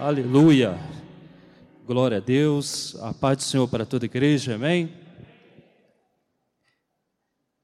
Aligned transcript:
Aleluia. 0.00 0.78
Glória 1.84 2.18
a 2.18 2.20
Deus. 2.20 2.94
A 3.02 3.12
paz 3.12 3.38
do 3.38 3.42
Senhor 3.42 3.66
para 3.66 3.84
toda 3.84 4.04
a 4.04 4.06
igreja. 4.06 4.54
Amém. 4.54 4.94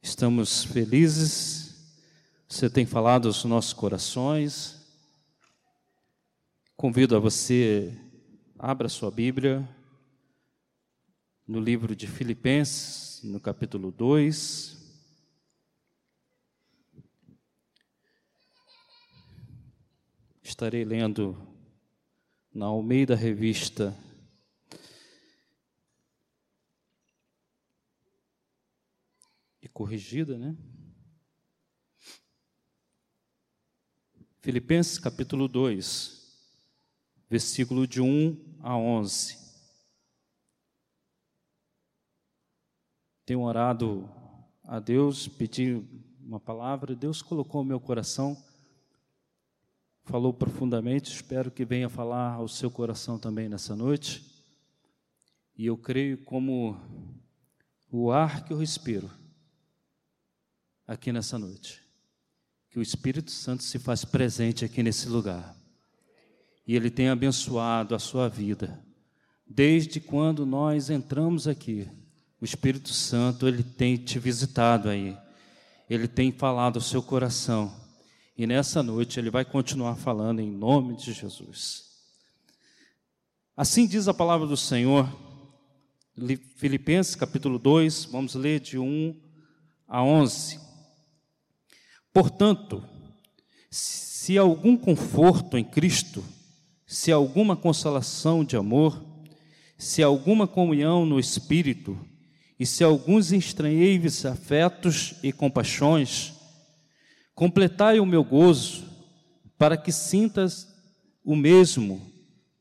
Estamos 0.02 0.64
felizes. 0.64 1.94
Você 2.48 2.68
tem 2.68 2.84
falado 2.84 3.28
aos 3.28 3.44
nossos 3.44 3.72
corações. 3.72 4.84
Convido 6.76 7.14
a 7.14 7.20
você 7.20 7.96
abra 8.58 8.88
sua 8.88 9.12
Bíblia 9.12 9.68
no 11.46 11.60
livro 11.60 11.94
de 11.94 12.08
Filipenses, 12.08 13.22
no 13.22 13.38
capítulo 13.38 13.92
2. 13.92 14.76
Estarei 20.42 20.84
lendo 20.84 21.53
na 22.54 22.66
Almeida 22.66 23.16
Revista. 23.16 23.92
E 29.60 29.68
corrigida, 29.68 30.38
né? 30.38 30.56
Filipenses 34.40 34.98
capítulo 34.98 35.48
2, 35.48 36.22
versículo 37.28 37.88
de 37.88 38.00
1 38.00 38.58
a 38.60 38.76
11. 38.76 39.42
Tenho 43.26 43.40
orado 43.40 44.08
a 44.62 44.78
Deus, 44.78 45.26
pedi 45.26 45.82
uma 46.20 46.38
palavra, 46.38 46.94
Deus 46.94 47.20
colocou 47.20 47.62
no 47.62 47.68
meu 47.68 47.80
coração 47.80 48.36
falou 50.04 50.32
profundamente, 50.32 51.12
espero 51.12 51.50
que 51.50 51.64
venha 51.64 51.88
falar 51.88 52.34
ao 52.34 52.46
seu 52.46 52.70
coração 52.70 53.18
também 53.18 53.48
nessa 53.48 53.74
noite. 53.74 54.24
E 55.56 55.66
eu 55.66 55.76
creio 55.76 56.18
como 56.18 56.78
o 57.90 58.10
ar 58.10 58.44
que 58.44 58.52
eu 58.52 58.58
respiro 58.58 59.10
aqui 60.86 61.12
nessa 61.12 61.38
noite, 61.38 61.80
que 62.68 62.78
o 62.78 62.82
Espírito 62.82 63.30
Santo 63.30 63.62
se 63.62 63.78
faz 63.78 64.04
presente 64.04 64.64
aqui 64.64 64.82
nesse 64.82 65.08
lugar. 65.08 65.56
E 66.66 66.74
ele 66.74 66.90
tem 66.90 67.08
abençoado 67.08 67.94
a 67.94 67.98
sua 67.98 68.28
vida. 68.28 68.82
Desde 69.46 70.00
quando 70.00 70.44
nós 70.44 70.90
entramos 70.90 71.46
aqui, 71.46 71.88
o 72.40 72.44
Espírito 72.44 72.90
Santo 72.90 73.46
ele 73.46 73.62
tem 73.62 73.96
te 73.96 74.18
visitado 74.18 74.88
aí. 74.88 75.16
Ele 75.88 76.08
tem 76.08 76.32
falado 76.32 76.76
ao 76.76 76.82
seu 76.82 77.02
coração 77.02 77.83
e 78.36 78.46
nessa 78.46 78.82
noite 78.82 79.18
ele 79.18 79.30
vai 79.30 79.44
continuar 79.44 79.96
falando 79.96 80.40
em 80.40 80.50
nome 80.50 80.96
de 80.96 81.12
Jesus. 81.12 81.84
Assim 83.56 83.86
diz 83.86 84.08
a 84.08 84.14
palavra 84.14 84.46
do 84.46 84.56
Senhor, 84.56 85.08
Filipenses 86.56 87.14
capítulo 87.14 87.58
2, 87.58 88.06
vamos 88.06 88.34
ler 88.34 88.60
de 88.60 88.78
1 88.78 89.16
a 89.86 90.02
11. 90.02 90.60
Portanto, 92.12 92.84
se 93.70 94.36
algum 94.38 94.76
conforto 94.76 95.56
em 95.56 95.64
Cristo, 95.64 96.24
se 96.86 97.12
alguma 97.12 97.56
consolação 97.56 98.44
de 98.44 98.56
amor, 98.56 99.04
se 99.78 100.02
alguma 100.02 100.46
comunhão 100.46 101.04
no 101.04 101.18
Espírito, 101.18 101.98
e 102.58 102.64
se 102.64 102.84
alguns 102.84 103.32
estranheiros 103.32 104.24
afetos 104.24 105.14
e 105.22 105.32
compaixões, 105.32 106.32
Completai 107.34 107.98
o 107.98 108.06
meu 108.06 108.22
gozo, 108.22 108.84
para 109.58 109.76
que 109.76 109.90
sintas 109.90 110.68
o 111.24 111.34
mesmo, 111.34 112.00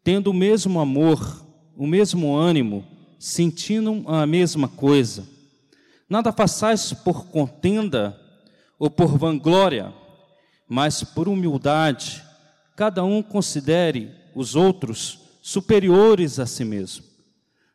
tendo 0.03 0.31
o 0.31 0.33
mesmo 0.33 0.79
amor, 0.79 1.45
o 1.75 1.85
mesmo 1.85 2.35
ânimo, 2.35 2.85
sentindo 3.19 4.03
a 4.07 4.25
mesma 4.25 4.67
coisa. 4.67 5.27
Nada 6.09 6.31
façais 6.31 6.91
por 6.93 7.27
contenda 7.27 8.19
ou 8.79 8.89
por 8.89 9.17
vanglória, 9.17 9.93
mas 10.67 11.03
por 11.03 11.27
humildade, 11.27 12.23
cada 12.75 13.03
um 13.03 13.21
considere 13.21 14.11
os 14.35 14.55
outros 14.55 15.19
superiores 15.41 16.39
a 16.39 16.45
si 16.45 16.63
mesmo. 16.65 17.05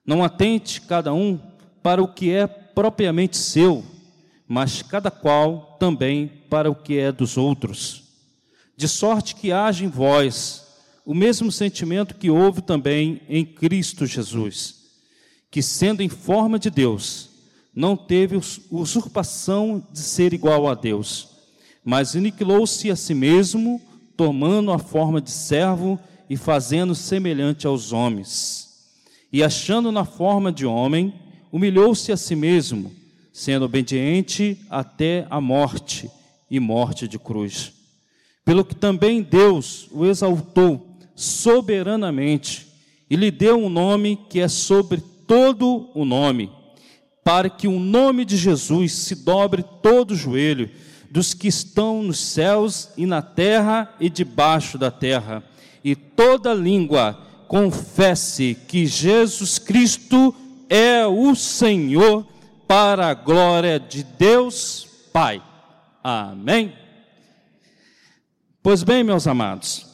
Não 0.04 0.24
atente 0.24 0.80
cada 0.80 1.12
um 1.12 1.38
para 1.82 2.02
o 2.02 2.08
que 2.08 2.32
é 2.32 2.46
propriamente 2.46 3.36
seu, 3.36 3.84
mas 4.46 4.82
cada 4.82 5.10
qual 5.10 5.67
também 5.78 6.30
para 6.48 6.70
o 6.70 6.74
que 6.74 6.98
é 6.98 7.12
dos 7.12 7.36
outros. 7.36 8.04
De 8.76 8.86
sorte 8.86 9.34
que 9.34 9.52
haja 9.52 9.84
em 9.84 9.88
vós 9.88 10.66
o 11.04 11.14
mesmo 11.14 11.50
sentimento 11.50 12.16
que 12.16 12.30
houve 12.30 12.60
também 12.60 13.22
em 13.28 13.44
Cristo 13.44 14.04
Jesus, 14.04 14.76
que 15.50 15.62
sendo 15.62 16.02
em 16.02 16.08
forma 16.08 16.58
de 16.58 16.68
Deus, 16.68 17.30
não 17.74 17.96
teve 17.96 18.38
usurpação 18.70 19.86
de 19.90 20.00
ser 20.00 20.34
igual 20.34 20.68
a 20.68 20.74
Deus, 20.74 21.28
mas 21.84 22.14
aniquilou-se 22.14 22.90
a 22.90 22.96
si 22.96 23.14
mesmo, 23.14 23.80
tomando 24.16 24.72
a 24.72 24.78
forma 24.78 25.20
de 25.20 25.30
servo 25.30 25.98
e 26.28 26.36
fazendo 26.36 26.94
semelhante 26.94 27.66
aos 27.66 27.92
homens. 27.92 28.68
E 29.32 29.42
achando 29.42 29.90
na 29.90 30.04
forma 30.04 30.52
de 30.52 30.66
homem, 30.66 31.14
humilhou-se 31.50 32.12
a 32.12 32.16
si 32.16 32.34
mesmo, 32.34 32.92
sendo 33.38 33.66
obediente 33.66 34.58
até 34.68 35.24
a 35.30 35.40
morte 35.40 36.10
e 36.50 36.58
morte 36.58 37.06
de 37.06 37.20
cruz. 37.20 37.72
Pelo 38.44 38.64
que 38.64 38.74
também 38.74 39.22
Deus 39.22 39.86
o 39.92 40.04
exaltou 40.04 40.98
soberanamente 41.14 42.66
e 43.08 43.14
lhe 43.14 43.30
deu 43.30 43.56
um 43.56 43.68
nome 43.68 44.18
que 44.28 44.40
é 44.40 44.48
sobre 44.48 45.00
todo 45.24 45.88
o 45.94 46.04
nome, 46.04 46.50
para 47.22 47.48
que 47.48 47.68
o 47.68 47.78
nome 47.78 48.24
de 48.24 48.36
Jesus 48.36 48.90
se 48.92 49.14
dobre 49.14 49.64
todo 49.82 50.10
o 50.10 50.16
joelho 50.16 50.68
dos 51.08 51.32
que 51.32 51.46
estão 51.46 52.02
nos 52.02 52.18
céus 52.18 52.88
e 52.96 53.06
na 53.06 53.22
terra 53.22 53.94
e 54.00 54.10
debaixo 54.10 54.76
da 54.76 54.90
terra, 54.90 55.44
e 55.84 55.94
toda 55.94 56.52
língua 56.52 57.16
confesse 57.46 58.58
que 58.66 58.84
Jesus 58.84 59.60
Cristo 59.60 60.34
é 60.68 61.06
o 61.06 61.36
Senhor 61.36 62.26
para 62.68 63.08
a 63.08 63.14
glória 63.14 63.80
de 63.80 64.04
Deus 64.04 64.84
Pai. 65.10 65.42
Amém? 66.04 66.76
Pois 68.62 68.82
bem, 68.82 69.02
meus 69.02 69.26
amados, 69.26 69.86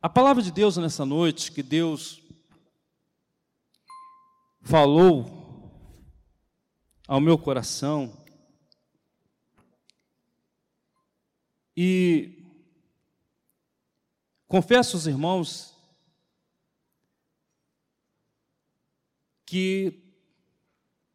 a 0.00 0.08
palavra 0.08 0.42
de 0.42 0.50
Deus 0.50 0.78
nessa 0.78 1.04
noite, 1.04 1.52
que 1.52 1.62
Deus 1.62 2.22
falou 4.62 5.70
ao 7.06 7.20
meu 7.20 7.36
coração, 7.36 8.16
e 11.76 12.42
confesso 14.48 14.96
aos 14.96 15.06
irmãos 15.06 15.76
que 19.44 20.01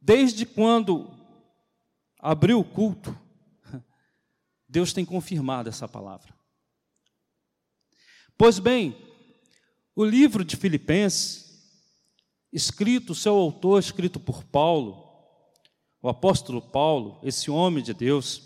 Desde 0.08 0.46
quando 0.46 1.14
abriu 2.18 2.62
o 2.62 2.64
culto, 2.64 3.14
Deus 4.66 4.94
tem 4.94 5.04
confirmado 5.04 5.68
essa 5.68 5.86
palavra. 5.86 6.34
Pois 8.38 8.58
bem, 8.58 8.96
o 9.94 10.06
livro 10.06 10.46
de 10.46 10.56
Filipenses, 10.56 11.62
escrito, 12.54 13.14
seu 13.14 13.36
autor, 13.36 13.82
escrito 13.82 14.18
por 14.18 14.46
Paulo, 14.46 15.14
o 16.02 16.08
apóstolo 16.08 16.62
Paulo, 16.62 17.20
esse 17.22 17.52
homem 17.52 17.84
de 17.84 17.94
Deus, 17.94 18.44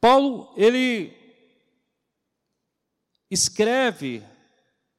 Paulo, 0.00 0.54
ele 0.56 1.14
escreve 3.30 4.22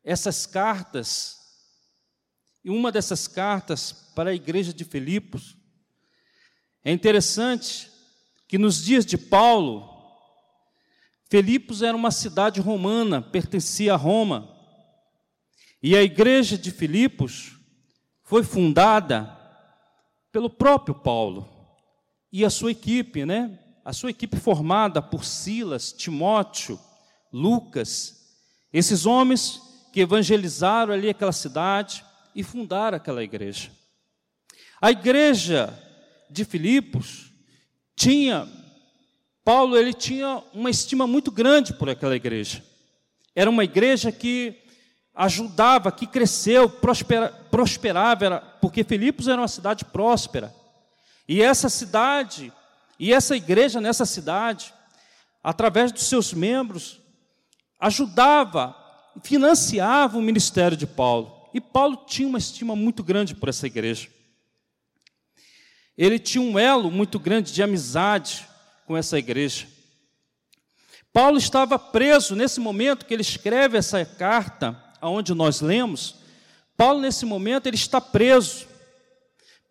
essas 0.04 0.45
cartas 0.45 1.34
e 2.65 2.71
uma 2.71 2.91
dessas 2.91 3.27
cartas 3.27 3.91
para 4.15 4.31
a 4.31 4.33
igreja 4.33 4.73
de 4.73 4.83
Filipos. 4.83 5.56
É 6.83 6.91
interessante 6.91 7.91
que 8.47 8.57
nos 8.57 8.83
dias 8.83 9.06
de 9.06 9.19
Paulo, 9.19 9.88
Filipos 11.29 11.83
era 11.83 11.95
uma 11.95 12.09
cidade 12.09 12.59
romana, 12.59 13.21
pertencia 13.21 13.94
a 13.94 13.97
Roma. 13.97 14.51
E 15.81 15.95
a 15.95 16.01
igreja 16.01 16.57
de 16.57 16.71
Filipos 16.71 17.56
foi 18.23 18.44
fundada 18.44 19.31
pelo 20.31 20.50
próprio 20.50 20.95
Paulo 20.95 21.47
e 22.31 22.44
a 22.44 22.50
sua 22.50 22.71
equipe, 22.71 23.25
né? 23.25 23.59
A 23.83 23.94
sua 23.94 24.09
equipe 24.09 24.38
formada 24.38 25.03
por 25.03 25.23
Silas, 25.23 25.94
Timóteo, 25.94 26.79
Lucas, 27.31 28.38
esses 28.73 29.06
homens 29.06 29.61
que 29.94 30.00
evangelizaram 30.00 30.94
ali 30.94 31.09
aquela 31.09 31.31
cidade, 31.31 32.05
e 32.35 32.43
fundar 32.43 32.93
aquela 32.93 33.23
igreja. 33.23 33.71
A 34.81 34.91
igreja 34.91 35.73
de 36.29 36.43
Filipos 36.43 37.31
tinha 37.95 38.47
Paulo 39.45 39.77
ele 39.77 39.93
tinha 39.93 40.41
uma 40.51 40.71
estima 40.71 41.05
muito 41.05 41.31
grande 41.31 41.71
por 41.71 41.87
aquela 41.87 42.15
igreja. 42.15 42.65
Era 43.35 43.47
uma 43.47 43.63
igreja 43.63 44.11
que 44.11 44.59
ajudava, 45.13 45.91
que 45.91 46.07
cresceu, 46.07 46.67
prospera, 46.67 47.29
prosperava, 47.51 48.25
era, 48.25 48.39
porque 48.39 48.83
Filipos 48.83 49.27
era 49.27 49.39
uma 49.39 49.47
cidade 49.47 49.85
próspera. 49.85 50.53
E 51.27 51.43
essa 51.43 51.69
cidade, 51.69 52.51
e 52.99 53.13
essa 53.13 53.35
igreja 53.35 53.79
nessa 53.79 54.03
cidade, 54.03 54.73
através 55.43 55.91
dos 55.91 56.03
seus 56.03 56.33
membros, 56.33 56.99
ajudava, 57.79 58.75
financiava 59.23 60.17
o 60.17 60.23
ministério 60.23 60.75
de 60.75 60.87
Paulo. 60.87 61.34
E 61.56 61.62
Paulo 61.62 62.04
tinha 62.06 62.28
uma 62.28 62.38
estima 62.38 62.75
muito 62.75 63.02
grande 63.02 63.34
por 63.34 63.48
essa 63.48 63.66
igreja. 63.66 64.10
Ele 65.98 66.19
tinha 66.19 66.42
um 66.42 66.60
elo 66.60 66.92
muito 66.92 67.18
grande 67.18 67.54
de 67.54 67.63
amizade 67.63 68.46
com 68.86 68.98
essa 68.98 69.18
igreja. 69.18 69.66
Paulo 71.13 71.38
estava 71.38 71.80
preso 71.80 72.36
nesse 72.36 72.60
momento 72.60 73.06
que 73.06 73.13
ele 73.13 73.22
escreve 73.22 73.78
essa 73.78 74.04
carta, 74.04 74.78
aonde 75.00 75.34
nós 75.34 75.62
lemos. 75.62 76.16
Paulo 76.75 77.00
nesse 77.00 77.25
momento 77.25 77.68
ele 77.68 77.78
está 77.78 78.02
preso. 78.02 78.68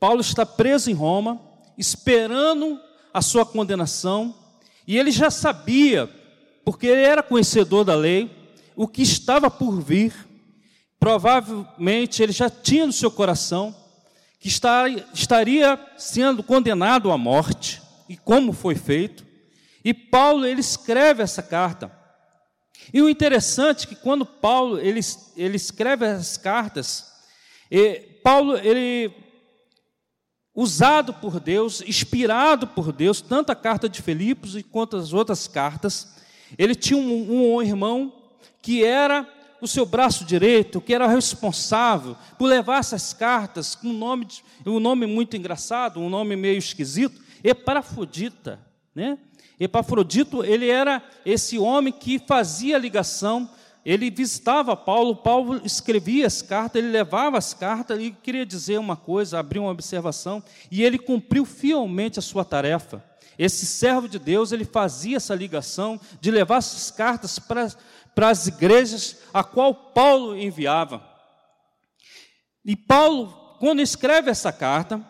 Paulo 0.00 0.22
está 0.22 0.46
preso 0.46 0.90
em 0.90 0.94
Roma, 0.94 1.38
esperando 1.76 2.80
a 3.12 3.20
sua 3.20 3.44
condenação, 3.44 4.34
e 4.86 4.96
ele 4.96 5.10
já 5.10 5.30
sabia, 5.30 6.08
porque 6.64 6.86
ele 6.86 7.02
era 7.02 7.22
conhecedor 7.22 7.84
da 7.84 7.94
lei, 7.94 8.30
o 8.74 8.88
que 8.88 9.02
estava 9.02 9.50
por 9.50 9.82
vir. 9.82 10.14
Provavelmente 11.04 12.22
ele 12.22 12.32
já 12.32 12.48
tinha 12.48 12.86
no 12.86 12.92
seu 12.92 13.10
coração 13.10 13.76
que 14.40 14.48
estaria 14.48 15.78
sendo 15.98 16.42
condenado 16.42 17.12
à 17.12 17.18
morte, 17.18 17.82
e 18.08 18.16
como 18.16 18.54
foi 18.54 18.74
feito. 18.74 19.22
E 19.84 19.92
Paulo 19.92 20.46
ele 20.46 20.62
escreve 20.62 21.22
essa 21.22 21.42
carta. 21.42 21.92
E 22.90 23.02
o 23.02 23.08
interessante 23.10 23.84
é 23.84 23.88
que 23.88 23.96
quando 23.96 24.24
Paulo 24.24 24.78
ele, 24.78 25.00
ele 25.36 25.56
escreve 25.56 26.06
as 26.06 26.38
cartas, 26.38 27.12
Paulo 28.22 28.56
ele 28.56 29.12
usado 30.54 31.12
por 31.12 31.38
Deus, 31.38 31.82
inspirado 31.82 32.66
por 32.66 32.90
Deus, 32.90 33.20
tanto 33.20 33.52
a 33.52 33.54
carta 33.54 33.90
de 33.90 34.00
Filipos 34.00 34.56
quanto 34.72 34.96
as 34.96 35.12
outras 35.12 35.46
cartas, 35.46 36.16
ele 36.56 36.74
tinha 36.74 36.98
um, 36.98 37.56
um 37.56 37.60
irmão 37.60 38.10
que 38.62 38.82
era 38.82 39.33
o 39.64 39.68
seu 39.68 39.84
braço 39.84 40.24
direito, 40.24 40.80
que 40.80 40.94
era 40.94 41.06
responsável 41.06 42.16
por 42.38 42.46
levar 42.46 42.78
essas 42.78 43.12
cartas 43.12 43.74
com 43.74 43.88
um 43.88 43.98
nome, 43.98 44.28
um 44.64 44.80
nome 44.80 45.06
muito 45.06 45.36
engraçado, 45.36 46.00
um 46.00 46.08
nome 46.08 46.36
meio 46.36 46.58
esquisito, 46.58 47.20
Epafrodita, 47.42 48.60
né? 48.94 49.18
Epafrodito, 49.58 50.44
ele 50.44 50.68
era 50.68 51.02
esse 51.24 51.58
homem 51.58 51.92
que 51.92 52.18
fazia 52.18 52.78
ligação 52.78 53.48
ele 53.84 54.10
visitava 54.10 54.74
Paulo, 54.74 55.14
Paulo 55.14 55.60
escrevia 55.62 56.26
as 56.26 56.40
cartas, 56.40 56.82
ele 56.82 56.90
levava 56.90 57.36
as 57.36 57.52
cartas 57.52 58.00
e 58.00 58.10
queria 58.10 58.46
dizer 58.46 58.78
uma 58.78 58.96
coisa, 58.96 59.38
abrir 59.38 59.58
uma 59.58 59.70
observação, 59.70 60.42
e 60.70 60.82
ele 60.82 60.98
cumpriu 60.98 61.44
fielmente 61.44 62.18
a 62.18 62.22
sua 62.22 62.44
tarefa. 62.44 63.04
Esse 63.38 63.66
servo 63.66 64.08
de 64.08 64.18
Deus, 64.18 64.52
ele 64.52 64.64
fazia 64.64 65.18
essa 65.18 65.34
ligação 65.34 66.00
de 66.20 66.30
levar 66.30 66.58
essas 66.58 66.90
cartas 66.90 67.38
para, 67.38 67.68
para 68.14 68.30
as 68.30 68.46
igrejas 68.46 69.18
a 69.32 69.42
qual 69.42 69.74
Paulo 69.74 70.36
enviava. 70.36 71.04
E 72.64 72.76
Paulo, 72.76 73.56
quando 73.58 73.82
escreve 73.82 74.30
essa 74.30 74.52
carta, 74.52 75.04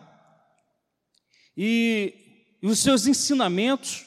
e, 1.55 2.57
e 2.61 2.67
os 2.67 2.79
seus 2.79 3.07
ensinamentos, 3.07 4.05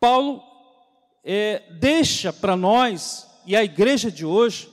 Paulo 0.00 0.42
é, 1.24 1.62
deixa 1.78 2.32
para 2.32 2.56
nós 2.56 3.28
e 3.44 3.56
a 3.56 3.64
igreja 3.64 4.10
de 4.10 4.24
hoje, 4.24 4.70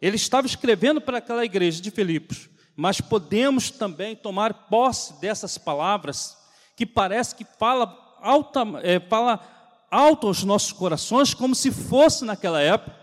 ele 0.00 0.16
estava 0.16 0.46
escrevendo 0.46 1.00
para 1.00 1.18
aquela 1.18 1.44
igreja 1.44 1.80
de 1.80 1.90
Filipos, 1.90 2.48
mas 2.76 3.00
podemos 3.00 3.70
também 3.70 4.16
tomar 4.16 4.68
posse 4.68 5.20
dessas 5.20 5.56
palavras 5.56 6.36
que 6.76 6.86
parece 6.86 7.34
que 7.34 7.44
fala 7.58 8.16
alta, 8.20 8.62
é, 8.82 8.98
fala 9.00 9.59
alto 9.90 10.28
aos 10.28 10.44
nossos 10.44 10.72
corações, 10.72 11.34
como 11.34 11.54
se 11.54 11.70
fosse 11.70 12.24
naquela 12.24 12.60
época, 12.60 12.96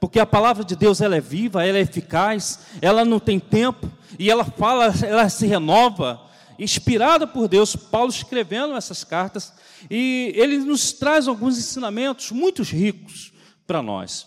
porque 0.00 0.18
a 0.18 0.26
palavra 0.26 0.64
de 0.64 0.74
Deus 0.74 1.00
ela 1.00 1.16
é 1.16 1.20
viva, 1.20 1.64
ela 1.64 1.76
é 1.76 1.82
eficaz, 1.82 2.60
ela 2.80 3.04
não 3.04 3.20
tem 3.20 3.38
tempo 3.38 3.90
e 4.18 4.30
ela 4.30 4.44
fala, 4.44 4.86
ela 5.06 5.28
se 5.28 5.46
renova, 5.46 6.20
inspirada 6.58 7.26
por 7.26 7.46
Deus, 7.46 7.76
Paulo 7.76 8.10
escrevendo 8.10 8.74
essas 8.76 9.04
cartas 9.04 9.52
e 9.90 10.32
ele 10.34 10.58
nos 10.58 10.92
traz 10.92 11.28
alguns 11.28 11.58
ensinamentos 11.58 12.30
muito 12.30 12.62
ricos 12.62 13.32
para 13.66 13.82
nós. 13.82 14.26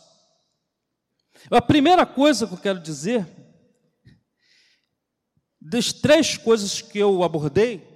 A 1.49 1.61
primeira 1.61 2.05
coisa 2.05 2.47
que 2.47 2.53
eu 2.53 2.57
quero 2.57 2.79
dizer, 2.79 3.27
das 5.59 5.91
três 5.91 6.37
coisas 6.37 6.81
que 6.81 6.99
eu 6.99 7.23
abordei, 7.23 7.87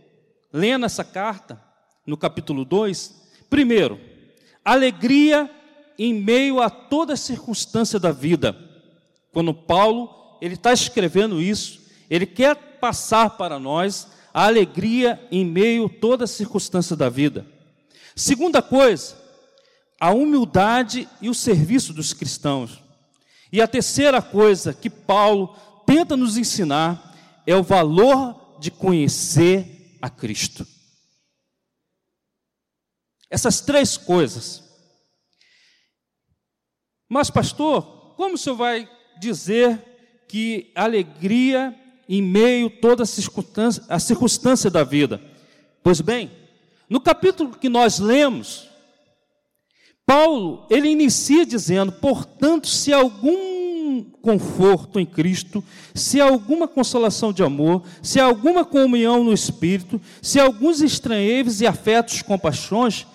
lendo 0.52 0.86
essa 0.86 1.04
carta, 1.04 1.62
no 2.06 2.18
capítulo 2.18 2.63
2, 2.63 3.26
primeiro, 3.50 4.00
alegria 4.64 5.50
em 5.98 6.14
meio 6.14 6.62
a 6.62 6.70
toda 6.70 7.16
circunstância 7.16 8.00
da 8.00 8.12
vida. 8.12 8.56
Quando 9.32 9.54
Paulo, 9.54 10.38
ele 10.42 10.54
está 10.54 10.72
escrevendo 10.74 11.42
isso, 11.42 11.82
ele 12.10 12.26
quer 12.26 12.56
passar 12.80 13.32
para 13.32 13.60
nós 13.60 14.08
a 14.34 14.46
alegria 14.46 15.20
em 15.32 15.46
meio 15.46 15.86
a 15.86 15.90
toda 15.90 16.28
circunstância 16.28 16.96
da 16.96 17.10
vida. 17.10 17.46
Segunda 18.16 18.62
coisa, 18.62 19.16
a 20.00 20.12
humildade 20.12 21.08
e 21.22 21.30
o 21.30 21.34
serviço 21.34 21.94
dos 21.94 22.14
cristãos. 22.14 22.84
E 23.52 23.62
a 23.62 23.68
terceira 23.68 24.22
coisa 24.22 24.74
que 24.74 24.90
Paulo 24.90 25.56
tenta 25.86 26.18
nos 26.18 26.38
ensinar 26.38 27.16
é 27.46 27.56
o 27.56 27.64
valor 27.64 28.58
de 28.60 28.70
conhecer 28.70 29.98
a 30.02 30.10
Cristo. 30.10 30.68
Essas 33.29 33.62
três 33.62 33.97
coisas. 33.97 34.63
Mas, 37.09 37.29
pastor, 37.29 38.15
como 38.15 38.35
o 38.35 38.38
senhor 38.38 38.56
vai 38.56 38.89
dizer 39.19 40.24
que 40.27 40.71
alegria 40.75 41.75
em 42.07 42.21
meio 42.21 42.68
a 42.68 42.81
toda 42.81 43.03
a 43.03 43.06
circunstância, 43.06 43.83
a 43.88 44.00
circunstância 44.00 44.69
da 44.69 44.83
vida? 44.83 45.21
Pois 45.83 46.01
bem, 46.01 46.31
no 46.89 47.00
capítulo 47.00 47.57
que 47.57 47.69
nós 47.69 48.00
lemos, 48.00 48.68
Paulo, 50.06 50.65
ele 50.69 50.89
inicia 50.89 51.45
dizendo: 51.45 51.91
portanto, 51.91 52.68
se 52.68 52.94
algum 52.94 54.03
conforto 54.21 55.00
em 55.00 55.05
Cristo, 55.05 55.63
se 55.93 56.19
alguma 56.22 56.67
consolação 56.67 57.34
de 57.34 57.43
amor, 57.43 57.84
se 58.01 58.19
alguma 58.19 58.63
comunhão 58.63 59.24
no 59.24 59.34
Espírito, 59.34 60.00
se 60.22 60.39
alguns 60.39 60.81
estranheiros 60.81 61.62
e 61.62 61.67
afetos 61.67 62.22
compaixões, 62.22 63.05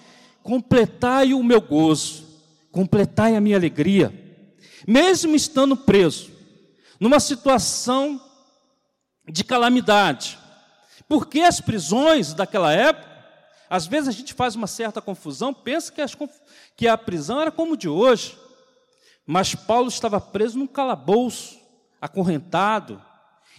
completai 0.43 1.35
o 1.35 1.43
meu 1.43 1.61
gozo, 1.61 2.25
completai 2.71 3.37
a 3.37 3.41
minha 3.41 3.57
alegria, 3.57 4.13
mesmo 4.87 5.37
estando 5.37 5.77
preso, 5.77 6.31
numa 6.99 7.21
situação 7.21 8.21
de 9.29 9.45
calamidade, 9.45 10.39
porque 11.09 11.41
as 11.41 11.61
prisões 11.61 12.35
daquela 12.35 12.73
época 12.73 13.13
às 13.73 13.87
vezes 13.87 14.07
a 14.07 14.13
gente 14.13 14.35
faz 14.35 14.55
uma 14.55 14.67
certa 14.67 15.01
confusão, 15.01 15.55
pensa 15.55 15.91
que, 15.91 16.03
as, 16.03 16.15
que 16.77 16.87
a 16.87 16.99
prisão 16.99 17.41
era 17.41 17.51
como 17.51 17.75
de 17.75 17.89
hoje. 17.89 18.37
Mas 19.27 19.55
Paulo 19.55 19.89
estava 19.89 20.21
preso 20.21 20.59
num 20.59 20.67
calabouço, 20.67 21.59
acorrentado. 21.99 23.03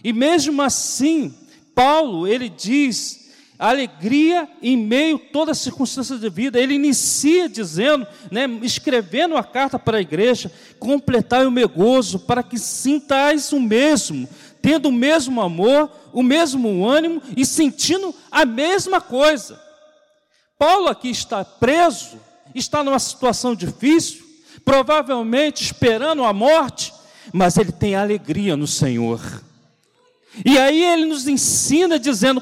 E 0.04 0.12
mesmo 0.12 0.62
assim, 0.62 1.36
Paulo, 1.74 2.28
ele 2.28 2.48
diz, 2.48 3.23
alegria 3.58 4.48
em 4.60 4.76
meio 4.76 5.16
a 5.16 5.32
toda 5.32 5.54
circunstância 5.54 6.16
de 6.16 6.28
vida. 6.28 6.58
Ele 6.58 6.74
inicia 6.74 7.48
dizendo, 7.48 8.06
né, 8.30 8.46
escrevendo 8.62 9.36
a 9.36 9.44
carta 9.44 9.78
para 9.78 9.98
a 9.98 10.00
igreja, 10.00 10.50
completai 10.78 11.46
o 11.46 11.50
meu 11.50 11.68
gozo, 11.68 12.18
para 12.20 12.42
que 12.42 12.58
sintais 12.58 13.52
o 13.52 13.60
mesmo, 13.60 14.28
tendo 14.60 14.88
o 14.88 14.92
mesmo 14.92 15.40
amor, 15.40 15.90
o 16.12 16.22
mesmo 16.22 16.86
ânimo 16.86 17.22
e 17.36 17.44
sentindo 17.44 18.14
a 18.30 18.44
mesma 18.44 19.00
coisa. 19.00 19.60
Paulo 20.58 20.88
aqui 20.88 21.10
está 21.10 21.44
preso, 21.44 22.18
está 22.54 22.82
numa 22.82 22.98
situação 22.98 23.54
difícil, 23.54 24.24
provavelmente 24.64 25.62
esperando 25.62 26.24
a 26.24 26.32
morte, 26.32 26.92
mas 27.32 27.56
ele 27.56 27.72
tem 27.72 27.94
alegria 27.94 28.56
no 28.56 28.66
Senhor. 28.66 29.20
E 30.44 30.58
aí 30.58 30.82
ele 30.82 31.04
nos 31.04 31.28
ensina 31.28 31.98
dizendo: 31.98 32.40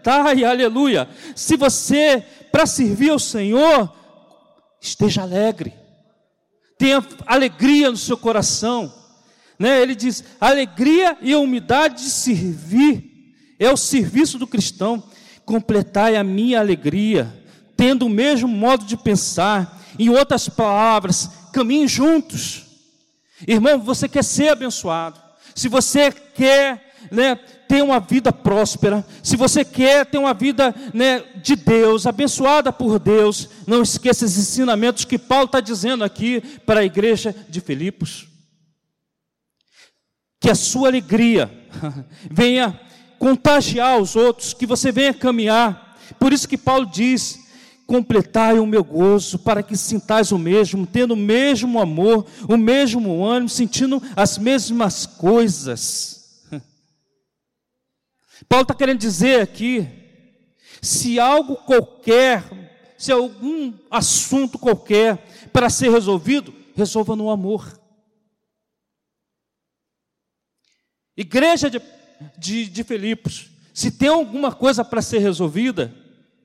completai, 0.00 0.44
aleluia. 0.44 1.08
Se 1.36 1.56
você, 1.56 2.24
para 2.50 2.66
servir 2.66 3.10
ao 3.10 3.18
Senhor, 3.18 3.92
esteja 4.80 5.22
alegre, 5.22 5.74
tenha 6.78 7.04
alegria 7.26 7.90
no 7.90 7.96
seu 7.96 8.16
coração. 8.16 8.92
Né? 9.58 9.80
Ele 9.80 9.94
diz: 9.94 10.24
alegria 10.40 11.16
e 11.20 11.34
humildade 11.34 12.02
de 12.02 12.10
servir 12.10 13.34
é 13.58 13.70
o 13.70 13.76
serviço 13.76 14.38
do 14.38 14.46
cristão. 14.46 15.02
Completai 15.44 16.16
a 16.16 16.24
minha 16.24 16.60
alegria 16.60 17.40
tendo 17.76 18.06
o 18.06 18.10
mesmo 18.10 18.48
modo 18.48 18.84
de 18.84 18.96
pensar, 18.96 19.78
Em 19.98 20.08
outras 20.08 20.48
palavras, 20.48 21.28
caminhem 21.52 21.88
juntos. 21.88 22.64
Irmão, 23.46 23.78
você 23.78 24.08
quer 24.08 24.22
ser 24.22 24.50
abençoado. 24.50 25.20
Se 25.54 25.68
você 25.68 26.10
quer 26.10 26.94
né, 27.10 27.38
ter 27.70 27.84
uma 27.84 28.00
vida 28.00 28.32
próspera, 28.32 29.06
se 29.22 29.36
você 29.36 29.64
quer 29.64 30.04
ter 30.04 30.18
uma 30.18 30.34
vida 30.34 30.74
né, 30.92 31.22
de 31.40 31.54
Deus, 31.54 32.04
abençoada 32.04 32.72
por 32.72 32.98
Deus, 32.98 33.48
não 33.64 33.80
esqueça 33.80 34.24
esses 34.24 34.38
ensinamentos 34.38 35.04
que 35.04 35.16
Paulo 35.16 35.44
está 35.44 35.60
dizendo 35.60 36.02
aqui 36.02 36.40
para 36.66 36.80
a 36.80 36.84
igreja 36.84 37.32
de 37.48 37.60
Filipos. 37.60 38.26
Que 40.40 40.50
a 40.50 40.54
sua 40.56 40.88
alegria 40.88 41.48
venha 42.28 42.76
contagiar 43.20 44.00
os 44.00 44.16
outros, 44.16 44.52
que 44.52 44.66
você 44.66 44.90
venha 44.90 45.14
caminhar. 45.14 45.96
Por 46.18 46.32
isso 46.32 46.48
que 46.48 46.58
Paulo 46.58 46.86
diz: 46.86 47.38
completai 47.86 48.58
o 48.58 48.66
meu 48.66 48.82
gozo, 48.82 49.38
para 49.38 49.62
que 49.62 49.76
sintais 49.76 50.32
o 50.32 50.38
mesmo, 50.38 50.88
tendo 50.88 51.14
o 51.14 51.16
mesmo 51.16 51.78
amor, 51.78 52.26
o 52.48 52.56
mesmo 52.56 53.24
ânimo, 53.24 53.48
sentindo 53.48 54.02
as 54.16 54.38
mesmas 54.38 55.06
coisas. 55.06 56.19
Paulo 58.48 58.62
está 58.62 58.74
querendo 58.74 58.98
dizer 58.98 59.40
aqui: 59.40 59.88
se 60.80 61.18
algo 61.18 61.56
qualquer, 61.56 62.42
se 62.96 63.12
algum 63.12 63.72
assunto 63.90 64.58
qualquer 64.58 65.16
para 65.52 65.70
ser 65.70 65.90
resolvido, 65.90 66.54
resolva 66.74 67.14
no 67.16 67.30
amor. 67.30 67.78
Igreja 71.16 71.68
de 71.68 71.78
de, 72.36 72.68
de 72.68 72.84
Filipos, 72.84 73.50
se 73.72 73.90
tem 73.90 74.08
alguma 74.08 74.52
coisa 74.52 74.84
para 74.84 75.02
ser 75.02 75.18
resolvida, 75.18 75.94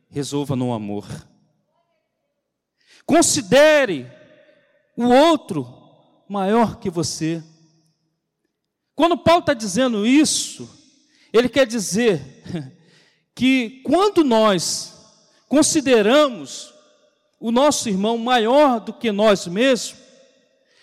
resolva 0.10 0.56
no 0.56 0.74
amor. 0.74 1.08
Considere 3.06 4.10
o 4.96 5.06
outro 5.06 5.68
maior 6.30 6.80
que 6.80 6.90
você. 6.90 7.44
Quando 8.96 9.18
Paulo 9.18 9.42
está 9.42 9.54
dizendo 9.54 10.06
isso, 10.06 10.70
ele 11.38 11.50
quer 11.50 11.68
dizer 11.68 12.22
que 13.36 13.82
quando 13.84 14.24
nós 14.24 14.94
consideramos 15.50 16.74
o 17.40 17.52
nosso 17.52 17.90
irmão 17.90 18.18
maior 18.18 18.80
do 18.80 18.94
que 18.94 19.12
nós 19.12 19.46
mesmos, 19.46 19.96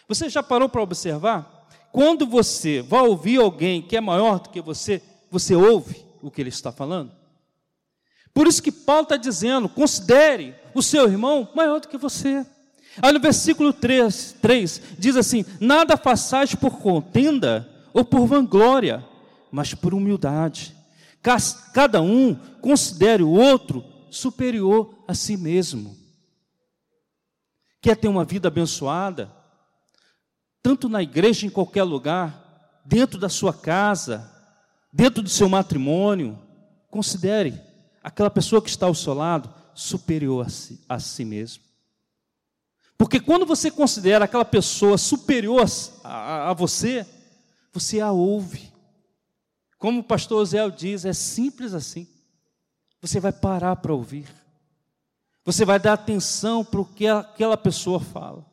você 0.06 0.28
já 0.28 0.42
parou 0.42 0.68
para 0.68 0.82
observar? 0.82 1.68
Quando 1.90 2.26
você 2.26 2.82
vai 2.82 3.00
ouvir 3.00 3.40
alguém 3.40 3.80
que 3.80 3.96
é 3.96 4.00
maior 4.00 4.40
do 4.40 4.50
que 4.50 4.60
você, 4.60 5.00
você 5.30 5.54
ouve 5.54 6.04
o 6.20 6.30
que 6.30 6.42
ele 6.42 6.50
está 6.50 6.70
falando. 6.70 7.12
Por 8.34 8.46
isso 8.46 8.62
que 8.62 8.70
Paulo 8.70 9.04
está 9.04 9.16
dizendo: 9.16 9.70
considere 9.70 10.54
o 10.74 10.82
seu 10.82 11.08
irmão 11.08 11.48
maior 11.54 11.80
do 11.80 11.88
que 11.88 11.96
você. 11.96 12.46
Aí 13.00 13.12
no 13.12 13.20
versículo 13.20 13.72
3, 13.72 14.36
3 14.42 14.82
diz 14.98 15.16
assim: 15.16 15.46
Nada 15.58 15.96
façais 15.96 16.54
por 16.54 16.78
contenda 16.78 17.66
ou 17.94 18.04
por 18.04 18.26
vanglória, 18.26 19.02
mas 19.52 19.74
por 19.74 19.94
humildade. 19.94 20.74
Cada 21.72 22.02
um 22.02 22.34
considere 22.60 23.22
o 23.22 23.30
outro 23.30 23.84
superior 24.10 25.04
a 25.06 25.14
si 25.14 25.36
mesmo. 25.36 25.96
Quer 27.80 27.96
ter 27.96 28.08
uma 28.08 28.24
vida 28.24 28.48
abençoada? 28.48 29.42
tanto 30.62 30.88
na 30.88 31.02
igreja, 31.02 31.44
em 31.44 31.50
qualquer 31.50 31.82
lugar, 31.82 32.80
dentro 32.84 33.18
da 33.18 33.28
sua 33.28 33.52
casa, 33.52 34.30
dentro 34.92 35.22
do 35.22 35.28
seu 35.28 35.48
matrimônio, 35.48 36.38
considere 36.88 37.60
aquela 38.02 38.30
pessoa 38.30 38.62
que 38.62 38.70
está 38.70 38.86
ao 38.86 38.94
seu 38.94 39.12
lado 39.12 39.52
superior 39.74 40.46
a 40.46 40.48
si, 40.48 40.84
a 40.88 41.00
si 41.00 41.24
mesmo. 41.24 41.64
Porque 42.96 43.18
quando 43.18 43.44
você 43.44 43.70
considera 43.70 44.26
aquela 44.26 44.44
pessoa 44.44 44.96
superior 44.96 45.66
a, 46.04 46.08
a, 46.08 46.50
a 46.50 46.52
você, 46.52 47.04
você 47.72 48.00
a 48.00 48.12
ouve. 48.12 48.71
Como 49.82 49.98
o 49.98 50.04
pastor 50.04 50.44
Zé 50.46 50.70
diz, 50.70 51.04
é 51.04 51.12
simples 51.12 51.74
assim. 51.74 52.06
Você 53.00 53.18
vai 53.18 53.32
parar 53.32 53.74
para 53.74 53.92
ouvir. 53.92 54.32
Você 55.44 55.64
vai 55.64 55.80
dar 55.80 55.94
atenção 55.94 56.64
para 56.64 56.80
o 56.80 56.84
que 56.84 57.08
aquela 57.08 57.56
pessoa 57.56 57.98
fala. 57.98 58.46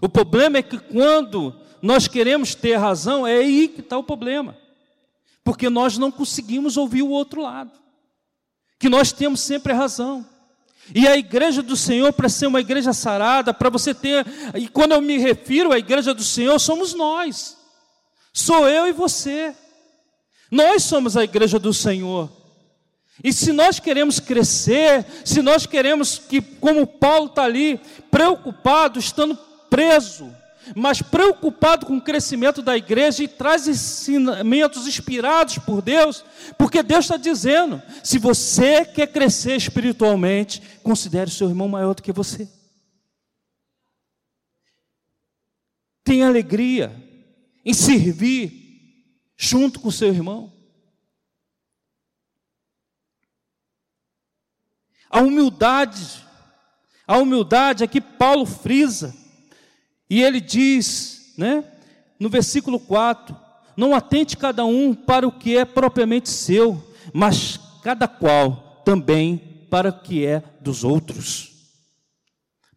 O 0.00 0.08
problema 0.08 0.58
é 0.58 0.62
que 0.62 0.76
quando 0.76 1.54
nós 1.80 2.08
queremos 2.08 2.56
ter 2.56 2.74
razão, 2.74 3.24
é 3.24 3.36
aí 3.36 3.68
que 3.68 3.78
está 3.78 3.96
o 3.96 4.02
problema. 4.02 4.58
Porque 5.44 5.70
nós 5.70 5.96
não 5.96 6.10
conseguimos 6.10 6.76
ouvir 6.76 7.02
o 7.02 7.10
outro 7.10 7.40
lado. 7.42 7.78
Que 8.80 8.88
nós 8.88 9.12
temos 9.12 9.38
sempre 9.38 9.72
razão. 9.72 10.26
E 10.92 11.06
a 11.06 11.16
igreja 11.16 11.62
do 11.62 11.76
Senhor, 11.76 12.12
para 12.12 12.28
ser 12.28 12.48
uma 12.48 12.58
igreja 12.58 12.92
sarada, 12.92 13.54
para 13.54 13.70
você 13.70 13.94
ter. 13.94 14.26
E 14.56 14.66
quando 14.66 14.90
eu 14.90 15.00
me 15.00 15.18
refiro 15.18 15.72
à 15.72 15.78
igreja 15.78 16.12
do 16.12 16.24
Senhor, 16.24 16.58
somos 16.58 16.94
nós. 16.94 17.56
Sou 18.32 18.68
eu 18.68 18.88
e 18.88 18.92
você. 18.92 19.54
Nós 20.50 20.82
somos 20.84 21.16
a 21.16 21.24
igreja 21.24 21.58
do 21.58 21.72
Senhor. 21.72 22.30
E 23.22 23.32
se 23.32 23.52
nós 23.52 23.80
queremos 23.80 24.20
crescer, 24.20 25.04
se 25.24 25.42
nós 25.42 25.66
queremos 25.66 26.18
que, 26.18 26.40
como 26.40 26.86
Paulo 26.86 27.26
está 27.26 27.42
ali, 27.42 27.80
preocupado, 28.10 28.98
estando 28.98 29.36
preso, 29.68 30.32
mas 30.76 31.02
preocupado 31.02 31.86
com 31.86 31.96
o 31.96 32.02
crescimento 32.02 32.62
da 32.62 32.76
igreja 32.76 33.24
e 33.24 33.28
traz 33.28 33.66
ensinamentos 33.66 34.86
inspirados 34.86 35.58
por 35.58 35.82
Deus, 35.82 36.24
porque 36.56 36.82
Deus 36.82 37.06
está 37.06 37.16
dizendo: 37.16 37.82
se 38.04 38.18
você 38.18 38.84
quer 38.84 39.08
crescer 39.08 39.56
espiritualmente, 39.56 40.62
considere 40.82 41.30
o 41.30 41.34
seu 41.34 41.48
irmão 41.48 41.68
maior 41.68 41.94
do 41.94 42.02
que 42.02 42.12
você. 42.12 42.48
Tenha 46.04 46.28
alegria 46.28 46.94
em 47.64 47.74
servir 47.74 48.67
junto 49.38 49.78
com 49.78 49.90
seu 49.90 50.08
irmão. 50.08 50.52
A 55.08 55.20
humildade, 55.20 56.26
a 57.06 57.16
humildade 57.16 57.84
aqui 57.84 58.00
Paulo 58.00 58.44
frisa 58.44 59.16
e 60.10 60.20
ele 60.20 60.40
diz, 60.40 61.32
né, 61.38 61.64
no 62.18 62.28
versículo 62.28 62.80
4: 62.80 63.34
Não 63.76 63.94
atente 63.94 64.36
cada 64.36 64.66
um 64.66 64.92
para 64.92 65.26
o 65.26 65.32
que 65.32 65.56
é 65.56 65.64
propriamente 65.64 66.28
seu, 66.28 66.92
mas 67.14 67.58
cada 67.82 68.08
qual 68.08 68.82
também 68.84 69.66
para 69.70 69.90
o 69.90 70.00
que 70.00 70.26
é 70.26 70.42
dos 70.60 70.82
outros. 70.82 71.52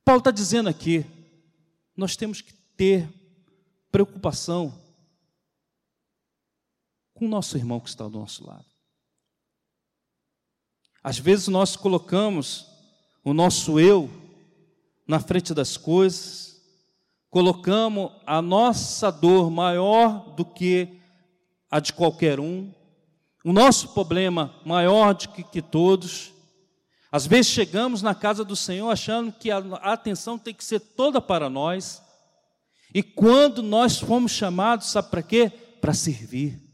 Paulo 0.06 0.20
está 0.20 0.32
dizendo 0.32 0.70
aqui, 0.70 1.06
nós 1.98 2.16
temos 2.16 2.40
que 2.40 2.54
ter 2.78 3.10
preocupação 3.92 4.81
com 7.22 7.28
o 7.28 7.30
nosso 7.30 7.56
irmão 7.56 7.80
que 7.80 7.88
está 7.88 8.06
do 8.06 8.18
nosso 8.18 8.44
lado. 8.48 8.66
Às 11.04 11.20
vezes 11.20 11.48
nós 11.50 11.76
colocamos 11.76 12.66
o 13.24 13.32
nosso 13.32 13.80
eu 13.80 14.10
na 15.08 15.20
frente 15.20 15.54
das 15.54 15.78
coisas, 15.78 16.60
colocamos 17.30 18.12
a 18.26 18.42
nossa 18.42 19.12
dor 19.12 19.52
maior 19.52 20.34
do 20.34 20.44
que 20.44 21.00
a 21.70 21.80
de 21.80 21.94
qualquer 21.94 22.40
um, 22.40 22.74
o 23.46 23.54
nosso 23.54 23.90
problema 23.90 24.56
maior 24.66 25.14
do 25.14 25.30
que, 25.30 25.44
que 25.44 25.62
todos. 25.62 26.34
Às 27.12 27.28
vezes 27.28 27.52
chegamos 27.52 28.02
na 28.02 28.16
casa 28.16 28.44
do 28.44 28.56
Senhor 28.56 28.90
achando 28.90 29.32
que 29.32 29.52
a 29.52 29.60
atenção 29.94 30.40
tem 30.40 30.56
que 30.56 30.66
ser 30.66 30.80
toda 30.80 31.22
para 31.22 31.52
nós. 31.52 32.02
E 32.92 33.04
quando 33.04 33.62
nós 33.62 34.00
fomos 34.00 34.32
chamados, 34.32 34.88
sabe 34.88 35.12
para 35.12 35.22
quê? 35.22 35.52
Para 35.80 35.94
servir. 35.94 36.71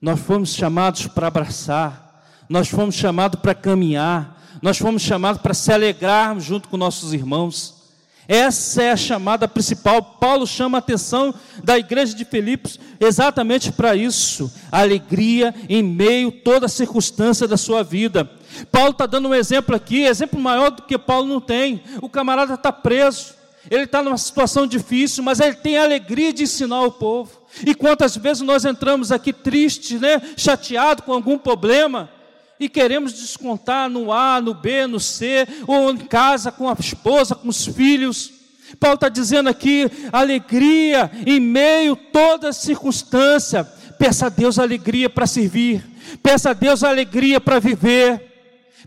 Nós 0.00 0.18
fomos 0.18 0.54
chamados 0.54 1.06
para 1.08 1.26
abraçar, 1.26 2.24
nós 2.48 2.68
fomos 2.68 2.94
chamados 2.94 3.38
para 3.38 3.54
caminhar, 3.54 4.40
nós 4.62 4.78
fomos 4.78 5.02
chamados 5.02 5.42
para 5.42 5.52
se 5.52 5.70
alegrarmos 5.70 6.42
junto 6.42 6.70
com 6.70 6.78
nossos 6.78 7.12
irmãos. 7.12 7.80
Essa 8.26 8.82
é 8.82 8.92
a 8.92 8.96
chamada 8.96 9.46
principal. 9.46 10.00
Paulo 10.02 10.46
chama 10.46 10.78
a 10.78 10.80
atenção 10.80 11.34
da 11.62 11.78
igreja 11.78 12.14
de 12.14 12.24
Filipos 12.24 12.80
exatamente 12.98 13.72
para 13.72 13.94
isso: 13.94 14.50
alegria 14.72 15.54
em 15.68 15.82
meio 15.82 16.28
a 16.28 16.44
toda 16.44 16.66
circunstância 16.66 17.46
da 17.46 17.58
sua 17.58 17.82
vida. 17.82 18.30
Paulo 18.72 18.92
está 18.92 19.04
dando 19.04 19.28
um 19.28 19.34
exemplo 19.34 19.76
aqui, 19.76 20.04
exemplo 20.04 20.40
maior 20.40 20.70
do 20.70 20.82
que 20.82 20.96
Paulo 20.96 21.26
não 21.26 21.40
tem. 21.42 21.82
O 22.00 22.08
camarada 22.08 22.54
está 22.54 22.72
preso, 22.72 23.34
ele 23.70 23.84
está 23.84 24.02
numa 24.02 24.16
situação 24.16 24.66
difícil, 24.66 25.22
mas 25.22 25.40
ele 25.40 25.56
tem 25.56 25.76
a 25.76 25.84
alegria 25.84 26.32
de 26.32 26.44
ensinar 26.44 26.80
o 26.82 26.92
povo. 26.92 27.39
E 27.66 27.74
quantas 27.74 28.16
vezes 28.16 28.42
nós 28.42 28.64
entramos 28.64 29.10
aqui 29.10 29.32
tristes, 29.32 30.00
né, 30.00 30.20
chateados 30.36 31.04
com 31.04 31.12
algum 31.12 31.36
problema, 31.36 32.08
e 32.58 32.68
queremos 32.68 33.12
descontar 33.14 33.88
no 33.88 34.12
A, 34.12 34.40
no 34.40 34.54
B, 34.54 34.86
no 34.86 35.00
C, 35.00 35.46
ou 35.66 35.90
em 35.90 35.96
casa 35.96 36.52
com 36.52 36.68
a 36.68 36.76
esposa, 36.78 37.34
com 37.34 37.48
os 37.48 37.66
filhos. 37.66 38.32
Paulo 38.78 38.94
está 38.94 39.08
dizendo 39.08 39.48
aqui: 39.48 39.90
alegria 40.12 41.10
em 41.26 41.40
meio 41.40 41.94
a 41.94 42.12
toda 42.12 42.52
circunstância. 42.52 43.64
Peça 43.98 44.26
a 44.26 44.28
Deus 44.28 44.58
alegria 44.58 45.10
para 45.10 45.26
servir, 45.26 45.84
peça 46.22 46.50
a 46.50 46.52
Deus 46.54 46.82
alegria 46.82 47.38
para 47.38 47.58
viver, 47.58 48.30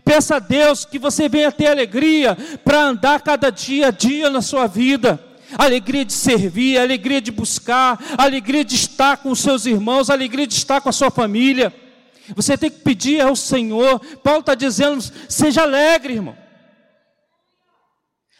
Peça 0.04 0.36
a 0.36 0.38
Deus 0.38 0.84
que 0.84 0.98
você 0.98 1.28
venha 1.30 1.50
ter 1.50 1.66
alegria 1.66 2.36
para 2.62 2.82
andar 2.82 3.22
cada 3.22 3.50
dia 3.50 3.88
a 3.88 3.90
dia 3.90 4.28
na 4.28 4.42
sua 4.42 4.66
vida. 4.66 5.18
Alegria 5.58 6.04
de 6.04 6.12
servir, 6.12 6.78
alegria 6.78 7.20
de 7.20 7.30
buscar, 7.30 8.02
alegria 8.18 8.64
de 8.64 8.74
estar 8.74 9.18
com 9.18 9.30
os 9.30 9.40
seus 9.40 9.66
irmãos, 9.66 10.10
alegria 10.10 10.46
de 10.46 10.54
estar 10.54 10.80
com 10.80 10.88
a 10.88 10.92
sua 10.92 11.10
família. 11.10 11.74
Você 12.34 12.56
tem 12.56 12.70
que 12.70 12.80
pedir 12.80 13.20
ao 13.20 13.36
Senhor. 13.36 14.00
Paulo 14.18 14.40
está 14.40 14.54
dizendo: 14.54 15.02
seja 15.28 15.62
alegre, 15.62 16.14
irmão. 16.14 16.36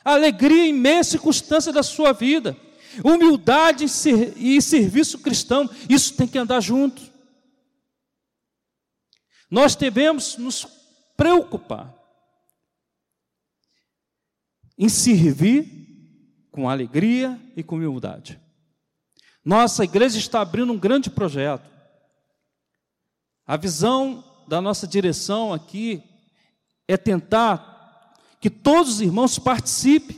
Alegria 0.05 0.67
em 0.67 0.73
meia 0.73 1.03
circunstância 1.03 1.73
da 1.73 1.83
sua 1.83 2.13
vida. 2.13 2.57
Humildade 3.03 3.87
e 4.37 4.63
serviço 4.63 5.19
cristão, 5.19 5.69
isso 5.89 6.15
tem 6.15 6.29
que 6.29 6.39
andar 6.39 6.61
junto. 6.61 7.03
Nós 9.51 9.75
devemos 9.75 10.37
nos 10.37 10.67
preocupar 11.17 11.93
em 14.79 14.89
servir 14.89 15.74
com 16.55 16.71
alegria 16.71 17.37
e 17.57 17.65
com 17.65 17.75
humildade. 17.75 18.41
Nossa 19.45 19.83
igreja 19.83 20.17
está 20.19 20.41
abrindo 20.41 20.73
um 20.73 20.79
grande 20.79 21.11
projeto. 21.11 21.69
A 23.45 23.57
visão 23.57 24.23
da 24.47 24.61
nossa 24.61 24.87
direção 24.87 25.53
aqui 25.53 26.01
é 26.87 26.97
tentar 26.97 28.15
que 28.41 28.49
todos 28.49 28.95
os 28.95 29.01
irmãos 29.01 29.37
participem. 29.37 30.17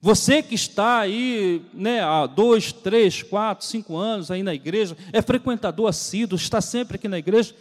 Você 0.00 0.42
que 0.42 0.54
está 0.54 1.00
aí 1.00 1.62
né, 1.74 2.00
há 2.00 2.26
dois, 2.26 2.72
três, 2.72 3.22
quatro, 3.22 3.66
cinco 3.66 3.94
anos 3.98 4.30
aí 4.30 4.42
na 4.42 4.54
igreja, 4.54 4.96
é 5.12 5.20
frequentador 5.20 5.90
assíduo, 5.90 6.38
está 6.38 6.62
sempre 6.62 6.96
aqui 6.96 7.06
na 7.06 7.18
igreja, 7.18 7.54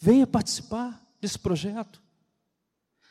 venha 0.00 0.26
participar 0.26 0.98
desse 1.20 1.38
projeto. 1.38 2.00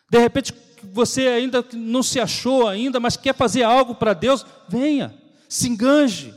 De 0.09 0.17
repente 0.17 0.53
você 0.92 1.27
ainda 1.27 1.63
não 1.74 2.04
se 2.04 2.20
achou 2.20 2.68
ainda, 2.68 3.00
mas 3.00 3.18
quer 3.18 3.36
fazer 3.36 3.63
algo 3.63 3.96
para 3.96 4.13
Deus, 4.13 4.46
venha, 4.68 5.13
se 5.48 5.68
enganje. 5.68 6.34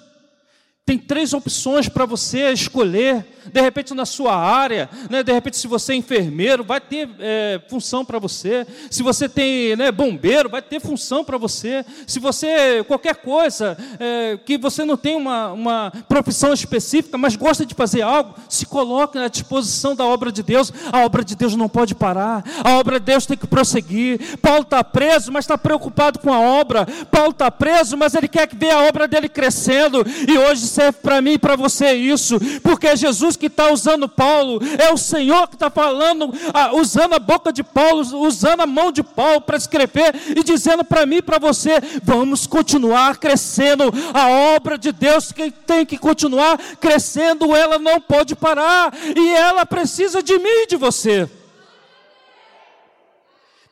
Tem 0.89 0.97
três 0.97 1.35
opções 1.35 1.87
para 1.87 2.07
você 2.07 2.51
escolher, 2.51 3.23
de 3.53 3.61
repente 3.61 3.93
na 3.93 4.07
sua 4.07 4.35
área, 4.35 4.89
né? 5.11 5.23
de 5.23 5.31
repente 5.31 5.59
se 5.59 5.67
você 5.67 5.93
é 5.93 5.97
enfermeiro, 5.97 6.65
vai 6.65 6.81
ter 6.81 7.11
é, 7.21 7.61
função 7.69 8.07
para 8.07 8.19
você. 8.19 8.67
Se 8.91 9.03
você 9.03 9.29
tem 9.29 9.77
né, 9.77 9.93
bombeiro, 9.93 10.49
vai 10.49 10.63
ter 10.63 10.81
função 10.81 11.23
para 11.23 11.37
você. 11.37 11.85
Se 12.07 12.19
você, 12.19 12.83
qualquer 12.85 13.17
coisa, 13.17 13.77
é, 14.01 14.39
que 14.43 14.57
você 14.57 14.83
não 14.83 14.97
tem 14.97 15.15
uma, 15.15 15.53
uma 15.53 15.93
profissão 16.09 16.55
específica, 16.55 17.19
mas 17.19 17.37
gosta 17.37 17.67
de 17.67 17.75
fazer 17.75 18.01
algo, 18.01 18.35
se 18.49 18.65
coloque 18.65 19.19
à 19.19 19.29
disposição 19.29 19.95
da 19.95 20.07
obra 20.07 20.33
de 20.33 20.43
Deus. 20.43 20.73
A 20.91 21.01
obra 21.05 21.23
de 21.23 21.37
Deus 21.37 21.55
não 21.55 21.69
pode 21.69 21.95
parar, 21.95 22.43
a 22.65 22.79
obra 22.79 22.99
de 22.99 23.05
Deus 23.05 23.27
tem 23.27 23.37
que 23.37 23.47
prosseguir. 23.47 24.39
Paulo 24.39 24.63
está 24.63 24.83
preso, 24.83 25.31
mas 25.31 25.45
está 25.45 25.59
preocupado 25.59 26.19
com 26.19 26.33
a 26.33 26.41
obra. 26.41 26.87
Paulo 27.11 27.33
está 27.33 27.51
preso, 27.51 27.95
mas 27.95 28.15
ele 28.15 28.27
quer 28.27 28.49
ver 28.55 28.71
a 28.71 28.85
obra 28.85 29.07
dele 29.07 29.29
crescendo. 29.29 30.03
E 30.27 30.39
hoje 30.39 30.78
serve 30.79 30.99
para 31.03 31.21
mim 31.21 31.33
e 31.33 31.39
para 31.39 31.57
você 31.57 31.93
isso, 31.93 32.39
porque 32.63 32.87
é 32.87 32.97
Jesus 32.97 33.37
que 33.37 33.47
está 33.47 33.73
usando 33.73 34.09
Paulo, 34.09 34.61
é 34.79 34.93
o 34.93 34.97
Senhor 34.97 35.49
que 35.49 35.57
está 35.57 35.69
falando, 35.69 36.33
usando 36.75 37.15
a 37.15 37.19
boca 37.19 37.53
de 37.53 37.65
Paulo, 37.65 38.03
usando 38.21 38.61
a 38.61 38.67
mão 38.67 38.93
de 38.93 39.03
Paulo 39.03 39.41
para 39.41 39.57
escrever 39.57 40.15
e 40.37 40.45
dizendo 40.45 40.85
para 40.85 41.05
mim 41.05 41.17
e 41.17 41.23
para 41.23 41.39
você: 41.39 41.81
vamos 42.03 42.47
continuar 42.47 43.19
crescendo. 43.19 43.93
A 44.15 44.29
obra 44.55 44.79
de 44.79 44.93
Deus 44.93 45.33
que 45.33 45.51
tem 45.51 45.85
que 45.85 45.99
continuar 45.99 46.59
crescendo, 46.81 47.57
ela 47.57 47.79
não 47.79 48.01
pode 48.01 48.37
parar, 48.37 48.93
e 49.17 49.35
ela 49.35 49.67
precisa 49.67 50.23
de 50.23 50.39
mim 50.39 50.63
e 50.63 50.67
de 50.69 50.77
você. 50.77 51.29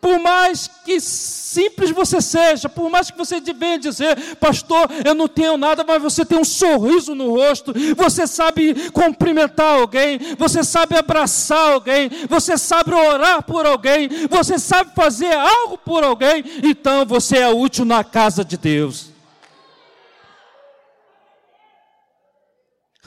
Por 0.06 0.20
mais 0.20 0.68
que 0.84 1.00
simples 1.00 1.90
você 1.90 2.20
seja, 2.20 2.68
por 2.68 2.88
mais 2.88 3.10
que 3.10 3.18
você 3.18 3.40
venha 3.40 3.76
dizer, 3.76 4.36
pastor, 4.36 4.88
eu 5.04 5.16
não 5.16 5.26
tenho 5.26 5.56
nada, 5.56 5.82
mas 5.82 6.00
você 6.00 6.24
tem 6.24 6.38
um 6.38 6.44
sorriso 6.44 7.12
no 7.12 7.30
rosto, 7.30 7.74
você 7.96 8.24
sabe 8.24 8.88
cumprimentar 8.90 9.80
alguém, 9.80 10.20
você 10.38 10.62
sabe 10.62 10.96
abraçar 10.96 11.72
alguém, 11.72 12.08
você 12.28 12.56
sabe 12.56 12.94
orar 12.94 13.42
por 13.42 13.66
alguém, 13.66 14.08
você 14.30 14.60
sabe 14.60 14.94
fazer 14.94 15.32
algo 15.32 15.76
por 15.76 16.04
alguém, 16.04 16.44
então 16.62 17.04
você 17.04 17.38
é 17.38 17.48
útil 17.48 17.84
na 17.84 18.04
casa 18.04 18.44
de 18.44 18.56
Deus. 18.56 19.10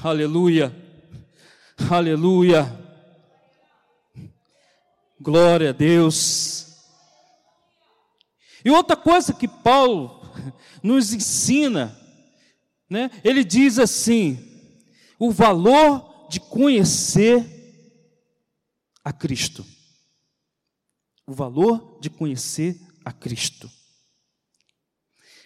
Aleluia, 0.03 0.75
aleluia, 1.89 2.69
glória 5.21 5.69
a 5.69 5.71
Deus. 5.71 6.68
E 8.63 8.69
outra 8.69 8.95
coisa 8.95 9.33
que 9.33 9.47
Paulo 9.47 10.19
nos 10.83 11.13
ensina, 11.13 11.97
né? 12.89 13.09
ele 13.23 13.43
diz 13.43 13.79
assim: 13.79 14.37
o 15.17 15.31
valor 15.31 16.27
de 16.29 16.39
conhecer 16.39 17.57
a 19.03 19.11
Cristo. 19.11 19.65
O 21.25 21.33
valor 21.33 21.99
de 22.01 22.09
conhecer 22.09 22.79
a 23.05 23.11
Cristo. 23.11 23.69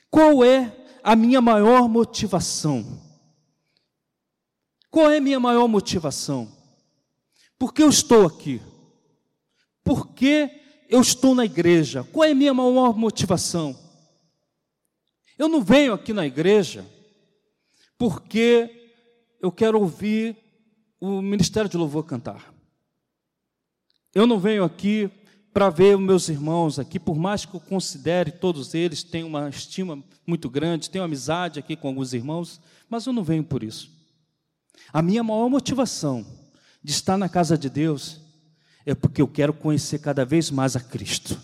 Qual 0.10 0.43
é 0.43 0.76
a 1.04 1.15
minha 1.15 1.41
maior 1.41 1.89
motivação? 1.89 3.02
Qual 4.89 5.10
é 5.10 5.17
a 5.17 5.21
minha 5.21 5.39
maior 5.39 5.67
motivação? 5.67 6.56
Por 7.58 7.73
que 7.73 7.82
eu 7.82 7.89
estou 7.89 8.26
aqui? 8.26 8.62
Por 9.84 10.13
que 10.13 10.62
eu 10.93 11.01
estou 11.01 11.34
na 11.34 11.43
igreja? 11.43 12.03
Qual 12.03 12.23
é 12.23 12.34
a 12.34 12.36
minha 12.36 12.53
maior 12.53 12.95
motivação? 12.95 13.75
Eu 15.39 15.49
não 15.49 15.63
venho 15.63 15.91
aqui 15.91 16.13
na 16.13 16.23
igreja 16.23 16.86
porque 17.97 18.91
eu 19.41 19.51
quero 19.51 19.79
ouvir 19.79 20.38
o 21.01 21.19
Ministério 21.19 21.67
de 21.67 21.77
Louvor 21.77 22.03
cantar. 22.03 22.53
Eu 24.13 24.27
não 24.27 24.38
venho 24.38 24.63
aqui 24.63 25.10
para 25.51 25.67
ver 25.71 25.97
os 25.97 26.03
meus 26.03 26.29
irmãos 26.29 26.77
aqui, 26.77 26.99
por 26.99 27.17
mais 27.17 27.43
que 27.43 27.56
eu 27.56 27.60
considere 27.60 28.32
todos 28.32 28.75
eles, 28.75 29.01
tenho 29.01 29.25
uma 29.25 29.49
estima 29.49 29.97
muito 30.27 30.47
grande, 30.47 30.91
tenho 30.91 31.03
amizade 31.03 31.58
aqui 31.58 31.75
com 31.75 31.88
alguns 31.88 32.13
irmãos, 32.13 32.62
mas 32.88 33.08
eu 33.08 33.13
não 33.13 33.23
venho 33.23 33.43
por 33.43 33.63
isso. 33.63 33.89
A 34.91 35.01
minha 35.01 35.23
maior 35.23 35.49
motivação 35.49 36.23
de 36.84 36.91
estar 36.91 37.17
na 37.17 37.27
casa 37.27 37.58
de 37.58 37.67
Deus 37.67 38.22
é 38.86 38.93
porque 38.93 39.22
eu 39.22 39.28
quero 39.28 39.54
conhecer 39.54 40.00
cada 40.00 40.26
vez 40.26 40.52
mais 40.52 40.76
a 40.76 40.80
Cristo. 40.80 41.39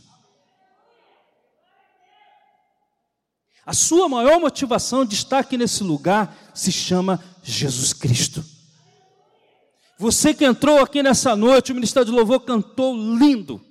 A 3.65 3.73
sua 3.73 4.09
maior 4.09 4.39
motivação 4.39 5.05
de 5.05 5.13
estar 5.13 5.39
aqui 5.39 5.57
nesse 5.57 5.83
lugar 5.83 6.51
se 6.53 6.71
chama 6.71 7.23
Jesus 7.43 7.93
Cristo. 7.93 8.43
Você 9.97 10.33
que 10.33 10.45
entrou 10.45 10.79
aqui 10.79 11.03
nessa 11.03 11.35
noite, 11.35 11.71
o 11.71 11.75
Ministério 11.75 12.05
de 12.05 12.11
Louvor 12.11 12.39
cantou 12.39 12.95
lindo 12.95 13.61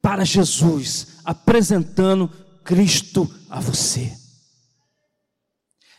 para 0.00 0.24
Jesus, 0.24 1.18
apresentando 1.24 2.28
Cristo 2.64 3.28
a 3.50 3.60
você. 3.60 4.16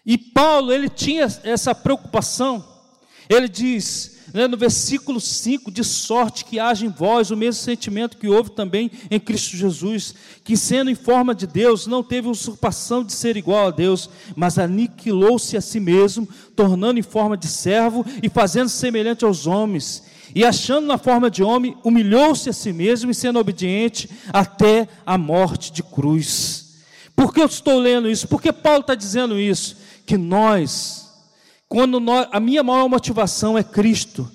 E 0.05 0.17
Paulo, 0.17 0.71
ele 0.71 0.89
tinha 0.89 1.25
essa 1.43 1.75
preocupação. 1.75 2.68
Ele 3.29 3.47
diz: 3.47 4.17
né, 4.33 4.47
no 4.47 4.57
versículo 4.57 5.19
5, 5.19 5.71
de 5.71 5.83
sorte 5.83 6.45
que 6.45 6.59
haja 6.59 6.85
em 6.85 6.89
vós 6.89 7.31
o 7.31 7.37
mesmo 7.37 7.61
sentimento 7.61 8.17
que 8.17 8.27
houve 8.27 8.51
também 8.51 8.91
em 9.09 9.19
Cristo 9.19 9.55
Jesus, 9.55 10.13
que 10.43 10.57
sendo 10.57 10.89
em 10.89 10.95
forma 10.95 11.33
de 11.33 11.47
Deus, 11.47 11.87
não 11.87 12.03
teve 12.03 12.27
usurpação 12.27 13.03
de 13.03 13.13
ser 13.13 13.37
igual 13.37 13.67
a 13.67 13.71
Deus, 13.71 14.09
mas 14.35 14.59
aniquilou-se 14.59 15.55
a 15.55 15.61
si 15.61 15.79
mesmo, 15.79 16.27
tornando 16.55 16.99
em 16.99 17.03
forma 17.03 17.37
de 17.37 17.47
servo 17.47 18.05
e 18.21 18.29
fazendo-se 18.29 18.77
semelhante 18.77 19.25
aos 19.25 19.47
homens. 19.47 20.03
E 20.35 20.45
achando 20.45 20.85
na 20.85 20.97
forma 20.97 21.29
de 21.29 21.41
homem, 21.41 21.75
humilhou-se 21.83 22.49
a 22.49 22.53
si 22.53 22.71
mesmo 22.71 23.09
e 23.09 23.15
sendo 23.15 23.39
obediente 23.39 24.09
até 24.31 24.87
a 25.05 25.17
morte 25.17 25.71
de 25.71 25.81
cruz. 25.81 26.69
Por 27.15 27.33
que 27.33 27.41
eu 27.41 27.47
estou 27.47 27.79
lendo 27.79 28.09
isso? 28.09 28.27
Porque 28.27 28.53
Paulo 28.53 28.81
está 28.81 28.93
dizendo 28.93 29.39
isso? 29.39 29.75
Que 30.05 30.17
nós, 30.17 31.08
quando 31.69 31.99
nós, 31.99 32.27
a 32.31 32.39
minha 32.39 32.63
maior 32.63 32.89
motivação 32.89 33.55
é 33.55 33.63
Cristo 33.63 34.29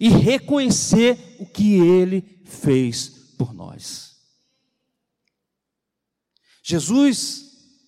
e 0.00 0.08
reconhecer 0.08 1.36
o 1.38 1.46
que 1.46 1.74
Ele 1.74 2.42
fez 2.44 3.08
por 3.38 3.54
nós. 3.54 4.20
Jesus, 6.64 7.78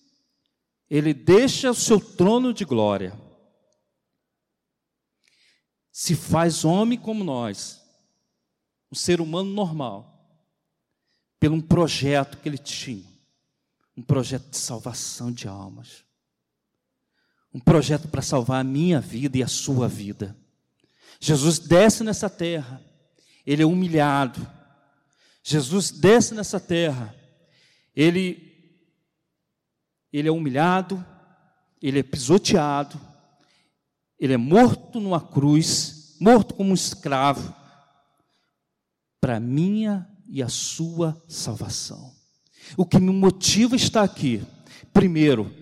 Ele 0.89 1.13
deixa 1.13 1.69
o 1.69 1.75
seu 1.75 1.99
trono 1.99 2.53
de 2.53 2.63
glória, 2.63 3.19
se 5.91 6.15
faz 6.15 6.63
homem 6.63 6.97
como 6.97 7.25
nós, 7.25 7.81
um 8.89 8.95
ser 8.95 9.19
humano 9.19 9.51
normal, 9.51 10.09
pelo 11.41 11.55
um 11.55 11.61
projeto 11.61 12.37
que 12.37 12.47
Ele 12.47 12.57
tinha, 12.57 13.11
um 13.97 14.01
projeto 14.01 14.49
de 14.49 14.57
salvação 14.57 15.29
de 15.29 15.45
almas 15.45 16.02
um 17.53 17.59
projeto 17.59 18.07
para 18.07 18.21
salvar 18.21 18.61
a 18.61 18.63
minha 18.63 18.99
vida 18.99 19.37
e 19.37 19.43
a 19.43 19.47
sua 19.47 19.87
vida. 19.87 20.35
Jesus 21.19 21.59
desce 21.59 22.03
nessa 22.03 22.29
terra, 22.29 22.81
ele 23.45 23.61
é 23.61 23.65
humilhado, 23.65 24.45
Jesus 25.43 25.91
desce 25.91 26.33
nessa 26.33 26.59
terra, 26.59 27.13
ele, 27.95 28.51
ele 30.11 30.27
é 30.27 30.31
humilhado, 30.31 31.05
ele 31.81 31.99
é 31.99 32.03
pisoteado, 32.03 32.99
ele 34.19 34.33
é 34.33 34.37
morto 34.37 34.99
numa 34.99 35.21
cruz, 35.21 36.15
morto 36.19 36.53
como 36.55 36.71
um 36.71 36.75
escravo, 36.75 37.53
para 39.19 39.39
minha 39.39 40.09
e 40.27 40.41
a 40.41 40.49
sua 40.49 41.21
salvação. 41.27 42.13
O 42.75 42.85
que 42.85 42.99
me 42.99 43.11
motiva 43.11 43.75
a 43.75 43.77
estar 43.77 44.03
aqui, 44.03 44.41
primeiro, 44.91 45.53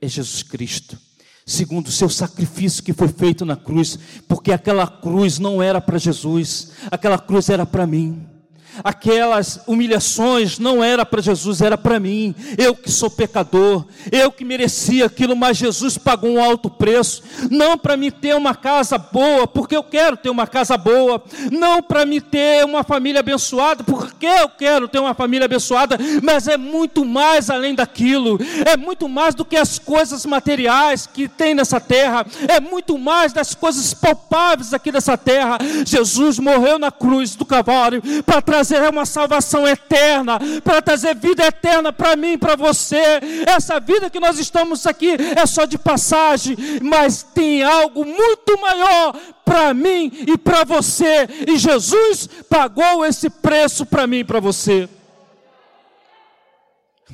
é 0.00 0.08
Jesus 0.08 0.42
Cristo. 0.42 0.98
Segundo, 1.46 1.88
o 1.88 1.92
seu 1.92 2.08
sacrifício 2.08 2.82
que 2.82 2.92
foi 2.92 3.08
feito 3.08 3.44
na 3.44 3.56
cruz, 3.56 3.98
porque 4.26 4.50
aquela 4.50 4.86
cruz 4.86 5.38
não 5.38 5.62
era 5.62 5.80
para 5.80 5.98
Jesus, 5.98 6.72
aquela 6.90 7.18
cruz 7.18 7.48
era 7.50 7.66
para 7.66 7.86
mim 7.86 8.33
aquelas 8.82 9.60
humilhações 9.66 10.58
não 10.58 10.82
era 10.82 11.04
para 11.04 11.22
Jesus, 11.22 11.60
era 11.60 11.76
para 11.76 12.00
mim. 12.00 12.34
Eu 12.58 12.74
que 12.74 12.90
sou 12.90 13.10
pecador, 13.10 13.84
eu 14.10 14.32
que 14.32 14.44
merecia 14.44 15.06
aquilo, 15.06 15.36
mas 15.36 15.56
Jesus 15.56 15.96
pagou 15.98 16.30
um 16.30 16.42
alto 16.42 16.68
preço. 16.68 17.22
Não 17.50 17.78
para 17.78 17.96
me 17.96 18.10
ter 18.10 18.34
uma 18.34 18.54
casa 18.54 18.98
boa, 18.98 19.46
porque 19.46 19.76
eu 19.76 19.82
quero 19.82 20.16
ter 20.16 20.30
uma 20.30 20.46
casa 20.46 20.76
boa. 20.76 21.22
Não 21.50 21.82
para 21.82 22.04
me 22.04 22.20
ter 22.20 22.64
uma 22.64 22.82
família 22.82 23.20
abençoada, 23.20 23.84
porque 23.84 24.26
eu 24.26 24.48
quero 24.48 24.88
ter 24.88 24.98
uma 24.98 25.14
família 25.14 25.44
abençoada. 25.44 25.98
Mas 26.22 26.48
é 26.48 26.56
muito 26.56 27.04
mais 27.04 27.50
além 27.50 27.74
daquilo. 27.74 28.38
É 28.66 28.76
muito 28.76 29.08
mais 29.08 29.34
do 29.34 29.44
que 29.44 29.56
as 29.56 29.78
coisas 29.78 30.26
materiais 30.26 31.06
que 31.06 31.28
tem 31.28 31.54
nessa 31.54 31.80
terra. 31.80 32.26
É 32.48 32.60
muito 32.60 32.98
mais 32.98 33.32
das 33.32 33.54
coisas 33.54 33.94
palpáveis 33.94 34.72
aqui 34.74 34.90
dessa 34.90 35.16
terra. 35.16 35.58
Jesus 35.84 36.38
morreu 36.38 36.78
na 36.78 36.90
cruz 36.90 37.34
do 37.34 37.44
Calvário 37.44 38.02
para 38.24 38.42
trazer 38.42 38.63
trazer 38.64 38.88
uma 38.88 39.04
salvação 39.04 39.68
eterna, 39.68 40.38
para 40.62 40.80
trazer 40.80 41.14
vida 41.14 41.44
eterna 41.44 41.92
para 41.92 42.16
mim 42.16 42.38
para 42.38 42.56
você. 42.56 43.20
Essa 43.46 43.78
vida 43.78 44.08
que 44.08 44.18
nós 44.18 44.38
estamos 44.38 44.86
aqui 44.86 45.16
é 45.36 45.44
só 45.44 45.66
de 45.66 45.76
passagem, 45.76 46.56
mas 46.82 47.22
tem 47.22 47.62
algo 47.62 48.04
muito 48.04 48.60
maior 48.60 49.14
para 49.44 49.74
mim 49.74 50.10
e 50.26 50.38
para 50.38 50.64
você. 50.64 51.28
E 51.46 51.58
Jesus 51.58 52.28
pagou 52.48 53.04
esse 53.04 53.28
preço 53.28 53.84
para 53.84 54.06
mim 54.06 54.18
e 54.18 54.24
para 54.24 54.40
você. 54.40 54.88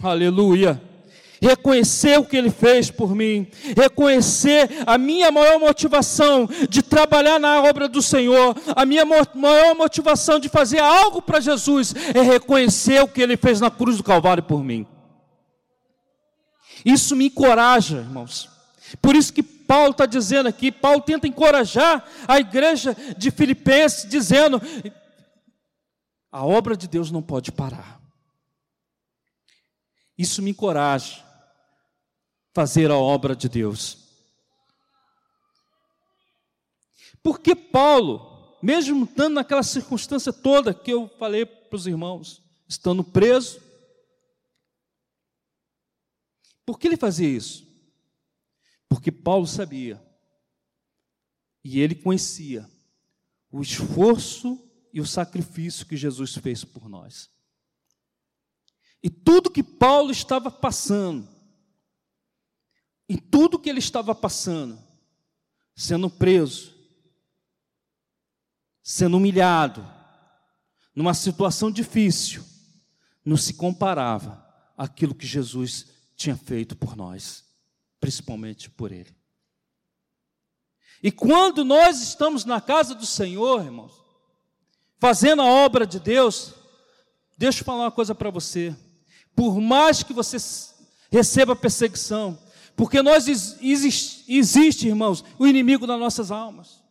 Aleluia 0.02 0.89
reconhecer 1.40 2.18
o 2.18 2.24
que 2.24 2.36
Ele 2.36 2.50
fez 2.50 2.90
por 2.90 3.14
mim, 3.14 3.48
reconhecer 3.76 4.68
a 4.86 4.98
minha 4.98 5.30
maior 5.30 5.58
motivação 5.58 6.48
de 6.68 6.82
trabalhar 6.82 7.38
na 7.38 7.62
obra 7.62 7.88
do 7.88 8.02
Senhor, 8.02 8.54
a 8.76 8.84
minha 8.84 9.04
maior 9.04 9.74
motivação 9.74 10.38
de 10.38 10.48
fazer 10.48 10.80
algo 10.80 11.22
para 11.22 11.40
Jesus 11.40 11.94
é 12.14 12.20
reconhecer 12.20 13.02
o 13.02 13.08
que 13.08 13.22
Ele 13.22 13.36
fez 13.36 13.60
na 13.60 13.70
cruz 13.70 13.96
do 13.96 14.04
Calvário 14.04 14.42
por 14.42 14.62
mim. 14.62 14.86
Isso 16.84 17.16
me 17.16 17.26
encoraja, 17.26 17.98
irmãos. 17.98 18.48
Por 19.00 19.16
isso 19.16 19.32
que 19.32 19.42
Paulo 19.42 19.92
está 19.92 20.04
dizendo 20.04 20.48
aqui, 20.48 20.72
Paulo 20.72 21.00
tenta 21.00 21.26
encorajar 21.26 22.04
a 22.26 22.40
igreja 22.40 22.96
de 23.16 23.30
Filipenses, 23.30 24.08
dizendo: 24.08 24.60
a 26.32 26.44
obra 26.44 26.76
de 26.76 26.88
Deus 26.88 27.10
não 27.10 27.22
pode 27.22 27.52
parar. 27.52 28.00
Isso 30.18 30.42
me 30.42 30.50
encoraja 30.50 31.29
fazer 32.52 32.90
a 32.90 32.96
obra 32.96 33.34
de 33.34 33.48
Deus. 33.48 33.98
Porque 37.22 37.54
Paulo, 37.54 38.56
mesmo 38.62 39.04
estando 39.04 39.34
naquela 39.34 39.62
circunstância 39.62 40.32
toda 40.32 40.74
que 40.74 40.92
eu 40.92 41.08
falei 41.18 41.44
para 41.44 41.76
os 41.76 41.86
irmãos, 41.86 42.42
estando 42.66 43.04
preso, 43.04 43.60
por 46.64 46.78
que 46.78 46.86
ele 46.86 46.96
fazia 46.96 47.28
isso? 47.28 47.66
Porque 48.88 49.12
Paulo 49.12 49.46
sabia 49.46 50.02
e 51.62 51.80
ele 51.80 51.94
conhecia 51.94 52.68
o 53.50 53.60
esforço 53.60 54.58
e 54.92 55.00
o 55.00 55.06
sacrifício 55.06 55.86
que 55.86 55.96
Jesus 55.96 56.34
fez 56.34 56.64
por 56.64 56.88
nós. 56.88 57.30
E 59.02 59.08
tudo 59.08 59.50
que 59.50 59.62
Paulo 59.62 60.10
estava 60.10 60.50
passando, 60.50 61.28
em 63.10 63.16
tudo 63.16 63.58
que 63.58 63.68
ele 63.68 63.80
estava 63.80 64.14
passando, 64.14 64.78
sendo 65.74 66.08
preso, 66.08 66.72
sendo 68.84 69.16
humilhado, 69.16 69.84
numa 70.94 71.12
situação 71.12 71.72
difícil, 71.72 72.44
não 73.24 73.36
se 73.36 73.54
comparava 73.54 74.46
àquilo 74.78 75.12
que 75.12 75.26
Jesus 75.26 75.86
tinha 76.14 76.36
feito 76.36 76.76
por 76.76 76.94
nós, 76.94 77.42
principalmente 77.98 78.70
por 78.70 78.92
ele. 78.92 79.12
E 81.02 81.10
quando 81.10 81.64
nós 81.64 82.00
estamos 82.00 82.44
na 82.44 82.60
casa 82.60 82.94
do 82.94 83.06
Senhor, 83.06 83.64
irmãos, 83.64 83.92
fazendo 85.00 85.42
a 85.42 85.46
obra 85.46 85.84
de 85.84 85.98
Deus, 85.98 86.54
deixa 87.36 87.62
eu 87.62 87.64
falar 87.64 87.86
uma 87.86 87.90
coisa 87.90 88.14
para 88.14 88.30
você. 88.30 88.72
Por 89.34 89.60
mais 89.60 90.04
que 90.04 90.12
você 90.12 90.36
receba 91.10 91.56
perseguição, 91.56 92.38
porque 92.80 93.02
nós 93.02 93.28
existe, 93.28 94.24
existe, 94.26 94.88
irmãos, 94.88 95.22
o 95.38 95.46
inimigo 95.46 95.86
das 95.86 96.00
nossas 96.00 96.30
almas. 96.30 96.82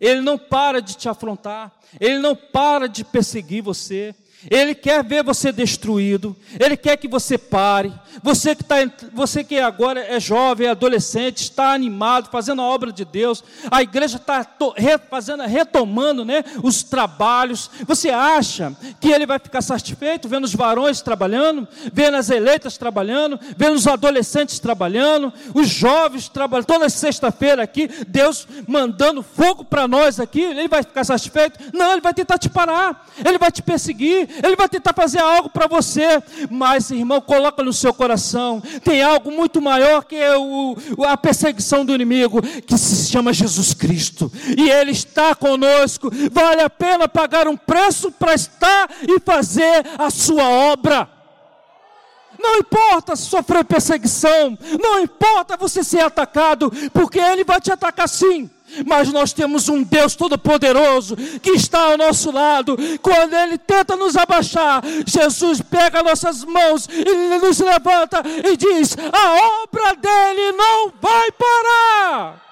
Ele 0.00 0.20
não 0.20 0.36
para 0.36 0.82
de 0.82 0.96
te 0.96 1.08
afrontar, 1.08 1.78
ele 2.00 2.18
não 2.18 2.34
para 2.34 2.88
de 2.88 3.04
perseguir 3.04 3.62
você, 3.62 4.16
ele 4.48 4.72
quer 4.72 5.02
ver 5.02 5.24
você 5.24 5.50
destruído, 5.50 6.36
Ele 6.60 6.76
quer 6.76 6.96
que 6.96 7.08
você 7.08 7.36
pare. 7.36 7.92
Você 8.22 8.54
que, 8.54 8.64
tá, 8.64 8.76
você 9.12 9.44
que 9.44 9.58
agora 9.58 10.00
é 10.00 10.18
jovem, 10.18 10.66
é 10.66 10.70
adolescente, 10.70 11.42
está 11.42 11.72
animado, 11.72 12.30
fazendo 12.30 12.62
a 12.62 12.64
obra 12.64 12.92
de 12.92 13.04
Deus, 13.04 13.44
a 13.70 13.82
igreja 13.82 14.16
está 14.16 14.46
fazendo, 15.10 15.42
retomando 15.44 16.24
né, 16.24 16.44
os 16.62 16.82
trabalhos. 16.82 17.70
Você 17.86 18.10
acha 18.10 18.76
que 19.00 19.08
Ele 19.08 19.26
vai 19.26 19.38
ficar 19.38 19.60
satisfeito 19.60 20.28
vendo 20.28 20.44
os 20.44 20.54
varões 20.54 21.00
trabalhando, 21.00 21.66
vendo 21.92 22.16
as 22.16 22.30
eleitas 22.30 22.76
trabalhando, 22.76 23.38
vendo 23.56 23.74
os 23.74 23.86
adolescentes 23.86 24.58
trabalhando, 24.58 25.32
os 25.54 25.68
jovens 25.68 26.28
trabalhando, 26.28 26.66
toda 26.66 26.88
sexta-feira 26.88 27.62
aqui, 27.62 27.88
Deus 28.06 28.46
mandando 28.66 29.22
fogo 29.22 29.64
para 29.64 29.86
nós 29.88 30.18
aqui, 30.20 30.42
Ele 30.42 30.68
vai 30.68 30.82
ficar 30.82 31.04
satisfeito? 31.04 31.58
Não, 31.72 31.92
Ele 31.92 32.00
vai 32.00 32.14
tentar 32.14 32.38
te 32.38 32.48
parar, 32.48 33.06
Ele 33.24 33.38
vai 33.38 33.50
te 33.50 33.62
perseguir, 33.62 34.27
ele 34.42 34.56
vai 34.56 34.68
tentar 34.68 34.92
fazer 34.92 35.20
algo 35.20 35.48
para 35.48 35.66
você, 35.66 36.22
mas 36.50 36.90
irmão, 36.90 37.20
coloca 37.20 37.62
no 37.62 37.72
seu 37.72 37.92
coração, 37.92 38.62
tem 38.84 39.02
algo 39.02 39.30
muito 39.30 39.60
maior 39.60 40.04
que 40.04 40.16
o, 40.36 40.76
a 41.06 41.16
perseguição 41.16 41.84
do 41.84 41.94
inimigo, 41.94 42.40
que 42.42 42.76
se 42.76 43.10
chama 43.10 43.32
Jesus 43.32 43.74
Cristo, 43.74 44.30
e 44.56 44.70
Ele 44.70 44.92
está 44.92 45.34
conosco, 45.34 46.10
vale 46.30 46.60
a 46.60 46.70
pena 46.70 47.08
pagar 47.08 47.48
um 47.48 47.56
preço 47.56 48.10
para 48.12 48.34
estar 48.34 48.90
e 49.02 49.20
fazer 49.20 49.84
a 49.98 50.10
sua 50.10 50.48
obra. 50.48 51.08
Não 52.38 52.58
importa 52.58 53.16
sofrer 53.16 53.64
perseguição, 53.64 54.56
não 54.80 55.00
importa 55.00 55.56
você 55.56 55.82
ser 55.82 56.00
atacado, 56.00 56.70
porque 56.92 57.18
Ele 57.18 57.42
vai 57.42 57.60
te 57.60 57.72
atacar 57.72 58.08
sim 58.08 58.48
mas 58.86 59.12
nós 59.12 59.32
temos 59.32 59.68
um 59.68 59.82
Deus 59.82 60.14
Todo-Poderoso 60.14 61.16
que 61.42 61.50
está 61.50 61.78
ao 61.80 61.98
nosso 61.98 62.30
lado. 62.30 62.76
Quando 63.02 63.34
Ele 63.34 63.58
tenta 63.58 63.96
nos 63.96 64.16
abaixar, 64.16 64.82
Jesus 65.06 65.60
pega 65.60 66.02
nossas 66.02 66.44
mãos 66.44 66.88
e 66.88 67.38
nos 67.38 67.60
levanta 67.60 68.22
e 68.44 68.56
diz: 68.56 68.96
A 69.12 69.62
obra 69.62 69.94
dele 69.94 70.52
não 70.52 70.92
vai 71.00 71.30
parar. 71.32 72.47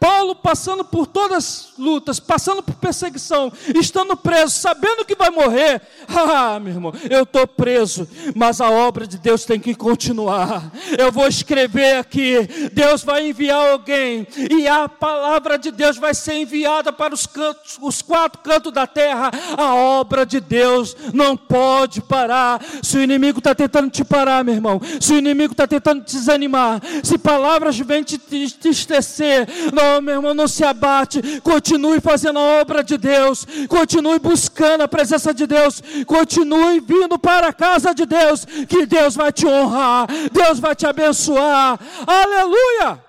Paulo 0.00 0.34
passando 0.34 0.82
por 0.82 1.06
todas 1.06 1.36
as 1.36 1.72
lutas, 1.78 2.18
passando 2.18 2.62
por 2.62 2.74
perseguição, 2.76 3.52
estando 3.78 4.16
preso, 4.16 4.58
sabendo 4.58 5.04
que 5.04 5.14
vai 5.14 5.28
morrer. 5.28 5.82
Ah, 6.30 6.60
meu 6.60 6.72
irmão, 6.72 6.92
eu 7.08 7.24
estou 7.24 7.46
preso, 7.46 8.08
mas 8.34 8.60
a 8.60 8.70
obra 8.70 9.06
de 9.06 9.18
Deus 9.18 9.44
tem 9.44 9.58
que 9.58 9.74
continuar. 9.74 10.70
Eu 10.96 11.10
vou 11.10 11.26
escrever 11.26 11.96
aqui, 11.96 12.48
Deus 12.72 13.02
vai 13.02 13.28
enviar 13.28 13.72
alguém, 13.72 14.26
e 14.50 14.68
a 14.68 14.88
palavra 14.88 15.58
de 15.58 15.70
Deus 15.70 15.96
vai 15.96 16.14
ser 16.14 16.34
enviada 16.34 16.92
para 16.92 17.12
os 17.12 17.26
cantos, 17.26 17.78
os 17.80 18.00
quatro 18.00 18.40
cantos 18.42 18.72
da 18.72 18.86
terra. 18.86 19.30
A 19.56 19.74
obra 19.74 20.24
de 20.24 20.40
Deus 20.40 20.96
não 21.12 21.36
pode 21.36 22.00
parar. 22.00 22.62
Se 22.82 22.96
o 22.96 23.02
inimigo 23.02 23.38
está 23.38 23.54
tentando 23.54 23.90
te 23.90 24.04
parar, 24.04 24.44
meu 24.44 24.54
irmão, 24.54 24.80
se 25.00 25.12
o 25.12 25.18
inimigo 25.18 25.52
está 25.52 25.66
tentando 25.66 26.04
te 26.04 26.16
desanimar, 26.16 26.80
se 27.02 27.18
palavras 27.18 27.78
vêm 27.78 28.02
te 28.02 28.20
entristecer, 28.30 29.48
não 29.72 29.89
não, 29.90 30.00
meu 30.00 30.14
irmão, 30.16 30.34
não 30.34 30.46
se 30.46 30.64
abate. 30.64 31.40
Continue 31.40 32.00
fazendo 32.00 32.38
a 32.38 32.60
obra 32.60 32.84
de 32.84 32.96
Deus. 32.96 33.46
Continue 33.68 34.18
buscando 34.18 34.82
a 34.82 34.88
presença 34.88 35.34
de 35.34 35.46
Deus. 35.46 35.82
Continue 36.06 36.80
vindo 36.80 37.18
para 37.18 37.48
a 37.48 37.52
casa 37.52 37.92
de 37.92 38.06
Deus. 38.06 38.44
Que 38.44 38.86
Deus 38.86 39.16
vai 39.16 39.32
te 39.32 39.46
honrar. 39.46 40.06
Deus 40.32 40.60
vai 40.60 40.74
te 40.74 40.86
abençoar. 40.86 41.78
Aleluia! 42.06 43.04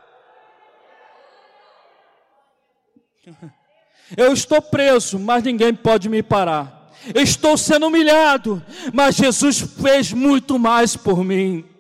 Eu 4.18 4.34
estou 4.34 4.62
preso, 4.62 5.18
mas 5.18 5.44
ninguém 5.44 5.74
pode 5.74 6.10
me 6.10 6.22
parar. 6.22 6.92
Estou 7.16 7.58
sendo 7.58 7.88
humilhado, 7.88 8.62
mas 8.94 9.16
Jesus 9.16 9.60
fez 9.60 10.12
muito 10.12 10.60
mais 10.60 10.98
por 10.98 11.24
mim. 11.24 11.71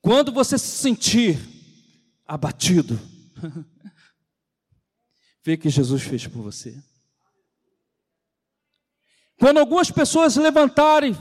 Quando 0.00 0.32
você 0.32 0.56
se 0.56 0.78
sentir 0.78 1.38
abatido, 2.26 2.98
vê 5.44 5.56
que 5.56 5.68
Jesus 5.68 6.02
fez 6.02 6.26
por 6.26 6.42
você. 6.42 6.74
Quando 9.38 9.58
algumas 9.58 9.90
pessoas 9.90 10.36
levantarem 10.36 11.16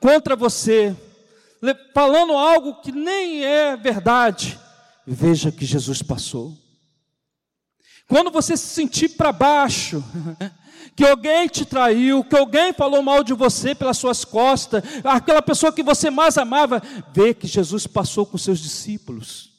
contra 0.00 0.36
você, 0.36 0.96
falando 1.94 2.32
algo 2.32 2.80
que 2.80 2.92
nem 2.92 3.44
é 3.44 3.76
verdade, 3.76 4.58
veja 5.06 5.52
que 5.52 5.64
Jesus 5.64 6.02
passou. 6.02 6.61
Quando 8.08 8.30
você 8.30 8.56
se 8.56 8.66
sentir 8.66 9.10
para 9.10 9.32
baixo, 9.32 10.02
que 10.94 11.04
alguém 11.04 11.48
te 11.48 11.64
traiu, 11.64 12.24
que 12.24 12.36
alguém 12.36 12.72
falou 12.72 13.02
mal 13.02 13.24
de 13.24 13.32
você 13.32 13.74
pelas 13.74 13.98
suas 13.98 14.24
costas, 14.24 14.82
aquela 15.04 15.40
pessoa 15.40 15.72
que 15.72 15.82
você 15.82 16.10
mais 16.10 16.36
amava, 16.36 16.82
vê 17.12 17.32
que 17.32 17.46
Jesus 17.46 17.86
passou 17.86 18.26
com 18.26 18.36
seus 18.36 18.58
discípulos. 18.58 19.50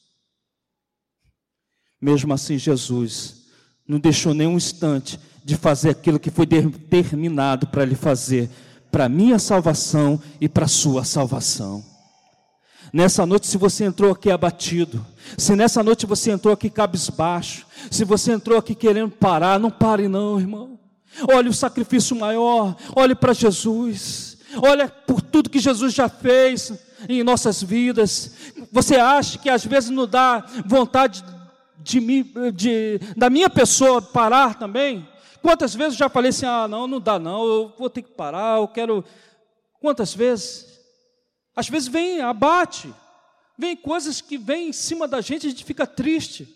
Mesmo 2.01 2.33
assim, 2.33 2.57
Jesus 2.57 3.43
não 3.87 3.99
deixou 3.99 4.33
nenhum 4.33 4.57
instante 4.57 5.19
de 5.43 5.57
fazer 5.57 5.89
aquilo 5.89 6.19
que 6.19 6.31
foi 6.31 6.45
determinado 6.45 7.67
para 7.67 7.83
ele 7.83 7.95
fazer, 7.95 8.49
para 8.91 9.09
minha 9.09 9.39
salvação 9.39 10.21
e 10.39 10.47
para 10.47 10.67
sua 10.67 11.03
salvação. 11.03 11.92
Nessa 12.93 13.25
noite, 13.25 13.47
se 13.47 13.57
você 13.57 13.85
entrou 13.85 14.11
aqui 14.11 14.29
abatido, 14.29 15.03
se 15.35 15.55
nessa 15.55 15.81
noite 15.81 16.05
você 16.05 16.29
entrou 16.29 16.53
aqui 16.53 16.69
cabisbaixo, 16.69 17.65
se 17.89 18.05
você 18.05 18.33
entrou 18.33 18.55
aqui 18.55 18.75
querendo 18.75 19.09
parar, 19.09 19.59
não 19.59 19.71
pare 19.71 20.07
não, 20.07 20.39
irmão. 20.39 20.77
Olhe 21.33 21.49
o 21.49 21.53
sacrifício 21.53 22.15
maior, 22.15 22.75
olhe 22.95 23.15
para 23.15 23.33
Jesus, 23.33 24.37
olha 24.61 24.87
por 24.87 25.21
tudo 25.21 25.49
que 25.49 25.57
Jesus 25.57 25.91
já 25.91 26.07
fez 26.07 26.71
em 27.09 27.23
nossas 27.23 27.63
vidas. 27.63 28.35
Você 28.71 28.97
acha 28.97 29.39
que 29.39 29.49
às 29.49 29.65
vezes 29.65 29.89
não 29.89 30.05
dá 30.07 30.45
vontade 30.63 31.25
de 31.79 31.99
mim, 31.99 32.31
de, 32.53 32.99
da 33.17 33.27
minha 33.27 33.49
pessoa 33.49 34.03
parar 34.03 34.53
também? 34.53 35.07
Quantas 35.41 35.73
vezes 35.73 35.93
eu 35.93 35.99
já 35.99 36.09
falei 36.09 36.29
assim: 36.29 36.45
ah, 36.45 36.67
não, 36.67 36.85
não 36.85 36.99
dá 36.99 37.17
não, 37.17 37.43
eu 37.43 37.73
vou 37.75 37.89
ter 37.89 38.03
que 38.03 38.11
parar, 38.11 38.59
eu 38.59 38.67
quero. 38.67 39.03
Quantas 39.81 40.13
vezes? 40.13 40.72
Às 41.55 41.69
vezes 41.69 41.87
vem 41.87 42.21
abate, 42.21 42.93
vem 43.57 43.75
coisas 43.75 44.21
que 44.21 44.37
vêm 44.37 44.69
em 44.69 44.73
cima 44.73 45.07
da 45.07 45.21
gente, 45.21 45.47
a 45.47 45.49
gente 45.49 45.63
fica 45.63 45.85
triste. 45.85 46.47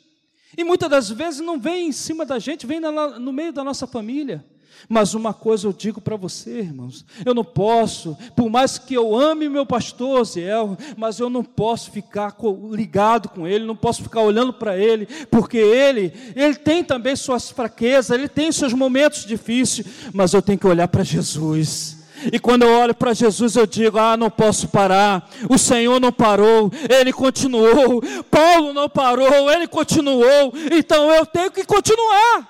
E 0.57 0.63
muitas 0.63 0.89
das 0.89 1.09
vezes 1.09 1.39
não 1.39 1.59
vem 1.59 1.87
em 1.87 1.91
cima 1.91 2.25
da 2.25 2.39
gente, 2.39 2.65
vem 2.65 2.79
no 2.79 3.31
meio 3.33 3.53
da 3.53 3.63
nossa 3.63 3.85
família. 3.85 4.43
Mas 4.87 5.13
uma 5.13 5.33
coisa 5.33 5.67
eu 5.67 5.73
digo 5.73 5.99
para 5.99 6.15
você, 6.15 6.59
irmãos, 6.59 7.05
eu 7.25 7.33
não 7.33 7.43
posso, 7.43 8.17
por 8.35 8.49
mais 8.49 8.77
que 8.77 8.93
eu 8.93 9.15
ame 9.15 9.49
meu 9.49 9.65
pastor 9.65 10.23
Ziel, 10.23 10.77
mas 10.95 11.19
eu 11.19 11.29
não 11.29 11.43
posso 11.43 11.91
ficar 11.91 12.35
ligado 12.71 13.29
com 13.29 13.47
ele, 13.47 13.65
não 13.65 13.75
posso 13.75 14.03
ficar 14.03 14.21
olhando 14.21 14.53
para 14.53 14.77
ele, 14.77 15.07
porque 15.31 15.57
ele, 15.57 16.13
ele 16.35 16.55
tem 16.55 16.83
também 16.83 17.15
suas 17.15 17.49
fraquezas, 17.49 18.11
ele 18.11 18.29
tem 18.29 18.51
seus 18.51 18.73
momentos 18.73 19.25
difíceis, 19.25 19.87
mas 20.13 20.33
eu 20.33 20.41
tenho 20.41 20.59
que 20.59 20.67
olhar 20.67 20.87
para 20.87 21.03
Jesus. 21.03 21.96
E 22.31 22.39
quando 22.39 22.63
eu 22.63 22.79
olho 22.79 22.95
para 22.95 23.13
Jesus, 23.13 23.55
eu 23.55 23.67
digo: 23.67 23.97
Ah, 23.97 24.17
não 24.17 24.29
posso 24.29 24.67
parar. 24.67 25.29
O 25.49 25.57
Senhor 25.57 25.99
não 25.99 26.11
parou, 26.11 26.71
Ele 26.89 27.13
continuou. 27.13 28.01
Paulo 28.29 28.73
não 28.73 28.89
parou, 28.89 29.51
Ele 29.51 29.67
continuou. 29.67 30.53
Então 30.71 31.11
eu 31.11 31.25
tenho 31.25 31.51
que 31.51 31.63
continuar. 31.63 32.47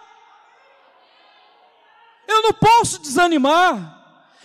Eu 2.27 2.43
não 2.43 2.53
posso 2.53 3.01
desanimar. 3.01 3.96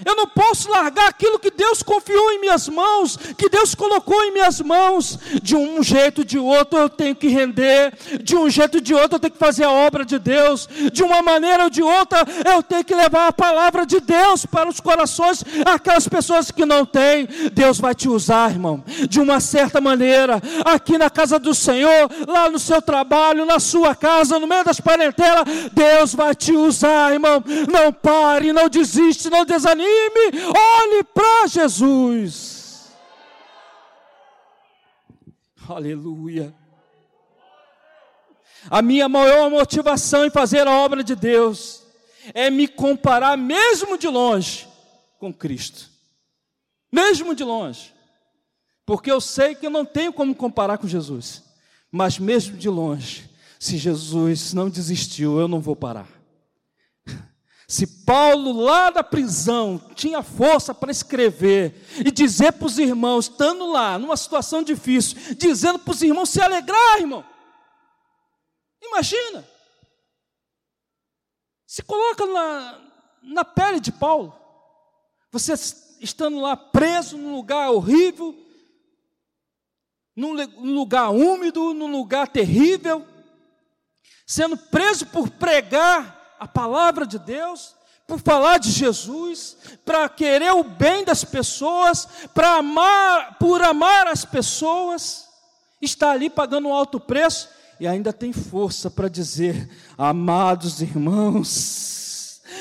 Eu 0.04 0.16
não 0.16 0.26
posso 0.26 0.70
largar 0.70 1.08
aquilo 1.08 1.38
que 1.38 1.50
Deus 1.50 1.82
confiou 1.82 2.32
em 2.32 2.40
minhas 2.40 2.68
mãos, 2.68 3.16
que 3.36 3.48
Deus 3.48 3.74
colocou 3.74 4.22
em 4.24 4.32
minhas 4.32 4.60
mãos. 4.60 5.18
De 5.42 5.56
um 5.56 5.82
jeito 5.82 6.20
ou 6.20 6.24
de 6.24 6.38
outro 6.38 6.78
eu 6.78 6.88
tenho 6.88 7.14
que 7.14 7.28
render, 7.28 7.92
de 8.22 8.36
um 8.36 8.48
jeito 8.48 8.76
ou 8.76 8.80
de 8.80 8.94
outro 8.94 9.16
eu 9.16 9.20
tenho 9.20 9.32
que 9.32 9.38
fazer 9.38 9.64
a 9.64 9.70
obra 9.70 10.04
de 10.04 10.18
Deus, 10.18 10.68
de 10.92 11.02
uma 11.02 11.22
maneira 11.22 11.64
ou 11.64 11.70
de 11.70 11.82
outra 11.82 12.24
eu 12.44 12.62
tenho 12.62 12.84
que 12.84 12.94
levar 12.94 13.28
a 13.28 13.32
palavra 13.32 13.86
de 13.86 14.00
Deus 14.00 14.44
para 14.46 14.68
os 14.68 14.80
corações 14.80 15.44
aquelas 15.66 16.08
pessoas 16.08 16.50
que 16.50 16.64
não 16.64 16.84
têm. 16.84 17.28
Deus 17.52 17.78
vai 17.78 17.94
te 17.94 18.08
usar, 18.08 18.50
irmão, 18.50 18.82
de 19.08 19.20
uma 19.20 19.40
certa 19.40 19.80
maneira, 19.80 20.40
aqui 20.64 20.98
na 20.98 21.10
casa 21.10 21.38
do 21.38 21.54
Senhor, 21.54 22.10
lá 22.26 22.50
no 22.50 22.58
seu 22.58 22.80
trabalho, 22.80 23.44
na 23.44 23.60
sua 23.60 23.94
casa, 23.94 24.38
no 24.38 24.46
meio 24.46 24.64
das 24.64 24.80
parentelas, 24.80 25.44
Deus 25.72 26.14
vai 26.14 26.34
te 26.34 26.52
usar, 26.52 27.12
irmão. 27.12 27.42
Não 27.70 27.92
pare, 27.92 28.52
não 28.52 28.68
desiste, 28.68 29.30
não 29.30 29.44
desanime 29.44 29.91
olhe 30.56 31.04
para 31.04 31.46
Jesus. 31.46 32.92
Aleluia. 35.68 36.54
A 38.70 38.80
minha 38.80 39.08
maior 39.08 39.50
motivação 39.50 40.24
em 40.24 40.30
fazer 40.30 40.66
a 40.66 40.70
obra 40.70 41.02
de 41.02 41.14
Deus 41.14 41.82
é 42.32 42.50
me 42.50 42.68
comparar, 42.68 43.36
mesmo 43.36 43.98
de 43.98 44.06
longe, 44.06 44.68
com 45.18 45.32
Cristo. 45.32 45.90
Mesmo 46.90 47.34
de 47.34 47.42
longe. 47.42 47.92
Porque 48.84 49.10
eu 49.10 49.20
sei 49.20 49.54
que 49.54 49.66
eu 49.66 49.70
não 49.70 49.84
tenho 49.84 50.12
como 50.12 50.34
comparar 50.34 50.78
com 50.78 50.86
Jesus. 50.86 51.42
Mas 51.90 52.18
mesmo 52.18 52.56
de 52.56 52.68
longe, 52.68 53.28
se 53.58 53.76
Jesus 53.76 54.52
não 54.52 54.68
desistiu, 54.68 55.38
eu 55.38 55.48
não 55.48 55.60
vou 55.60 55.76
parar. 55.76 56.21
Se 57.72 57.86
Paulo, 57.86 58.52
lá 58.52 58.90
da 58.90 59.02
prisão, 59.02 59.78
tinha 59.94 60.22
força 60.22 60.74
para 60.74 60.90
escrever 60.90 61.74
e 62.04 62.10
dizer 62.10 62.52
para 62.52 62.66
os 62.66 62.78
irmãos, 62.78 63.30
estando 63.30 63.64
lá, 63.64 63.98
numa 63.98 64.14
situação 64.14 64.62
difícil, 64.62 65.34
dizendo 65.36 65.78
para 65.78 65.90
os 65.90 66.02
irmãos 66.02 66.28
se 66.28 66.38
alegrar, 66.38 67.00
irmão. 67.00 67.24
Imagina. 68.82 69.48
Se 71.66 71.82
coloca 71.82 72.26
na, 72.26 72.78
na 73.22 73.42
pele 73.42 73.80
de 73.80 73.90
Paulo. 73.90 74.38
Você 75.30 75.54
estando 75.98 76.42
lá 76.42 76.54
preso 76.54 77.16
num 77.16 77.34
lugar 77.34 77.70
horrível, 77.70 78.36
num 80.14 80.34
lugar 80.74 81.08
úmido, 81.08 81.72
num 81.72 81.90
lugar 81.90 82.28
terrível, 82.28 83.08
sendo 84.26 84.58
preso 84.58 85.06
por 85.06 85.30
pregar 85.30 86.20
a 86.42 86.48
palavra 86.48 87.06
de 87.06 87.20
Deus, 87.20 87.76
por 88.04 88.18
falar 88.18 88.58
de 88.58 88.68
Jesus, 88.68 89.56
para 89.84 90.08
querer 90.08 90.50
o 90.50 90.64
bem 90.64 91.04
das 91.04 91.22
pessoas, 91.22 92.08
para 92.34 92.56
amar, 92.56 93.38
por 93.38 93.62
amar 93.62 94.08
as 94.08 94.24
pessoas, 94.24 95.28
está 95.80 96.10
ali 96.10 96.28
pagando 96.28 96.66
um 96.66 96.74
alto 96.74 96.98
preço 96.98 97.48
e 97.78 97.86
ainda 97.86 98.12
tem 98.12 98.32
força 98.32 98.90
para 98.90 99.06
dizer: 99.06 99.70
amados 99.96 100.82
irmãos, 100.82 102.01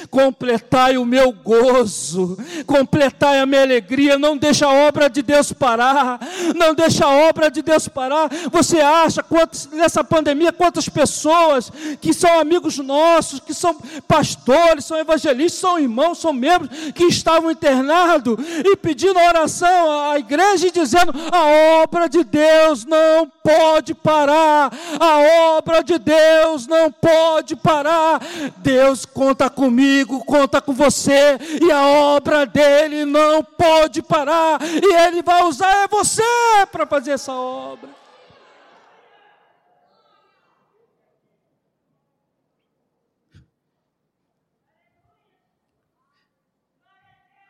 completai 0.09 0.97
o 0.97 1.05
meu 1.05 1.31
gozo, 1.31 2.37
completai 2.65 3.39
a 3.39 3.45
minha 3.45 3.61
alegria, 3.61 4.17
não 4.17 4.37
deixa 4.37 4.65
a 4.65 4.73
obra 4.87 5.09
de 5.09 5.21
Deus 5.21 5.51
parar, 5.51 6.19
não 6.55 6.73
deixa 6.73 7.05
a 7.05 7.09
obra 7.29 7.49
de 7.49 7.61
Deus 7.61 7.87
parar. 7.87 8.29
Você 8.51 8.79
acha 8.79 9.21
quantos, 9.21 9.67
nessa 9.71 10.03
pandemia 10.03 10.51
quantas 10.51 10.87
pessoas 10.87 11.71
que 11.99 12.13
são 12.13 12.39
amigos 12.39 12.77
nossos, 12.77 13.39
que 13.39 13.53
são 13.53 13.75
pastores, 14.07 14.85
são 14.85 14.97
evangelistas, 14.97 15.59
são 15.59 15.79
irmãos, 15.79 16.19
são 16.19 16.33
membros 16.33 16.69
que 16.93 17.05
estavam 17.05 17.51
internados 17.51 18.37
e 18.65 18.75
pedindo 18.77 19.19
oração 19.19 20.11
à 20.11 20.19
igreja 20.19 20.67
e 20.67 20.71
dizendo: 20.71 21.13
a 21.31 21.81
obra 21.83 22.07
de 22.07 22.23
Deus 22.23 22.85
não 22.85 23.31
pode 23.43 23.93
parar, 23.93 24.71
a 24.99 25.57
obra 25.57 25.83
de 25.83 25.97
Deus 25.97 26.67
não 26.67 26.91
pode 26.91 27.55
parar. 27.55 28.21
Deus 28.57 29.05
conta 29.05 29.49
comigo 29.49 29.80
comigo, 29.81 30.23
conta 30.23 30.61
com 30.61 30.73
você, 30.73 31.37
e 31.59 31.71
a 31.71 31.87
obra 31.87 32.45
dele 32.45 33.03
não 33.03 33.43
pode 33.43 34.03
parar, 34.03 34.59
e 34.61 34.93
ele 35.07 35.23
vai 35.23 35.43
usar 35.43 35.71
é 35.83 35.87
você 35.87 36.23
para 36.71 36.85
fazer 36.85 37.11
essa 37.11 37.33
obra. 37.33 37.89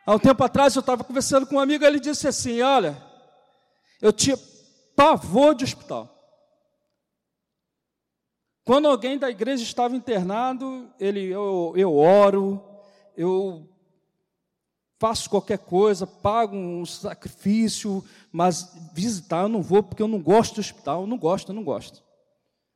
Há 0.04 0.14
um 0.14 0.18
tempo 0.18 0.42
atrás 0.42 0.74
eu 0.74 0.80
estava 0.80 1.04
conversando 1.04 1.46
com 1.46 1.56
um 1.56 1.60
amigo, 1.60 1.84
ele 1.84 2.00
disse 2.00 2.26
assim: 2.26 2.60
Olha, 2.60 3.00
eu 4.00 4.12
tinha 4.12 4.36
pavor 4.96 5.54
de 5.54 5.62
hospital. 5.62 6.21
Quando 8.64 8.86
alguém 8.86 9.18
da 9.18 9.28
igreja 9.28 9.62
estava 9.62 9.96
internado, 9.96 10.88
ele, 10.98 11.26
eu, 11.26 11.72
eu 11.76 11.96
oro, 11.96 12.62
eu 13.16 13.68
faço 15.00 15.28
qualquer 15.28 15.58
coisa, 15.58 16.06
pago 16.06 16.56
um 16.56 16.86
sacrifício, 16.86 18.04
mas 18.30 18.72
visitar 18.94 19.42
eu 19.42 19.48
não 19.48 19.60
vou 19.60 19.82
porque 19.82 20.00
eu 20.00 20.06
não 20.06 20.22
gosto 20.22 20.54
do 20.54 20.60
hospital, 20.60 21.08
não 21.08 21.18
gosto, 21.18 21.52
não 21.52 21.64
gosto. 21.64 22.04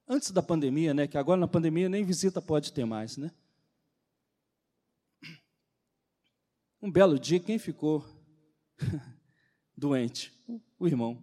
Antes 0.08 0.32
da 0.32 0.42
pandemia, 0.42 0.92
né? 0.92 1.06
Que 1.06 1.16
agora 1.16 1.40
na 1.40 1.46
pandemia 1.46 1.88
nem 1.88 2.04
visita 2.04 2.42
pode 2.42 2.72
ter 2.72 2.84
mais, 2.84 3.16
né? 3.16 3.30
Um 6.82 6.90
belo 6.90 7.18
dia, 7.18 7.38
quem 7.38 7.58
ficou 7.58 8.04
doente? 9.76 10.32
O 10.78 10.86
irmão. 10.86 11.22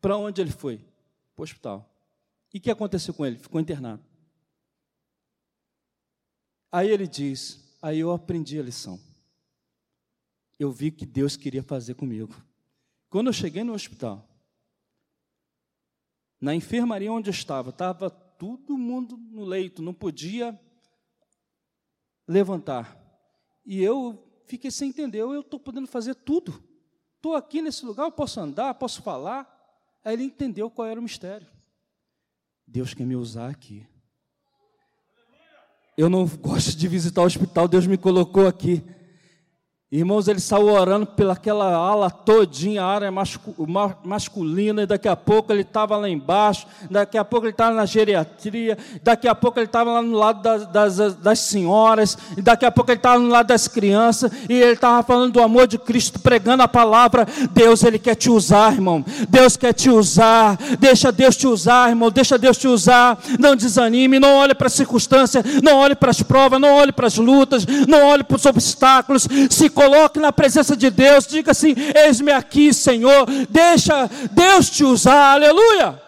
Para 0.00 0.16
onde 0.16 0.40
ele 0.40 0.50
foi? 0.50 0.78
Para 1.34 1.42
o 1.42 1.44
hospital. 1.44 1.95
E 2.56 2.58
o 2.58 2.60
que 2.62 2.70
aconteceu 2.70 3.12
com 3.12 3.26
ele? 3.26 3.36
Ficou 3.36 3.60
internado. 3.60 4.02
Aí 6.72 6.88
ele 6.88 7.06
diz: 7.06 7.76
Aí 7.82 7.98
eu 7.98 8.10
aprendi 8.10 8.58
a 8.58 8.62
lição. 8.62 8.98
Eu 10.58 10.72
vi 10.72 10.90
que 10.90 11.04
Deus 11.04 11.36
queria 11.36 11.62
fazer 11.62 11.92
comigo. 11.96 12.34
Quando 13.10 13.26
eu 13.26 13.32
cheguei 13.34 13.62
no 13.62 13.74
hospital, 13.74 14.26
na 16.40 16.54
enfermaria 16.54 17.12
onde 17.12 17.28
eu 17.28 17.32
estava, 17.32 17.68
estava 17.68 18.08
todo 18.08 18.78
mundo 18.78 19.18
no 19.18 19.44
leito, 19.44 19.82
não 19.82 19.92
podia 19.92 20.58
levantar. 22.26 22.98
E 23.66 23.82
eu 23.82 24.26
fiquei 24.46 24.70
sem 24.70 24.88
entender, 24.88 25.20
eu 25.20 25.40
estou 25.40 25.60
podendo 25.60 25.86
fazer 25.86 26.14
tudo. 26.14 26.64
Estou 27.16 27.34
aqui 27.34 27.60
nesse 27.60 27.84
lugar, 27.84 28.04
eu 28.04 28.12
posso 28.12 28.40
andar, 28.40 28.72
posso 28.76 29.02
falar. 29.02 29.46
Aí 30.02 30.14
ele 30.14 30.24
entendeu 30.24 30.70
qual 30.70 30.88
era 30.88 30.98
o 30.98 31.02
mistério. 31.02 31.54
Deus 32.66 32.92
quer 32.92 33.06
me 33.06 33.16
usar 33.16 33.48
aqui. 33.48 33.86
Eu 35.96 36.10
não 36.10 36.26
gosto 36.26 36.76
de 36.76 36.88
visitar 36.88 37.22
o 37.22 37.26
hospital, 37.26 37.66
Deus 37.68 37.86
me 37.86 37.96
colocou 37.96 38.46
aqui. 38.46 38.84
Irmãos, 39.92 40.26
ele 40.26 40.40
saiu 40.40 40.66
orando 40.66 41.06
pelaquela 41.06 41.72
ala 41.72 42.10
todinha, 42.10 42.82
a 42.82 42.86
área 42.86 43.08
masculina, 44.04 44.82
e 44.82 44.86
daqui 44.86 45.06
a 45.06 45.14
pouco 45.14 45.52
ele 45.52 45.60
estava 45.60 45.96
lá 45.96 46.08
embaixo, 46.08 46.66
daqui 46.90 47.16
a 47.16 47.24
pouco 47.24 47.46
ele 47.46 47.52
estava 47.52 47.76
na 47.76 47.86
geriatria, 47.86 48.76
daqui 49.00 49.28
a 49.28 49.34
pouco 49.34 49.60
ele 49.60 49.66
estava 49.66 49.92
lá 49.92 50.02
no 50.02 50.18
lado 50.18 50.42
das, 50.42 50.66
das, 50.66 51.14
das, 51.14 51.38
senhoras, 51.38 52.18
e 52.36 52.42
daqui 52.42 52.66
a 52.66 52.70
pouco 52.72 52.90
ele 52.90 52.98
estava 52.98 53.20
no 53.20 53.28
lado 53.28 53.46
das 53.46 53.68
crianças, 53.68 54.32
e 54.48 54.54
ele 54.54 54.72
estava 54.72 55.04
falando 55.04 55.34
do 55.34 55.40
amor 55.40 55.68
de 55.68 55.78
Cristo, 55.78 56.18
pregando 56.18 56.64
a 56.64 56.68
palavra. 56.68 57.24
Deus, 57.52 57.84
ele 57.84 58.00
quer 58.00 58.16
te 58.16 58.28
usar, 58.28 58.72
irmão. 58.72 59.04
Deus 59.28 59.56
quer 59.56 59.72
te 59.72 59.88
usar. 59.88 60.58
Deixa 60.80 61.12
Deus 61.12 61.36
te 61.36 61.46
usar, 61.46 61.90
irmão. 61.90 62.10
Deixa 62.10 62.36
Deus 62.36 62.58
te 62.58 62.66
usar. 62.66 63.20
Não 63.38 63.54
desanime, 63.54 64.18
não 64.18 64.34
olhe 64.34 64.52
para 64.52 64.66
as 64.66 64.72
circunstâncias, 64.72 65.44
não 65.62 65.76
olhe 65.76 65.94
para 65.94 66.10
as 66.10 66.24
provas, 66.24 66.60
não 66.60 66.74
olhe 66.74 66.90
para 66.90 67.06
as 67.06 67.16
lutas, 67.18 67.64
não 67.86 68.08
olhe 68.08 68.24
para 68.24 68.36
os 68.36 68.46
obstáculos. 68.46 69.28
Se 69.48 69.76
coloque 69.86 70.18
na 70.18 70.32
presença 70.32 70.76
de 70.76 70.90
Deus, 70.90 71.26
diga 71.26 71.52
assim: 71.52 71.74
Eis-me 71.94 72.32
aqui, 72.32 72.74
Senhor, 72.74 73.26
deixa 73.48 74.08
Deus 74.32 74.68
te 74.68 74.84
usar, 74.84 75.34
aleluia. 75.34 76.02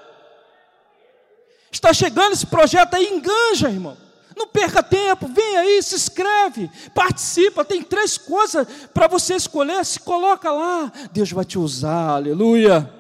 Está 1.71 1.93
chegando 1.93 2.33
esse 2.33 2.47
projeto 2.47 2.95
aí, 2.95 3.07
enganja, 3.07 3.71
irmão. 3.71 3.97
Não 4.37 4.49
perca 4.49 4.83
tempo, 4.83 5.29
vem 5.29 5.57
aí, 5.57 5.83
se 5.83 5.95
inscreve, 5.95 6.71
participa. 6.95 7.65
Tem 7.65 7.83
três 7.83 8.19
coisas 8.19 8.67
para 8.93 9.07
você 9.07 9.35
escolher, 9.35 9.85
se 9.85 10.01
coloca 10.01 10.51
lá. 10.51 10.93
Deus 11.13 11.31
vai 11.31 11.45
te 11.45 11.59
usar, 11.59 12.17
aleluia. 12.17 12.93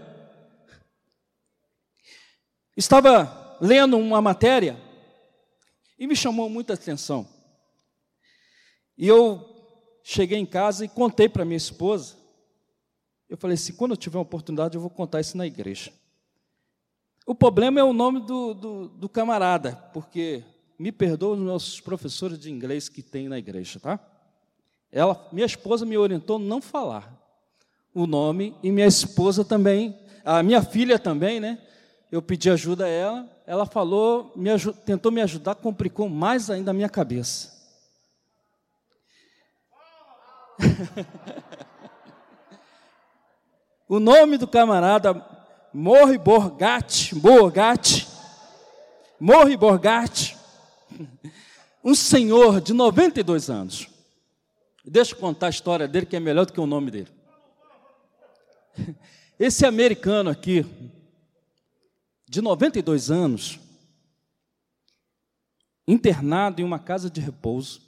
Estava 2.77 3.57
lendo 3.61 3.99
uma 3.99 4.21
matéria 4.23 4.81
e 5.99 6.07
me 6.07 6.15
chamou 6.15 6.49
muita 6.49 6.75
atenção. 6.75 7.29
E 8.97 9.07
eu 9.07 9.48
cheguei 10.11 10.39
em 10.39 10.47
casa 10.47 10.87
e 10.87 10.89
contei 10.89 11.29
para 11.29 11.45
minha 11.45 11.59
esposa. 11.59 12.17
Eu 13.29 13.37
falei 13.37 13.55
assim: 13.55 13.75
quando 13.75 13.91
eu 13.91 13.97
tiver 13.97 14.17
uma 14.17 14.23
oportunidade, 14.23 14.75
eu 14.75 14.81
vou 14.81 14.89
contar 14.89 15.21
isso 15.21 15.37
na 15.37 15.47
igreja. 15.47 15.93
O 17.27 17.35
problema 17.35 17.79
é 17.79 17.85
o 17.85 17.93
nome 17.93 18.21
do, 18.21 18.55
do, 18.55 18.89
do 18.89 19.09
camarada, 19.09 19.77
porque 19.93 20.43
me 20.79 20.91
perdoa 20.91 21.35
os 21.35 21.39
meus 21.39 21.81
professores 21.81 22.39
de 22.39 22.51
inglês 22.51 22.89
que 22.89 23.03
tem 23.03 23.29
na 23.29 23.39
igreja, 23.39 23.79
tá? 23.79 24.01
Ela, 24.91 25.29
minha 25.31 25.45
esposa 25.45 25.85
me 25.85 25.99
orientou 25.99 26.39
não 26.39 26.63
falar 26.63 27.15
o 27.93 28.07
nome 28.07 28.57
e 28.63 28.73
minha 28.73 28.87
esposa 28.87 29.45
também, 29.45 29.95
a 30.25 30.43
minha 30.43 30.63
filha 30.63 30.99
também, 30.99 31.39
né? 31.39 31.59
Eu 32.11 32.23
pedi 32.23 32.49
ajuda 32.49 32.87
a 32.87 32.89
ela, 32.89 33.29
ela 33.47 33.67
falou, 33.67 34.33
me 34.35 34.49
tentou 34.87 35.13
me 35.13 35.21
ajudar, 35.21 35.57
complicou 35.57 36.09
mais 36.09 36.49
ainda 36.49 36.71
a 36.71 36.75
minha 36.75 36.89
cabeça. 36.89 37.58
o 43.89 44.01
nome 44.01 44.37
do 44.37 44.47
camarada 44.47 45.15
Morre 45.73 46.19
Borgatti, 46.19 47.15
Borgatti, 47.15 48.07
Morre 49.21 49.57
Borgatti, 49.57 50.37
um 51.85 51.95
senhor 51.95 52.61
de 52.61 52.73
92 52.73 53.51
anos. 53.51 53.89
Deixa 54.85 55.15
eu 55.15 55.19
contar 55.19 55.49
a 55.49 55.51
história 55.51 55.87
dele, 55.87 56.07
que 56.07 56.17
é 56.17 56.21
melhor 56.21 56.47
do 56.47 56.53
que 56.53 56.61
o 56.61 56.67
nome 56.67 56.91
dele. 56.91 57.09
Esse 59.39 59.67
americano 59.67 60.31
aqui, 60.31 60.65
de 62.29 62.41
92 62.41 63.11
anos, 63.11 63.61
internado 65.87 66.61
em 66.61 66.65
uma 66.65 66.79
casa 66.79 67.09
de 67.09 67.21
repouso, 67.21 67.88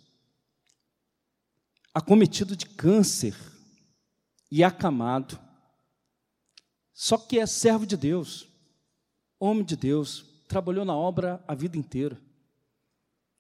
acometido 1.95 2.57
de 2.57 2.67
câncer 2.67 3.35
e 4.51 4.63
acamado. 4.63 5.39
Só 6.93 7.17
que 7.17 7.39
é 7.39 7.47
servo 7.47 7.87
de 7.87 7.97
Deus, 7.97 8.49
homem 9.39 9.65
de 9.65 9.77
Deus, 9.77 10.25
trabalhou 10.49 10.85
na 10.85 10.95
obra 10.95 11.43
a 11.47 11.55
vida 11.55 11.77
inteira. 11.77 12.21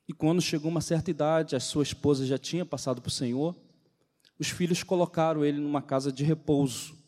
E 0.08 0.12
quando 0.12 0.40
chegou 0.40 0.70
uma 0.70 0.80
certa 0.80 1.10
idade, 1.10 1.54
a 1.54 1.60
sua 1.60 1.82
esposa 1.82 2.26
já 2.26 2.38
tinha 2.38 2.64
passado 2.64 3.00
para 3.00 3.08
o 3.08 3.12
Senhor, 3.12 3.56
os 4.38 4.48
filhos 4.48 4.82
colocaram 4.82 5.44
ele 5.44 5.60
numa 5.60 5.82
casa 5.82 6.10
de 6.10 6.24
repouso. 6.24 6.98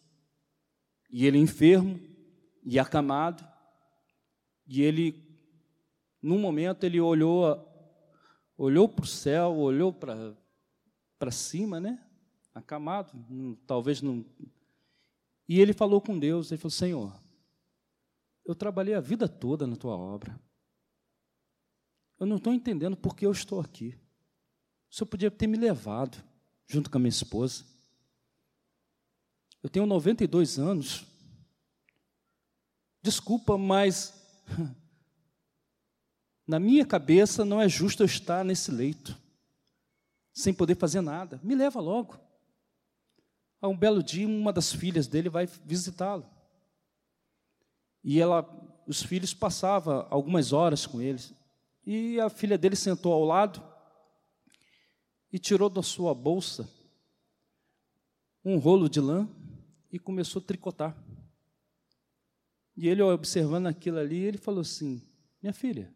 E 1.10 1.26
ele 1.26 1.38
enfermo 1.38 1.98
e 2.62 2.78
acamado. 2.78 3.46
E 4.66 4.82
ele, 4.82 5.14
num 6.22 6.38
momento, 6.38 6.84
ele 6.84 7.00
olhou, 7.00 7.68
olhou 8.56 8.88
para 8.88 9.04
o 9.04 9.08
céu, 9.08 9.56
olhou 9.56 9.92
para 9.92 10.36
para 11.22 11.30
cima, 11.30 11.78
né? 11.78 12.04
Acamado, 12.52 13.16
talvez 13.64 14.02
não. 14.02 14.26
E 15.48 15.60
ele 15.60 15.72
falou 15.72 16.00
com 16.00 16.18
Deus, 16.18 16.50
ele 16.50 16.58
falou: 16.58 16.72
Senhor, 16.72 17.22
eu 18.44 18.56
trabalhei 18.56 18.92
a 18.92 19.00
vida 19.00 19.28
toda 19.28 19.64
na 19.64 19.76
tua 19.76 19.96
obra. 19.96 20.36
Eu 22.18 22.26
não 22.26 22.38
estou 22.38 22.52
entendendo 22.52 22.96
por 22.96 23.14
que 23.14 23.24
eu 23.24 23.30
estou 23.30 23.60
aqui. 23.60 23.96
O 24.90 24.96
senhor 24.96 25.06
podia 25.06 25.30
ter 25.30 25.46
me 25.46 25.56
levado, 25.56 26.20
junto 26.66 26.90
com 26.90 26.98
a 26.98 27.00
minha 27.00 27.08
esposa. 27.08 27.64
Eu 29.62 29.70
tenho 29.70 29.86
92 29.86 30.58
anos. 30.58 31.06
Desculpa, 33.00 33.56
mas 33.56 34.12
na 36.44 36.58
minha 36.58 36.84
cabeça 36.84 37.44
não 37.44 37.60
é 37.60 37.68
justo 37.68 38.02
eu 38.02 38.06
estar 38.06 38.44
nesse 38.44 38.72
leito 38.72 39.21
sem 40.32 40.52
poder 40.54 40.76
fazer 40.76 41.00
nada. 41.00 41.40
Me 41.42 41.54
leva 41.54 41.80
logo. 41.80 42.18
A 43.60 43.68
um 43.68 43.76
belo 43.76 44.02
dia, 44.02 44.26
uma 44.26 44.52
das 44.52 44.72
filhas 44.72 45.06
dele 45.06 45.28
vai 45.28 45.46
visitá-lo. 45.46 46.28
E 48.02 48.20
ela, 48.20 48.48
os 48.86 49.02
filhos 49.02 49.32
passavam 49.32 50.06
algumas 50.10 50.52
horas 50.52 50.86
com 50.86 51.00
eles. 51.00 51.32
E 51.86 52.18
a 52.20 52.28
filha 52.28 52.58
dele 52.58 52.76
sentou 52.76 53.12
ao 53.12 53.24
lado 53.24 53.62
e 55.32 55.38
tirou 55.38 55.68
da 55.68 55.82
sua 55.82 56.14
bolsa 56.14 56.68
um 58.44 58.58
rolo 58.58 58.88
de 58.88 59.00
lã 59.00 59.28
e 59.90 59.98
começou 59.98 60.40
a 60.40 60.44
tricotar. 60.44 60.96
E 62.76 62.88
ele, 62.88 63.02
observando 63.02 63.66
aquilo 63.66 63.98
ali, 63.98 64.18
ele 64.18 64.38
falou 64.38 64.62
assim: 64.62 65.02
Minha 65.40 65.52
filha, 65.52 65.94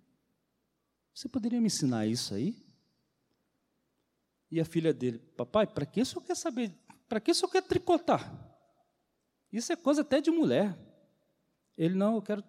você 1.12 1.28
poderia 1.28 1.60
me 1.60 1.66
ensinar 1.66 2.06
isso 2.06 2.34
aí? 2.34 2.65
E 4.56 4.60
a 4.60 4.64
filha 4.64 4.94
dele, 4.94 5.18
papai, 5.36 5.66
para 5.66 5.84
que 5.84 6.00
isso 6.00 6.18
quer 6.18 6.34
saber? 6.34 6.72
Para 7.06 7.20
que 7.20 7.30
isso 7.30 7.46
quer 7.46 7.60
tricotar? 7.60 8.32
Isso 9.52 9.70
é 9.70 9.76
coisa 9.76 10.00
até 10.00 10.18
de 10.18 10.30
mulher. 10.30 10.74
Ele, 11.76 11.94
não, 11.94 12.14
eu 12.14 12.22
quero. 12.22 12.42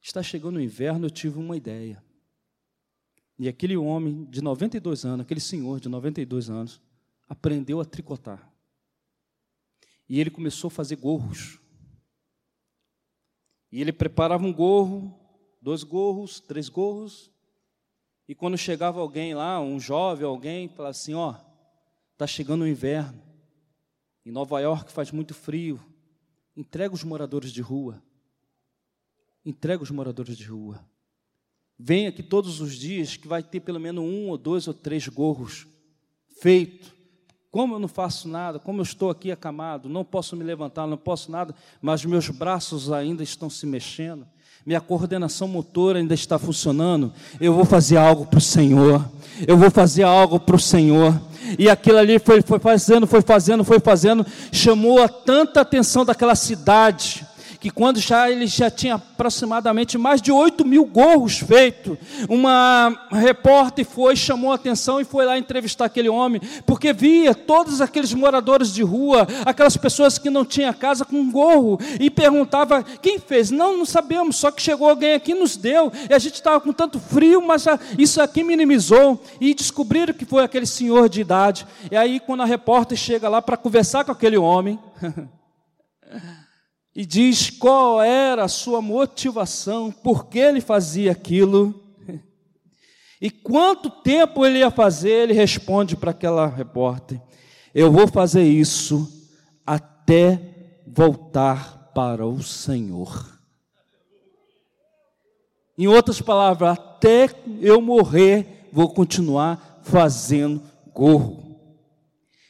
Está 0.00 0.22
chegando 0.22 0.56
o 0.56 0.62
inverno, 0.62 1.04
eu 1.04 1.10
tive 1.10 1.38
uma 1.38 1.58
ideia. 1.58 2.02
E 3.38 3.48
aquele 3.48 3.76
homem 3.76 4.24
de 4.24 4.40
92 4.40 5.04
anos, 5.04 5.26
aquele 5.26 5.40
senhor 5.40 5.78
de 5.78 5.90
92 5.90 6.48
anos, 6.48 6.80
aprendeu 7.28 7.78
a 7.78 7.84
tricotar. 7.84 8.50
E 10.08 10.18
ele 10.18 10.30
começou 10.30 10.68
a 10.68 10.70
fazer 10.70 10.96
gorros. 10.96 11.60
E 13.70 13.78
ele 13.78 13.92
preparava 13.92 14.42
um 14.42 14.54
gorro, 14.54 15.14
dois 15.60 15.82
gorros, 15.82 16.40
três 16.40 16.70
gorros, 16.70 17.30
e 18.28 18.34
quando 18.34 18.58
chegava 18.58 19.00
alguém 19.00 19.34
lá, 19.34 19.58
um 19.58 19.80
jovem, 19.80 20.26
alguém, 20.26 20.68
falava 20.68 20.90
assim: 20.90 21.14
Ó, 21.14 21.34
está 22.12 22.26
chegando 22.26 22.62
o 22.62 22.68
inverno, 22.68 23.22
em 24.24 24.30
Nova 24.30 24.60
York 24.60 24.92
faz 24.92 25.10
muito 25.10 25.32
frio, 25.32 25.80
entrega 26.54 26.94
os 26.94 27.02
moradores 27.02 27.50
de 27.50 27.62
rua. 27.62 28.02
Entrega 29.44 29.82
os 29.82 29.90
moradores 29.90 30.36
de 30.36 30.44
rua. 30.44 30.84
Venha 31.78 32.10
aqui 32.10 32.22
todos 32.22 32.60
os 32.60 32.74
dias, 32.74 33.16
que 33.16 33.26
vai 33.26 33.42
ter 33.42 33.60
pelo 33.60 33.80
menos 33.80 34.04
um 34.04 34.28
ou 34.28 34.36
dois 34.36 34.68
ou 34.68 34.74
três 34.74 35.08
gorros 35.08 35.66
feito. 36.40 36.94
Como 37.50 37.74
eu 37.74 37.78
não 37.78 37.88
faço 37.88 38.28
nada, 38.28 38.58
como 38.58 38.80
eu 38.80 38.82
estou 38.82 39.08
aqui 39.08 39.32
acamado, 39.32 39.88
não 39.88 40.04
posso 40.04 40.36
me 40.36 40.44
levantar, 40.44 40.86
não 40.86 40.98
posso 40.98 41.30
nada, 41.30 41.54
mas 41.80 42.04
meus 42.04 42.28
braços 42.28 42.92
ainda 42.92 43.22
estão 43.22 43.48
se 43.48 43.64
mexendo, 43.64 44.26
minha 44.66 44.80
coordenação 44.80 45.48
motora 45.48 45.98
ainda 45.98 46.14
está 46.14 46.38
funcionando. 46.38 47.12
Eu 47.40 47.54
vou 47.54 47.64
fazer 47.64 47.96
algo 47.96 48.26
para 48.26 48.38
o 48.38 48.42
Senhor, 48.42 49.04
eu 49.46 49.56
vou 49.56 49.70
fazer 49.70 50.02
algo 50.02 50.38
para 50.40 50.56
o 50.56 50.60
Senhor. 50.60 51.18
E 51.58 51.70
aquilo 51.70 51.98
ali 51.98 52.18
foi, 52.18 52.42
foi 52.42 52.58
fazendo, 52.58 53.06
foi 53.06 53.22
fazendo, 53.22 53.64
foi 53.64 53.80
fazendo, 53.80 54.26
chamou 54.52 55.02
a 55.02 55.08
tanta 55.08 55.60
atenção 55.60 56.04
daquela 56.04 56.34
cidade 56.34 57.26
que 57.60 57.70
quando 57.70 57.98
já 57.98 58.30
ele 58.30 58.46
já 58.46 58.70
tinha 58.70 58.94
aproximadamente 58.94 59.98
mais 59.98 60.22
de 60.22 60.30
8 60.30 60.64
mil 60.64 60.84
gorros 60.84 61.38
feitos, 61.38 61.98
uma 62.28 63.06
repórter 63.10 63.84
foi, 63.84 64.14
chamou 64.14 64.52
a 64.52 64.54
atenção 64.54 65.00
e 65.00 65.04
foi 65.04 65.24
lá 65.24 65.36
entrevistar 65.36 65.86
aquele 65.86 66.08
homem, 66.08 66.40
porque 66.64 66.92
via 66.92 67.34
todos 67.34 67.80
aqueles 67.80 68.14
moradores 68.14 68.72
de 68.72 68.82
rua, 68.82 69.26
aquelas 69.44 69.76
pessoas 69.76 70.18
que 70.18 70.30
não 70.30 70.44
tinham 70.44 70.72
casa 70.72 71.04
com 71.04 71.30
gorro, 71.30 71.78
e 71.98 72.10
perguntava, 72.10 72.82
quem 72.82 73.18
fez? 73.18 73.50
Não, 73.50 73.76
não 73.76 73.86
sabemos, 73.86 74.36
só 74.36 74.50
que 74.50 74.62
chegou 74.62 74.88
alguém 74.88 75.14
aqui 75.14 75.32
e 75.32 75.34
nos 75.34 75.56
deu, 75.56 75.90
e 76.08 76.14
a 76.14 76.18
gente 76.18 76.34
estava 76.34 76.60
com 76.60 76.72
tanto 76.72 77.00
frio, 77.00 77.42
mas 77.42 77.64
isso 77.98 78.20
aqui 78.22 78.44
minimizou, 78.44 79.20
e 79.40 79.54
descobriram 79.54 80.14
que 80.14 80.24
foi 80.24 80.44
aquele 80.44 80.66
senhor 80.66 81.08
de 81.08 81.20
idade, 81.20 81.66
e 81.90 81.96
aí 81.96 82.20
quando 82.20 82.42
a 82.42 82.46
repórter 82.46 82.96
chega 82.96 83.28
lá 83.28 83.42
para 83.42 83.56
conversar 83.56 84.04
com 84.04 84.12
aquele 84.12 84.36
homem, 84.36 84.78
e 86.94 87.06
diz 87.06 87.50
qual 87.50 88.02
era 88.02 88.44
a 88.44 88.48
sua 88.48 88.82
motivação, 88.82 89.90
por 89.90 90.26
que 90.26 90.38
ele 90.38 90.60
fazia 90.60 91.12
aquilo. 91.12 91.84
E 93.20 93.32
quanto 93.32 93.90
tempo 93.90 94.46
ele 94.46 94.58
ia 94.58 94.70
fazer, 94.70 95.10
ele 95.10 95.32
responde 95.32 95.96
para 95.96 96.12
aquela 96.12 96.46
repórter: 96.46 97.20
Eu 97.74 97.90
vou 97.90 98.06
fazer 98.06 98.44
isso 98.44 99.12
até 99.66 100.80
voltar 100.86 101.90
para 101.92 102.24
o 102.24 102.40
Senhor. 102.40 103.38
Em 105.76 105.88
outras 105.88 106.20
palavras, 106.20 106.78
até 106.78 107.28
eu 107.60 107.80
morrer, 107.80 108.68
vou 108.72 108.88
continuar 108.88 109.80
fazendo 109.82 110.62
gorro. 110.94 111.60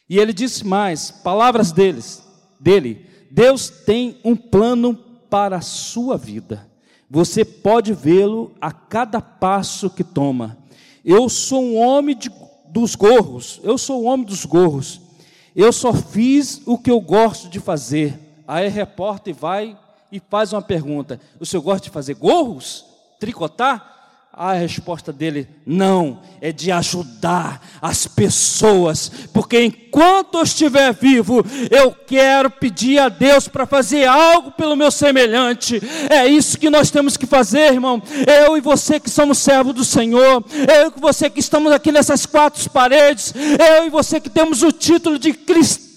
E 0.08 0.18
ele 0.18 0.32
disse 0.32 0.66
mais, 0.66 1.10
palavras 1.10 1.70
deles, 1.70 2.22
dele, 2.58 3.07
Deus 3.30 3.68
tem 3.68 4.18
um 4.24 4.34
plano 4.34 4.94
para 5.28 5.56
a 5.56 5.60
sua 5.60 6.16
vida. 6.16 6.66
Você 7.10 7.44
pode 7.44 7.92
vê-lo 7.92 8.54
a 8.60 8.70
cada 8.70 9.20
passo 9.20 9.88
que 9.90 10.04
toma. 10.04 10.58
Eu 11.04 11.28
sou 11.28 11.62
um 11.62 11.76
homem 11.76 12.16
de, 12.16 12.30
dos 12.66 12.94
gorros. 12.94 13.60
Eu 13.62 13.78
sou 13.78 14.00
o 14.00 14.04
um 14.04 14.08
homem 14.08 14.26
dos 14.26 14.44
gorros. 14.44 15.00
Eu 15.56 15.72
só 15.72 15.92
fiz 15.92 16.62
o 16.66 16.78
que 16.78 16.90
eu 16.90 17.00
gosto 17.00 17.48
de 17.48 17.58
fazer. 17.58 18.18
Aí 18.46 18.66
a 18.66 18.70
repórter 18.70 19.34
vai 19.34 19.78
e 20.12 20.20
faz 20.20 20.52
uma 20.52 20.62
pergunta: 20.62 21.20
O 21.40 21.46
senhor 21.46 21.62
gosta 21.62 21.84
de 21.84 21.90
fazer 21.90 22.14
gorros? 22.14 22.84
Tricotar? 23.18 23.97
A 24.40 24.52
resposta 24.52 25.12
dele, 25.12 25.48
não, 25.66 26.20
é 26.40 26.52
de 26.52 26.70
ajudar 26.70 27.60
as 27.82 28.06
pessoas, 28.06 29.10
porque 29.32 29.60
enquanto 29.64 30.38
eu 30.38 30.44
estiver 30.44 30.94
vivo, 30.94 31.44
eu 31.68 31.90
quero 31.90 32.48
pedir 32.48 33.00
a 33.00 33.08
Deus 33.08 33.48
para 33.48 33.66
fazer 33.66 34.06
algo 34.06 34.52
pelo 34.52 34.76
meu 34.76 34.92
semelhante. 34.92 35.82
É 36.08 36.24
isso 36.28 36.56
que 36.56 36.70
nós 36.70 36.88
temos 36.88 37.16
que 37.16 37.26
fazer, 37.26 37.72
irmão. 37.72 38.00
Eu 38.44 38.56
e 38.56 38.60
você 38.60 39.00
que 39.00 39.10
somos 39.10 39.38
servos 39.38 39.74
do 39.74 39.84
Senhor, 39.84 40.44
eu 40.52 40.92
e 40.96 41.00
você 41.00 41.28
que 41.28 41.40
estamos 41.40 41.72
aqui 41.72 41.90
nessas 41.90 42.24
quatro 42.24 42.70
paredes, 42.70 43.34
eu 43.34 43.88
e 43.88 43.90
você 43.90 44.20
que 44.20 44.30
temos 44.30 44.62
o 44.62 44.70
título 44.70 45.18
de 45.18 45.32
cristão 45.32 45.88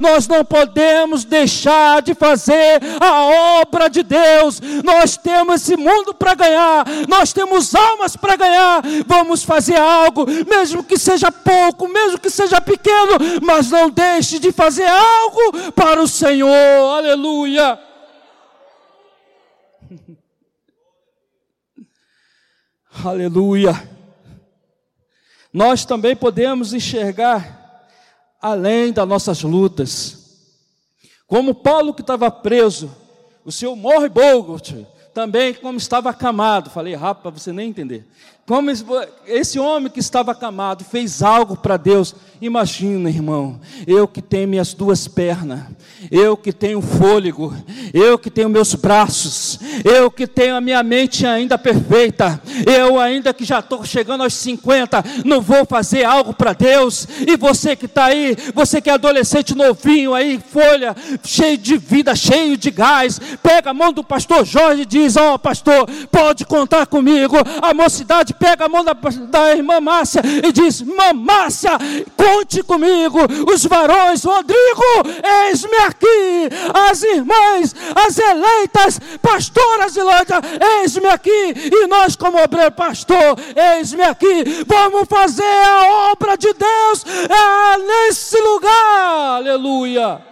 nós 0.00 0.26
não 0.26 0.44
podemos 0.44 1.24
deixar 1.24 2.02
de 2.02 2.14
fazer 2.14 2.80
a 3.00 3.60
obra 3.60 3.88
de 3.88 4.02
Deus. 4.02 4.60
Nós 4.84 5.16
temos 5.16 5.62
esse 5.62 5.76
mundo 5.76 6.14
para 6.14 6.34
ganhar, 6.34 6.84
nós 7.08 7.32
temos 7.32 7.74
almas 7.76 8.16
para 8.16 8.36
ganhar. 8.36 8.82
Vamos 9.06 9.42
fazer 9.44 9.76
algo, 9.76 10.26
mesmo 10.48 10.82
que 10.82 10.98
seja 10.98 11.30
pouco, 11.30 11.86
mesmo 11.88 12.18
que 12.18 12.30
seja 12.30 12.60
pequeno, 12.60 13.18
mas 13.42 13.70
não 13.70 13.90
deixe 13.90 14.38
de 14.38 14.50
fazer 14.52 14.86
algo 14.86 15.72
para 15.72 16.02
o 16.02 16.08
Senhor. 16.08 16.96
Aleluia. 16.96 17.78
Aleluia. 23.04 23.96
Nós 25.52 25.84
também 25.84 26.16
podemos 26.16 26.72
enxergar 26.72 27.88
além 28.40 28.92
das 28.92 29.08
nossas 29.08 29.42
lutas. 29.42 30.24
Como 31.26 31.54
Paulo 31.54 31.94
que 31.94 32.02
estava 32.02 32.30
preso, 32.30 32.94
o 33.44 33.50
seu 33.50 33.74
morre 33.74 34.08
Bogot, 34.08 34.86
também 35.16 35.54
como 35.54 35.78
estava 35.78 36.10
acamado, 36.10 36.68
falei 36.68 36.94
rápido 36.94 37.22
para 37.22 37.30
você 37.30 37.50
nem 37.50 37.70
entender. 37.70 38.06
Como 38.44 38.70
esse 39.26 39.58
homem 39.58 39.90
que 39.90 39.98
estava 39.98 40.32
acamado 40.32 40.84
fez 40.84 41.22
algo 41.22 41.56
para 41.56 41.78
Deus. 41.78 42.14
Imagina, 42.40 43.08
irmão, 43.08 43.58
eu 43.86 44.06
que 44.06 44.20
tenho 44.20 44.46
minhas 44.46 44.74
duas 44.74 45.08
pernas, 45.08 45.60
eu 46.10 46.36
que 46.36 46.52
tenho 46.52 46.82
fôlego, 46.82 47.54
eu 47.94 48.18
que 48.18 48.30
tenho 48.30 48.48
meus 48.48 48.74
braços, 48.74 49.58
eu 49.82 50.10
que 50.10 50.26
tenho 50.26 50.54
a 50.54 50.60
minha 50.60 50.82
mente 50.82 51.26
ainda 51.26 51.56
perfeita, 51.56 52.40
eu 52.66 53.00
ainda 53.00 53.32
que 53.32 53.44
já 53.44 53.60
estou 53.60 53.84
chegando 53.84 54.22
aos 54.22 54.34
50, 54.34 55.02
não 55.24 55.40
vou 55.40 55.64
fazer 55.64 56.04
algo 56.04 56.34
para 56.34 56.52
Deus. 56.52 57.08
E 57.26 57.36
você 57.36 57.74
que 57.74 57.86
está 57.86 58.06
aí, 58.06 58.36
você 58.54 58.82
que 58.82 58.90
é 58.90 58.92
adolescente 58.92 59.54
novinho 59.54 60.12
aí, 60.12 60.38
folha, 60.38 60.94
cheio 61.24 61.56
de 61.56 61.78
vida, 61.78 62.14
cheio 62.14 62.56
de 62.56 62.70
gás, 62.70 63.18
pega 63.42 63.70
a 63.70 63.74
mão 63.74 63.92
do 63.92 64.04
pastor 64.04 64.44
Jorge 64.44 64.82
e 64.82 64.86
diz: 64.86 65.16
Ó, 65.16 65.34
oh, 65.34 65.38
pastor, 65.38 65.88
pode 66.10 66.44
contar 66.44 66.86
comigo. 66.86 67.36
A 67.62 67.72
mocidade 67.72 68.34
pega 68.34 68.66
a 68.66 68.68
mão 68.68 68.84
da, 68.84 68.92
da 68.92 69.52
irmã 69.52 69.80
Márcia 69.80 70.20
e 70.46 70.52
diz: 70.52 70.82
Márcia, 71.14 71.78
conte 72.26 72.62
comigo. 72.62 73.18
Os 73.52 73.64
varões, 73.64 74.24
Rodrigo, 74.24 74.82
eis-me 75.44 75.76
aqui. 75.78 76.48
As 76.90 77.02
irmãs, 77.02 77.74
as 77.94 78.18
eleitas, 78.18 79.00
pastoras 79.22 79.96
Ilândia, 79.96 80.40
eis-me 80.80 81.08
aqui. 81.08 81.54
E 81.72 81.86
nós, 81.86 82.16
como 82.16 82.42
obreiro 82.42 82.72
pastor, 82.72 83.38
eis-me 83.54 84.02
aqui. 84.02 84.64
Vamos 84.66 85.08
fazer 85.08 85.44
a 85.44 86.10
obra 86.12 86.36
de 86.36 86.52
Deus 86.52 87.04
é, 87.28 87.78
nesse 87.78 88.40
lugar. 88.40 89.36
Aleluia. 89.36 90.26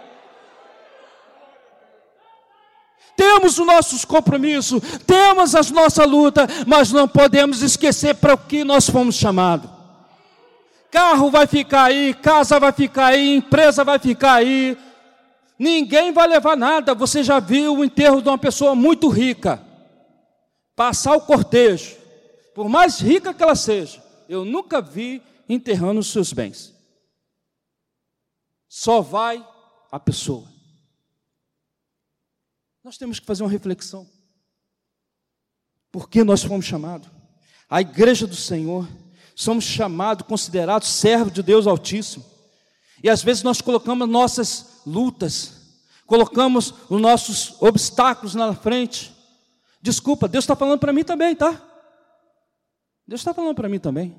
temos 3.17 3.57
os 3.57 3.65
nossos 3.65 4.03
compromissos, 4.03 4.81
temos 5.07 5.55
as 5.55 5.71
nossa 5.71 6.03
luta, 6.03 6.45
mas 6.67 6.91
não 6.91 7.07
podemos 7.07 7.61
esquecer 7.61 8.15
para 8.15 8.33
o 8.33 8.37
que 8.37 8.65
nós 8.65 8.89
fomos 8.89 9.15
chamados. 9.15 9.74
Carro 10.95 11.29
vai 11.29 11.45
ficar 11.45 11.83
aí, 11.87 12.13
casa 12.13 12.57
vai 12.57 12.71
ficar 12.71 13.07
aí, 13.07 13.35
empresa 13.35 13.83
vai 13.83 13.99
ficar 13.99 14.35
aí. 14.35 14.77
Ninguém 15.59 16.13
vai 16.13 16.25
levar 16.25 16.55
nada. 16.55 16.95
Você 16.95 17.21
já 17.21 17.37
viu 17.37 17.75
o 17.75 17.83
enterro 17.83 18.21
de 18.21 18.29
uma 18.29 18.37
pessoa 18.37 18.73
muito 18.73 19.09
rica? 19.09 19.61
Passar 20.73 21.13
o 21.17 21.19
cortejo, 21.19 21.97
por 22.53 22.69
mais 22.69 23.01
rica 23.01 23.33
que 23.33 23.43
ela 23.43 23.57
seja, 23.57 24.01
eu 24.29 24.45
nunca 24.45 24.79
vi 24.79 25.21
enterrando 25.49 25.99
os 25.99 26.07
seus 26.07 26.31
bens. 26.31 26.73
Só 28.69 29.01
vai 29.01 29.45
a 29.91 29.99
pessoa. 29.99 30.47
Nós 32.81 32.97
temos 32.97 33.19
que 33.19 33.25
fazer 33.25 33.43
uma 33.43 33.51
reflexão. 33.51 34.09
Por 35.91 36.09
que 36.09 36.23
nós 36.23 36.41
fomos 36.41 36.65
chamados? 36.65 37.09
A 37.69 37.81
igreja 37.81 38.25
do 38.25 38.35
Senhor, 38.35 38.87
somos 39.35 39.65
chamados, 39.65 40.25
considerados 40.25 40.87
servos 40.87 41.33
de 41.33 41.43
Deus 41.43 41.67
Altíssimo. 41.67 42.25
E 43.03 43.09
às 43.09 43.21
vezes 43.21 43.43
nós 43.43 43.59
colocamos 43.59 44.07
nossas 44.07 44.81
lutas, 44.85 45.81
colocamos 46.07 46.73
os 46.89 47.01
nossos 47.01 47.61
obstáculos 47.61 48.33
na 48.33 48.55
frente. 48.55 49.13
Desculpa, 49.81 50.27
Deus 50.27 50.45
está 50.45 50.55
falando 50.55 50.79
para 50.79 50.93
mim 50.93 51.03
também, 51.03 51.35
tá? 51.35 51.61
Deus 53.07 53.21
está 53.21 53.33
falando 53.33 53.55
para 53.55 53.69
mim 53.69 53.77
também. 53.77 54.15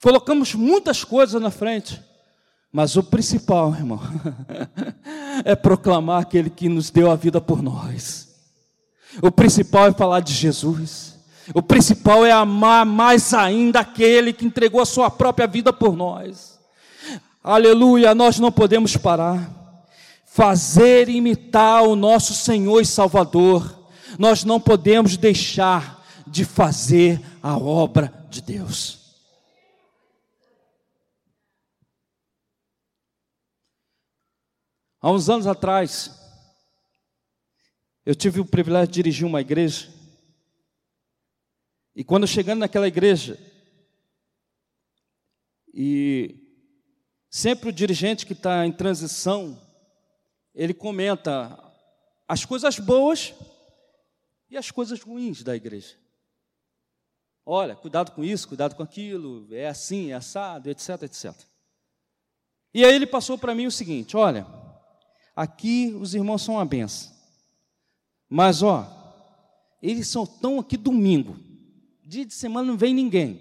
Colocamos 0.00 0.54
muitas 0.54 1.04
coisas 1.04 1.40
na 1.40 1.50
frente. 1.50 2.02
Mas 2.72 2.96
o 2.96 3.02
principal, 3.02 3.74
irmão, 3.74 4.00
é 5.44 5.54
proclamar 5.54 6.22
aquele 6.22 6.48
que 6.48 6.70
nos 6.70 6.88
deu 6.88 7.10
a 7.10 7.16
vida 7.16 7.38
por 7.38 7.62
nós. 7.62 8.34
O 9.22 9.30
principal 9.30 9.88
é 9.88 9.92
falar 9.92 10.20
de 10.20 10.32
Jesus. 10.32 11.11
O 11.54 11.62
principal 11.62 12.24
é 12.24 12.30
amar 12.30 12.86
mais 12.86 13.34
ainda 13.34 13.80
aquele 13.80 14.32
que 14.32 14.44
entregou 14.44 14.80
a 14.80 14.86
sua 14.86 15.10
própria 15.10 15.46
vida 15.46 15.72
por 15.72 15.96
nós. 15.96 16.58
Aleluia, 17.42 18.14
nós 18.14 18.38
não 18.38 18.52
podemos 18.52 18.96
parar. 18.96 19.50
Fazer 20.24 21.08
imitar 21.08 21.82
o 21.82 21.96
nosso 21.96 22.34
Senhor 22.34 22.80
e 22.80 22.86
Salvador 22.86 23.82
nós 24.18 24.44
não 24.44 24.60
podemos 24.60 25.16
deixar 25.16 26.04
de 26.26 26.44
fazer 26.44 27.20
a 27.42 27.56
obra 27.56 28.12
de 28.30 28.40
Deus. 28.40 29.00
Há 35.00 35.10
uns 35.10 35.28
anos 35.28 35.46
atrás, 35.46 36.16
eu 38.06 38.14
tive 38.14 38.40
o 38.40 38.46
privilégio 38.46 38.86
de 38.86 38.94
dirigir 38.94 39.26
uma 39.26 39.40
igreja. 39.40 39.91
E 41.94 42.02
quando 42.02 42.26
chegando 42.26 42.60
naquela 42.60 42.88
igreja, 42.88 43.38
e 45.74 46.36
sempre 47.30 47.68
o 47.68 47.72
dirigente 47.72 48.26
que 48.26 48.32
está 48.32 48.66
em 48.66 48.72
transição, 48.72 49.60
ele 50.54 50.74
comenta 50.74 51.58
as 52.28 52.44
coisas 52.44 52.78
boas 52.78 53.34
e 54.50 54.56
as 54.56 54.70
coisas 54.70 55.00
ruins 55.00 55.42
da 55.42 55.56
igreja. 55.56 55.96
Olha, 57.44 57.74
cuidado 57.74 58.12
com 58.12 58.22
isso, 58.22 58.46
cuidado 58.46 58.74
com 58.76 58.82
aquilo, 58.82 59.48
é 59.50 59.66
assim, 59.66 60.10
é 60.10 60.14
assado, 60.14 60.70
etc, 60.70 61.02
etc. 61.02 61.34
E 62.72 62.84
aí 62.84 62.94
ele 62.94 63.06
passou 63.06 63.36
para 63.36 63.54
mim 63.54 63.66
o 63.66 63.70
seguinte: 63.70 64.16
olha, 64.16 64.46
aqui 65.34 65.92
os 65.98 66.14
irmãos 66.14 66.42
são 66.42 66.54
uma 66.54 66.64
benção. 66.64 67.12
Mas, 68.28 68.62
ó, 68.62 68.86
eles 69.82 70.08
só 70.08 70.22
estão 70.22 70.58
aqui 70.58 70.76
domingo. 70.76 71.51
Dia 72.12 72.26
de 72.26 72.34
semana 72.34 72.66
não 72.66 72.76
vem 72.76 72.92
ninguém. 72.92 73.40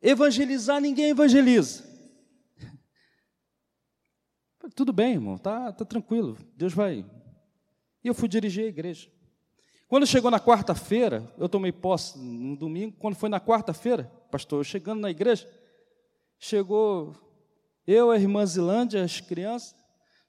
Evangelizar, 0.00 0.80
ninguém 0.80 1.10
evangeliza. 1.10 1.84
Tudo 4.74 4.90
bem, 4.90 5.12
irmão, 5.12 5.36
tá, 5.36 5.70
tá 5.70 5.84
tranquilo. 5.84 6.38
Deus 6.56 6.72
vai. 6.72 7.04
E 8.02 8.08
eu 8.08 8.14
fui 8.14 8.26
dirigir 8.26 8.64
a 8.64 8.68
igreja. 8.68 9.10
Quando 9.86 10.06
chegou 10.06 10.30
na 10.30 10.40
quarta-feira, 10.40 11.30
eu 11.36 11.46
tomei 11.46 11.72
posse 11.72 12.18
no 12.18 12.56
domingo. 12.56 12.96
Quando 12.98 13.16
foi 13.16 13.28
na 13.28 13.38
quarta-feira, 13.38 14.04
pastor, 14.30 14.64
chegando 14.64 15.02
na 15.02 15.10
igreja, 15.10 15.46
chegou 16.38 17.14
eu, 17.86 18.10
a 18.10 18.16
irmã 18.16 18.46
Zilândia, 18.46 19.04
as 19.04 19.20
crianças, 19.20 19.78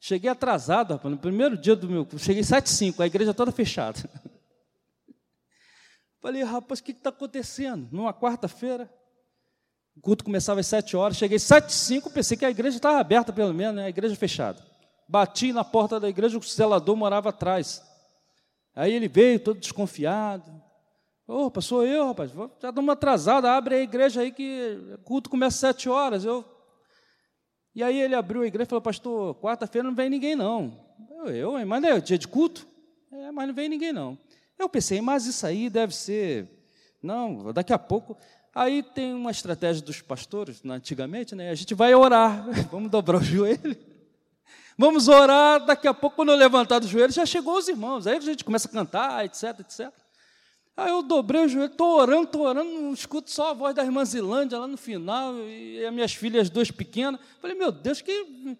Cheguei 0.03 0.31
atrasado, 0.31 0.93
rapaz, 0.93 1.13
no 1.13 1.19
primeiro 1.19 1.55
dia 1.55 1.75
do 1.75 1.87
meu. 1.87 2.07
Cheguei 2.17 2.43
7 2.43 2.67
5, 2.67 3.03
a 3.03 3.05
igreja 3.05 3.35
toda 3.35 3.51
fechada. 3.51 3.99
Falei, 6.21 6.43
rapaz, 6.43 6.79
o 6.79 6.83
que 6.83 6.91
está 6.91 7.09
acontecendo? 7.09 7.89
Numa 7.91 8.13
quarta-feira, 8.13 8.87
o 9.97 9.99
culto 9.99 10.23
começava 10.23 10.59
às 10.59 10.67
7 10.67 10.95
horas, 10.95 11.17
cheguei 11.17 11.39
7 11.39 11.73
5, 11.73 12.11
pensei 12.11 12.37
que 12.37 12.45
a 12.45 12.51
igreja 12.51 12.77
estava 12.77 12.99
aberta, 12.99 13.33
pelo 13.33 13.53
menos, 13.53 13.75
né? 13.75 13.85
a 13.85 13.89
igreja 13.89 14.15
fechada. 14.15 14.63
Bati 15.07 15.51
na 15.51 15.63
porta 15.63 15.99
da 15.99 16.07
igreja, 16.07 16.37
o 16.37 16.41
zelador 16.41 16.95
morava 16.95 17.29
atrás. 17.29 17.83
Aí 18.75 18.93
ele 18.93 19.07
veio 19.07 19.39
todo 19.39 19.59
desconfiado. 19.59 20.49
Opa, 21.27 21.59
sou 21.59 21.85
eu, 21.85 22.07
rapaz, 22.07 22.31
já 22.31 22.69
estamos 22.69 22.93
atrasados, 22.93 23.49
abre 23.49 23.75
a 23.75 23.81
igreja 23.81 24.21
aí 24.21 24.31
que 24.31 24.77
o 24.93 24.97
culto 24.99 25.29
começa 25.29 25.67
às 25.67 25.75
7 25.75 25.89
horas. 25.89 26.23
Eu 26.23 26.45
e 27.73 27.81
aí 27.81 27.99
ele 27.99 28.15
abriu 28.15 28.41
a 28.41 28.47
igreja 28.47 28.67
e 28.67 28.69
falou, 28.69 28.81
pastor, 28.81 29.35
quarta-feira 29.35 29.87
não 29.87 29.95
vem 29.95 30.09
ninguém 30.09 30.35
não. 30.35 30.77
Eu, 31.09 31.57
eu 31.57 31.65
mas 31.65 31.81
não 31.81 31.89
é 31.89 31.99
dia 32.01 32.17
de 32.17 32.27
culto? 32.27 32.67
É, 33.11 33.31
mas 33.31 33.47
não 33.47 33.55
vem 33.55 33.69
ninguém 33.69 33.93
não. 33.93 34.17
Eu 34.61 34.69
pensei, 34.69 35.01
mas 35.01 35.25
isso 35.25 35.43
aí 35.47 35.71
deve 35.71 35.95
ser, 35.95 36.47
não, 37.01 37.51
daqui 37.51 37.73
a 37.73 37.79
pouco. 37.79 38.15
Aí 38.53 38.83
tem 38.83 39.11
uma 39.11 39.31
estratégia 39.31 39.81
dos 39.81 40.01
pastores, 40.01 40.61
né, 40.61 40.75
antigamente, 40.75 41.33
né? 41.33 41.49
A 41.49 41.55
gente 41.55 41.73
vai 41.73 41.95
orar, 41.95 42.45
vamos 42.69 42.91
dobrar 42.91 43.17
o 43.17 43.23
joelho. 43.23 43.75
Vamos 44.77 45.07
orar, 45.07 45.65
daqui 45.65 45.87
a 45.87 45.95
pouco, 45.95 46.15
quando 46.15 46.31
eu 46.31 46.35
levantar 46.35 46.77
do 46.77 46.87
joelho, 46.87 47.11
já 47.11 47.25
chegou 47.25 47.57
os 47.57 47.67
irmãos. 47.67 48.05
Aí 48.05 48.17
a 48.17 48.19
gente 48.19 48.43
começa 48.43 48.67
a 48.67 48.71
cantar, 48.71 49.25
etc, 49.25 49.59
etc. 49.61 49.91
Aí 50.77 50.91
eu 50.91 51.01
dobrei 51.01 51.43
o 51.43 51.47
joelho, 51.47 51.71
estou 51.71 51.99
orando, 51.99 52.23
estou 52.23 52.41
orando, 52.41 52.71
não 52.71 52.93
escuto 52.93 53.31
só 53.31 53.49
a 53.49 53.53
voz 53.53 53.73
da 53.73 53.83
irmã 53.83 54.05
Zilândia 54.05 54.59
lá 54.59 54.67
no 54.67 54.77
final, 54.77 55.33
e 55.47 55.83
as 55.83 55.91
minhas 55.91 56.13
filhas 56.13 56.51
duas 56.51 56.69
pequenas. 56.69 57.19
Falei, 57.41 57.57
meu 57.57 57.71
Deus, 57.71 57.99
que 57.99 58.57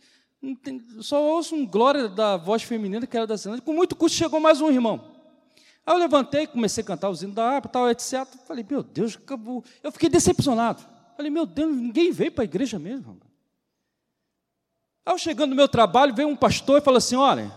só 1.00 1.22
ouço 1.22 1.54
um 1.54 1.64
glória 1.64 2.08
da 2.10 2.38
voz 2.38 2.64
feminina 2.64 3.06
que 3.06 3.16
era 3.16 3.28
da 3.28 3.36
Zilândia. 3.36 3.64
Com 3.64 3.74
muito 3.74 3.96
custo 3.96 4.18
chegou 4.18 4.40
mais 4.40 4.60
um 4.62 4.72
irmão. 4.72 5.21
Aí 5.86 5.94
eu 5.94 5.98
levantei, 5.98 6.46
comecei 6.48 6.84
a 6.84 6.88
cantar 6.88 7.10
o 7.10 7.16
hino 7.16 7.34
da 7.34 7.44
harpa, 7.44 7.70
tal, 7.70 7.90
etc. 7.90 8.26
Falei, 8.48 8.66
meu 8.70 8.84
Deus, 8.84 9.16
acabou. 9.16 9.64
Eu 9.82 9.92
fiquei 9.92 10.10
decepcionado. 10.10 10.86
Falei, 11.16 11.32
meu 11.32 11.46
Deus, 11.46 11.76
ninguém 11.76 12.12
veio 12.12 12.32
para 12.32 12.44
a 12.44 12.46
igreja 12.46 12.78
mesmo. 12.78 13.20
Aí 15.06 15.14
eu 15.14 15.18
chegando 15.18 15.50
no 15.52 15.56
meu 15.56 15.68
trabalho, 15.68 16.14
veio 16.14 16.28
um 16.28 16.36
pastor 16.36 16.80
e 16.80 16.84
falou 16.84 17.00
assim: 17.00 17.16
olha, 17.16 17.52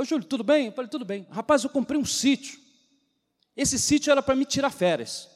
Ô 0.00 0.04
Júlio, 0.04 0.24
tudo 0.24 0.42
bem? 0.42 0.68
Eu 0.68 0.72
falei, 0.72 0.88
tudo 0.88 1.04
bem. 1.04 1.26
Rapaz, 1.30 1.62
eu 1.62 1.68
comprei 1.68 2.00
um 2.00 2.06
sítio. 2.06 2.58
Esse 3.54 3.78
sítio 3.78 4.10
era 4.10 4.22
para 4.22 4.34
me 4.34 4.46
tirar 4.46 4.70
férias. 4.70 5.28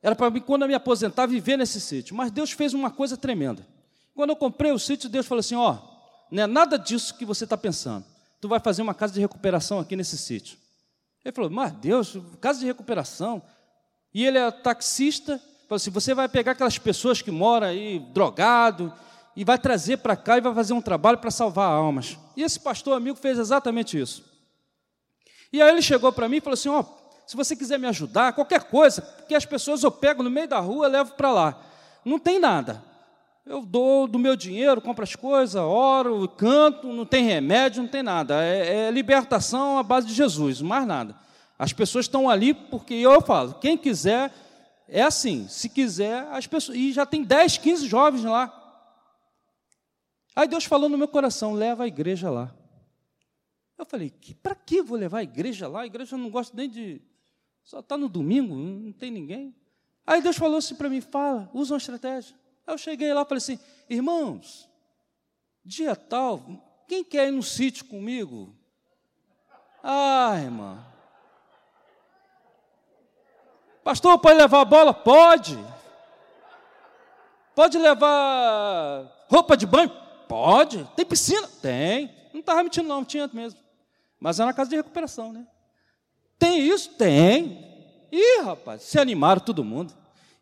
Era 0.00 0.14
para 0.14 0.30
mim, 0.30 0.40
quando 0.40 0.62
eu 0.62 0.68
me 0.68 0.74
aposentar, 0.74 1.26
viver 1.26 1.56
nesse 1.56 1.80
sítio. 1.80 2.14
Mas 2.14 2.30
Deus 2.30 2.52
fez 2.52 2.74
uma 2.74 2.92
coisa 2.92 3.16
tremenda. 3.16 3.66
Quando 4.14 4.30
eu 4.30 4.36
comprei 4.36 4.70
o 4.70 4.78
sítio, 4.78 5.08
Deus 5.08 5.26
falou 5.26 5.40
assim: 5.40 5.56
ó, 5.56 5.78
não 6.30 6.44
é 6.44 6.46
nada 6.46 6.78
disso 6.78 7.16
que 7.16 7.24
você 7.24 7.42
está 7.42 7.56
pensando. 7.56 8.04
Tu 8.40 8.48
vai 8.48 8.60
fazer 8.60 8.82
uma 8.82 8.94
casa 8.94 9.12
de 9.14 9.20
recuperação 9.20 9.78
aqui 9.78 9.96
nesse 9.96 10.16
sítio. 10.16 10.58
Ele 11.24 11.34
falou, 11.34 11.50
mas 11.50 11.72
Deus, 11.72 12.16
casa 12.40 12.60
de 12.60 12.66
recuperação. 12.66 13.42
E 14.14 14.24
ele 14.24 14.38
é 14.38 14.50
taxista. 14.50 15.38
Falou 15.68 15.76
assim: 15.76 15.90
você 15.90 16.14
vai 16.14 16.28
pegar 16.28 16.52
aquelas 16.52 16.78
pessoas 16.78 17.20
que 17.20 17.30
moram 17.30 17.66
aí, 17.66 17.98
drogado, 17.98 18.92
e 19.36 19.44
vai 19.44 19.58
trazer 19.58 19.98
para 19.98 20.16
cá 20.16 20.38
e 20.38 20.40
vai 20.40 20.54
fazer 20.54 20.72
um 20.72 20.80
trabalho 20.80 21.18
para 21.18 21.30
salvar 21.30 21.70
almas. 21.70 22.16
E 22.36 22.42
esse 22.42 22.58
pastor 22.58 22.96
amigo 22.96 23.18
fez 23.18 23.38
exatamente 23.38 23.98
isso. 24.00 24.24
E 25.52 25.60
aí 25.60 25.70
ele 25.70 25.82
chegou 25.82 26.12
para 26.12 26.28
mim 26.28 26.36
e 26.36 26.40
falou 26.40 26.54
assim: 26.54 26.68
Ó, 26.68 26.80
oh, 26.80 26.84
se 27.26 27.36
você 27.36 27.54
quiser 27.54 27.78
me 27.78 27.86
ajudar, 27.86 28.32
qualquer 28.32 28.64
coisa, 28.64 29.02
porque 29.02 29.34
as 29.34 29.44
pessoas 29.44 29.82
eu 29.82 29.90
pego 29.90 30.22
no 30.22 30.30
meio 30.30 30.48
da 30.48 30.58
rua, 30.58 30.88
levo 30.88 31.12
para 31.12 31.30
lá. 31.30 31.62
Não 32.04 32.18
tem 32.18 32.38
nada. 32.38 32.82
Eu 33.48 33.64
dou 33.64 34.06
do 34.06 34.18
meu 34.18 34.36
dinheiro, 34.36 34.78
compro 34.78 35.02
as 35.02 35.16
coisas, 35.16 35.54
oro, 35.54 36.28
canto, 36.28 36.92
não 36.92 37.06
tem 37.06 37.24
remédio, 37.24 37.82
não 37.82 37.88
tem 37.88 38.02
nada. 38.02 38.44
É, 38.44 38.88
é 38.88 38.90
libertação 38.90 39.78
à 39.78 39.82
base 39.82 40.06
de 40.06 40.12
Jesus, 40.12 40.60
mais 40.60 40.86
nada. 40.86 41.16
As 41.58 41.72
pessoas 41.72 42.04
estão 42.04 42.28
ali 42.28 42.52
porque 42.52 42.92
eu 42.92 43.22
falo, 43.22 43.54
quem 43.54 43.78
quiser, 43.78 44.30
é 44.86 45.00
assim, 45.00 45.48
se 45.48 45.70
quiser, 45.70 46.28
as 46.30 46.46
pessoas. 46.46 46.76
E 46.76 46.92
já 46.92 47.06
tem 47.06 47.24
10, 47.24 47.56
15 47.56 47.86
jovens 47.86 48.22
lá. 48.22 48.52
Aí 50.36 50.46
Deus 50.46 50.66
falou 50.66 50.90
no 50.90 50.98
meu 50.98 51.08
coração: 51.08 51.54
leva 51.54 51.84
a 51.84 51.88
igreja 51.88 52.28
lá. 52.28 52.54
Eu 53.78 53.86
falei: 53.86 54.12
para 54.42 54.54
que 54.54 54.82
vou 54.82 54.98
levar 54.98 55.20
a 55.20 55.22
igreja 55.22 55.66
lá? 55.66 55.80
A 55.80 55.86
igreja 55.86 56.18
não 56.18 56.28
gosta 56.28 56.54
nem 56.54 56.68
de. 56.68 57.00
Só 57.64 57.80
está 57.80 57.96
no 57.96 58.10
domingo, 58.10 58.54
não 58.54 58.92
tem 58.92 59.10
ninguém. 59.10 59.54
Aí 60.06 60.20
Deus 60.20 60.36
falou 60.36 60.58
assim 60.58 60.74
para 60.74 60.90
mim: 60.90 61.00
fala, 61.00 61.50
usa 61.54 61.72
uma 61.72 61.78
estratégia. 61.78 62.36
Aí 62.68 62.74
eu 62.74 62.78
cheguei 62.78 63.14
lá 63.14 63.22
e 63.22 63.24
falei 63.24 63.38
assim: 63.38 63.58
irmãos, 63.88 64.68
dia 65.64 65.96
tal, 65.96 66.42
quem 66.86 67.02
quer 67.02 67.28
ir 67.28 67.30
no 67.30 67.42
sítio 67.42 67.86
comigo? 67.86 68.54
Ah, 69.82 70.34
irmã. 70.36 70.84
Pastor, 73.82 74.18
pode 74.18 74.36
levar 74.36 74.60
a 74.60 74.64
bola? 74.66 74.92
Pode. 74.92 75.58
Pode 77.54 77.78
levar 77.78 79.26
roupa 79.30 79.56
de 79.56 79.66
banho? 79.66 79.90
Pode. 80.28 80.84
Tem 80.94 81.06
piscina? 81.06 81.48
Tem. 81.62 82.14
Não 82.34 82.40
estava 82.40 82.62
mentindo, 82.62 82.86
não, 82.86 83.02
tinha 83.02 83.30
mesmo. 83.32 83.58
Mas 84.20 84.38
é 84.38 84.44
na 84.44 84.52
casa 84.52 84.68
de 84.68 84.76
recuperação, 84.76 85.32
né? 85.32 85.46
Tem 86.38 86.60
isso? 86.60 86.90
Tem. 86.90 87.66
Ih, 88.12 88.42
rapaz, 88.42 88.82
se 88.82 89.00
animaram 89.00 89.40
todo 89.40 89.64
mundo. 89.64 89.94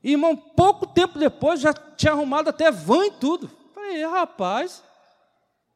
E, 0.06 0.12
irmão, 0.12 0.36
pouco 0.36 0.86
tempo 0.86 1.18
depois 1.18 1.58
já 1.58 1.74
tinha 1.74 2.12
arrumado 2.12 2.48
até 2.48 2.70
van 2.70 3.06
e 3.06 3.10
tudo. 3.10 3.50
Falei, 3.74 4.06
rapaz, 4.06 4.80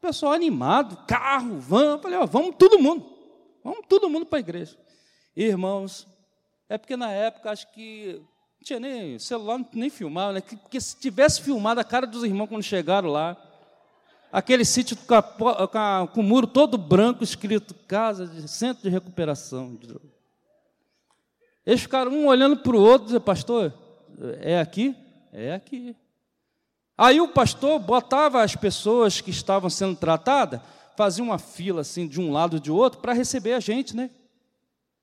pessoal 0.00 0.32
animado, 0.32 1.04
carro, 1.04 1.58
van. 1.58 1.98
Falei, 1.98 2.16
ó, 2.16 2.26
vamos 2.26 2.54
todo 2.56 2.78
mundo. 2.78 3.04
Vamos 3.64 3.80
todo 3.88 4.08
mundo 4.08 4.24
para 4.24 4.38
a 4.38 4.40
igreja. 4.40 4.78
Irmãos, 5.34 6.06
é 6.68 6.78
porque 6.78 6.96
na 6.96 7.10
época 7.10 7.50
acho 7.50 7.72
que 7.72 8.22
não 8.22 8.62
tinha 8.62 8.78
nem 8.78 9.18
celular, 9.18 9.66
nem 9.72 9.90
filmava, 9.90 10.34
né? 10.34 10.40
Porque 10.40 10.80
se 10.80 10.96
tivesse 11.00 11.42
filmado 11.42 11.80
a 11.80 11.84
cara 11.84 12.06
dos 12.06 12.22
irmãos 12.22 12.46
quando 12.46 12.62
chegaram 12.62 13.08
lá, 13.08 13.36
aquele 14.30 14.64
sítio 14.64 14.96
com, 14.96 16.06
com 16.06 16.20
o 16.20 16.22
muro 16.22 16.46
todo 16.46 16.78
branco, 16.78 17.24
escrito 17.24 17.74
Casa 17.88 18.28
de 18.28 18.46
Centro 18.46 18.84
de 18.84 18.90
Recuperação. 18.90 19.76
Eles 21.66 21.80
ficaram 21.80 22.12
um 22.12 22.28
olhando 22.28 22.58
para 22.58 22.76
o 22.76 22.80
outro, 22.80 23.06
dizendo, 23.06 23.22
pastor, 23.22 23.89
é 24.40 24.60
aqui? 24.60 24.94
É 25.32 25.54
aqui. 25.54 25.96
Aí 26.96 27.20
o 27.20 27.28
pastor 27.28 27.78
botava 27.78 28.42
as 28.42 28.54
pessoas 28.54 29.20
que 29.20 29.30
estavam 29.30 29.70
sendo 29.70 29.96
tratadas, 29.96 30.60
fazia 30.96 31.24
uma 31.24 31.38
fila 31.38 31.80
assim 31.80 32.06
de 32.06 32.20
um 32.20 32.30
lado 32.30 32.58
e 32.58 32.60
de 32.60 32.70
outro 32.70 33.00
para 33.00 33.14
receber 33.14 33.54
a 33.54 33.60
gente, 33.60 33.96
né? 33.96 34.10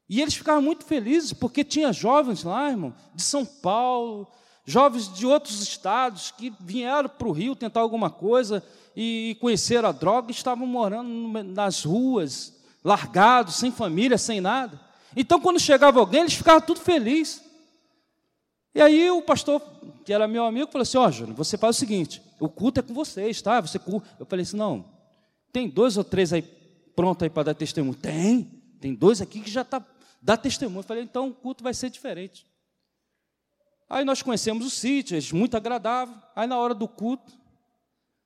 E 0.07 0.22
eles 0.22 0.36
ficavam 0.36 0.61
muito 0.61 0.86
felizes, 0.86 1.34
porque 1.34 1.63
tinha 1.63 1.91
jovens 1.91 2.43
lá, 2.43 2.70
irmão, 2.70 2.93
de 3.13 3.22
São 3.24 3.45
Paulo, 3.45 4.28
jovens 4.63 5.11
de 5.11 5.26
outros 5.26 5.61
estados 5.61 6.32
que 6.32 6.53
vieram 6.59 7.09
para 7.09 7.28
o 7.28 7.32
Rio 7.32 7.55
tentar 7.55 7.80
alguma 7.80 8.09
coisa 8.09 8.63
e 8.95 9.36
conheceram 9.41 9.89
a 9.89 9.91
droga 9.91 10.30
e 10.30 10.36
estavam 10.36 10.68
morando 10.68 11.09
nas 11.43 11.84
ruas, 11.84 12.53
largados, 12.84 13.55
sem 13.55 13.72
família, 13.72 14.18
sem 14.18 14.39
nada. 14.39 14.80
Então, 15.15 15.39
quando 15.39 15.59
chegava 15.59 15.99
alguém, 15.99 16.22
eles 16.22 16.34
ficavam 16.34 16.61
tudo 16.61 16.80
felizes. 16.80 17.47
E 18.78 18.82
aí 18.82 19.09
o 19.09 19.23
pastor, 19.23 19.59
que 20.05 20.13
era 20.13 20.28
meu 20.28 20.45
amigo, 20.45 20.71
falou 20.71 20.84
assim: 20.84 20.99
Ó, 20.99 21.07
oh, 21.07 21.11
Júnior, 21.11 21.36
você 21.36 21.57
faz 21.57 21.75
o 21.75 21.80
seguinte: 21.80 22.21
o 22.39 22.47
culto 22.47 22.80
é 22.80 22.84
com 22.84 22.93
vocês, 22.93 23.41
tá? 23.41 23.59
Você 23.59 23.80
Eu 24.19 24.25
falei 24.28 24.43
assim: 24.43 24.55
não, 24.55 24.86
tem 25.51 25.67
dois 25.67 25.97
ou 25.97 26.03
três 26.03 26.32
aí 26.32 26.43
pronto 26.95 27.23
aí 27.23 27.30
para 27.30 27.41
dar 27.41 27.53
testemunho? 27.55 27.95
Tem, 27.95 28.43
tem 28.80 28.93
dois 28.93 29.19
aqui 29.19 29.39
que 29.39 29.49
já 29.49 29.63
está 29.63 29.84
dá 30.21 30.38
testemunho. 30.38 30.82
Eu 30.82 30.84
falei: 30.84 31.01
então 31.01 31.30
o 31.30 31.34
culto 31.34 31.63
vai 31.63 31.73
ser 31.73 31.89
diferente. 31.89 32.45
Aí 33.89 34.05
nós 34.05 34.21
conhecemos 34.21 34.63
o 34.63 34.69
sítio, 34.69 35.17
muito 35.36 35.57
agradável. 35.57 36.13
Aí 36.36 36.45
na 36.45 36.59
hora 36.59 36.75
do 36.75 36.88
culto, 36.88 37.34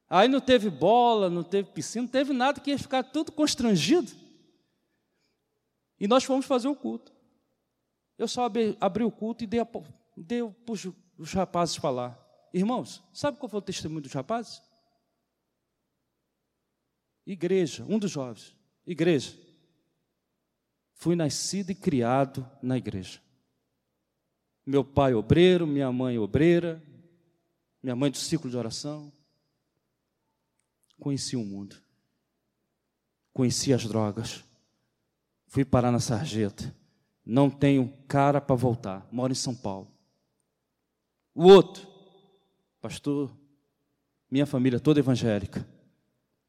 aí 0.10 0.28
não 0.28 0.42
teve 0.42 0.70
bola, 0.70 1.30
não 1.30 1.44
teve 1.44 1.70
piscina, 1.70 2.02
não 2.02 2.10
teve 2.10 2.34
nada, 2.34 2.60
que 2.60 2.72
ia 2.72 2.78
ficar 2.78 3.04
tudo 3.04 3.32
constrangido. 3.32 4.12
E 5.98 6.10
nós 6.10 6.26
fomos 6.26 6.46
fazer 6.46 6.68
o 6.68 6.76
culto. 6.76 7.14
Eu 8.18 8.28
só 8.28 8.44
abri, 8.44 8.76
abri 8.82 9.06
o 9.06 9.12
culto 9.12 9.46
e 9.46 9.48
dei, 9.48 9.62
a, 9.62 9.68
dei 10.22 10.42
para 10.50 10.74
os 10.74 11.34
rapazes 11.34 11.76
falar. 11.76 12.20
Irmãos, 12.54 13.04
sabe 13.14 13.38
qual 13.38 13.50
foi 13.50 13.60
o 13.60 13.64
testemunho 13.64 14.02
dos 14.02 14.14
rapazes? 14.14 14.62
Igreja, 17.26 17.86
um 17.88 17.98
dos 17.98 18.12
jovens. 18.12 18.56
Igreja. 18.86 19.38
Fui 20.94 21.16
nascido 21.16 21.72
e 21.72 21.76
criado 21.76 22.50
na 22.62 22.78
igreja. 22.78 23.22
Meu 24.66 24.84
pai 24.84 25.14
obreiro, 25.14 25.66
minha 25.66 25.92
mãe 25.92 26.20
obreira, 26.20 26.82
minha 27.82 27.96
mãe 27.96 28.12
do 28.12 28.18
ciclo 28.18 28.50
de 28.50 28.58
oração. 28.58 29.12
Conheci 31.00 31.36
o 31.36 31.44
mundo. 31.44 31.76
Conheci 33.34 33.74
as 33.74 33.86
drogas 33.86 34.44
Fui 35.52 35.66
parar 35.66 35.92
na 35.92 36.00
sarjeta. 36.00 36.74
Não 37.26 37.50
tenho 37.50 37.92
cara 38.08 38.40
para 38.40 38.56
voltar. 38.56 39.06
Moro 39.12 39.34
em 39.34 39.36
São 39.36 39.54
Paulo. 39.54 39.91
O 41.34 41.48
outro, 41.48 41.88
pastor, 42.82 43.32
minha 44.30 44.46
família 44.46 44.80
toda 44.80 45.00
evangélica. 45.00 45.68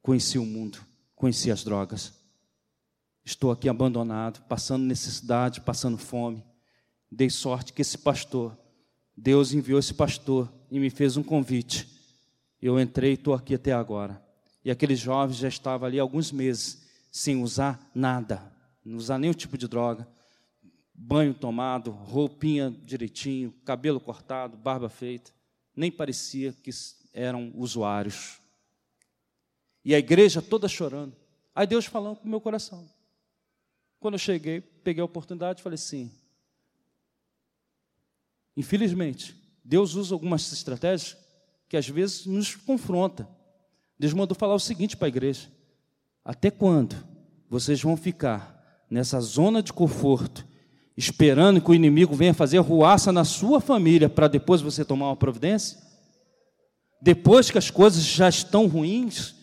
Conheci 0.01 0.39
o 0.39 0.45
mundo, 0.45 0.78
conheci 1.14 1.51
as 1.51 1.62
drogas. 1.62 2.12
Estou 3.24 3.51
aqui 3.51 3.68
abandonado, 3.68 4.43
passando 4.49 4.85
necessidade, 4.85 5.61
passando 5.61 5.97
fome. 5.97 6.45
Dei 7.11 7.30
sorte 7.30 7.72
que 7.72 7.83
esse 7.83 7.99
pastor, 7.99 8.59
Deus 9.16 9.53
enviou 9.53 9.78
esse 9.78 9.95
pastor 9.95 10.53
e 10.70 10.80
me 10.80 10.91
fez 10.91 11.16
um 11.16 11.22
convite. 11.22 11.89
Eu 12.61 12.80
entrei 12.80 13.12
e 13.12 13.14
estou 13.14 13.35
aqui 13.35 13.55
até 13.55 13.72
agora. 13.72 14.20
E 14.64 14.70
aquele 14.70 14.97
jovem 14.97 15.37
já 15.37 15.49
estava 15.49 15.87
ali 15.87 15.99
alguns 15.99 16.33
meses 16.33 16.83
sem 17.11 17.43
usar 17.43 17.91
nada 17.95 18.53
não 18.85 18.97
usar 18.97 19.18
nenhum 19.18 19.33
tipo 19.33 19.57
de 19.57 19.68
droga, 19.68 20.07
banho 20.95 21.34
tomado, 21.34 21.90
roupinha 21.90 22.70
direitinho, 22.84 23.53
cabelo 23.64 24.01
cortado, 24.01 24.57
barba 24.57 24.88
feita, 24.88 25.32
nem 25.74 25.90
parecia 25.90 26.53
que 26.53 26.70
eram 27.12 27.53
usuários. 27.55 28.38
E 29.84 29.95
a 29.95 29.99
igreja 29.99 30.40
toda 30.40 30.68
chorando. 30.68 31.16
Aí 31.55 31.66
Deus 31.66 31.86
falando 31.86 32.16
com 32.16 32.26
o 32.26 32.30
meu 32.30 32.40
coração. 32.40 32.88
Quando 33.99 34.14
eu 34.14 34.18
cheguei, 34.18 34.61
peguei 34.61 35.03
a 35.03 35.05
oportunidade 35.05 35.61
e 35.61 35.62
falei 35.62 35.74
assim: 35.74 36.11
infelizmente, 38.57 39.36
Deus 39.64 39.95
usa 39.95 40.14
algumas 40.14 40.53
estratégias 40.53 41.16
que 41.68 41.76
às 41.76 41.88
vezes 41.88 42.26
nos 42.26 42.55
confronta. 42.55 43.28
Deus 43.99 44.12
mandou 44.12 44.36
falar 44.36 44.55
o 44.55 44.61
seguinte 44.61 44.97
para 44.97 45.07
a 45.07 45.09
igreja: 45.09 45.51
até 46.24 46.51
quando 46.51 46.97
vocês 47.49 47.82
vão 47.82 47.97
ficar 47.97 48.86
nessa 48.88 49.20
zona 49.20 49.62
de 49.62 49.72
conforto, 49.72 50.47
esperando 51.03 51.61
que 51.61 51.70
o 51.70 51.74
inimigo 51.74 52.14
venha 52.14 52.32
fazer 52.32 52.59
ruaça 52.59 53.11
na 53.11 53.24
sua 53.24 53.61
família 53.61 54.09
para 54.09 54.28
depois 54.28 54.61
você 54.61 54.84
tomar 54.84 55.09
uma 55.09 55.16
providência? 55.16 55.76
Depois 57.00 57.50
que 57.50 57.59
as 57.59 57.70
coisas 57.70 58.05
já 58.05 58.28
estão 58.28 58.68
ruins, 58.68 59.34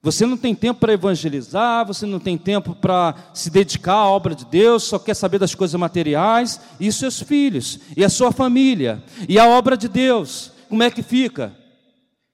você 0.00 0.24
não 0.24 0.38
tem 0.38 0.54
tempo 0.54 0.80
para 0.80 0.94
evangelizar, 0.94 1.86
você 1.86 2.06
não 2.06 2.18
tem 2.18 2.38
tempo 2.38 2.74
para 2.74 3.14
se 3.34 3.50
dedicar 3.50 3.92
à 3.92 4.08
obra 4.08 4.34
de 4.34 4.46
Deus, 4.46 4.84
só 4.84 4.98
quer 4.98 5.14
saber 5.14 5.38
das 5.38 5.54
coisas 5.54 5.78
materiais, 5.78 6.58
e 6.80 6.90
seus 6.90 7.20
filhos, 7.20 7.80
e 7.94 8.02
a 8.02 8.08
sua 8.08 8.32
família, 8.32 9.04
e 9.28 9.38
a 9.38 9.46
obra 9.46 9.76
de 9.76 9.88
Deus, 9.88 10.52
como 10.70 10.82
é 10.82 10.90
que 10.90 11.02
fica? 11.02 11.54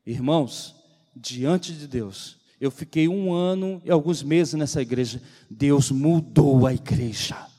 Irmãos, 0.06 0.76
diante 1.16 1.72
de 1.72 1.88
Deus, 1.88 2.36
eu 2.60 2.70
fiquei 2.70 3.08
um 3.08 3.32
ano 3.32 3.82
e 3.84 3.90
alguns 3.90 4.22
meses 4.22 4.54
nessa 4.54 4.80
igreja. 4.80 5.20
Deus 5.50 5.90
mudou 5.90 6.66
a 6.66 6.72
igreja. 6.72 7.53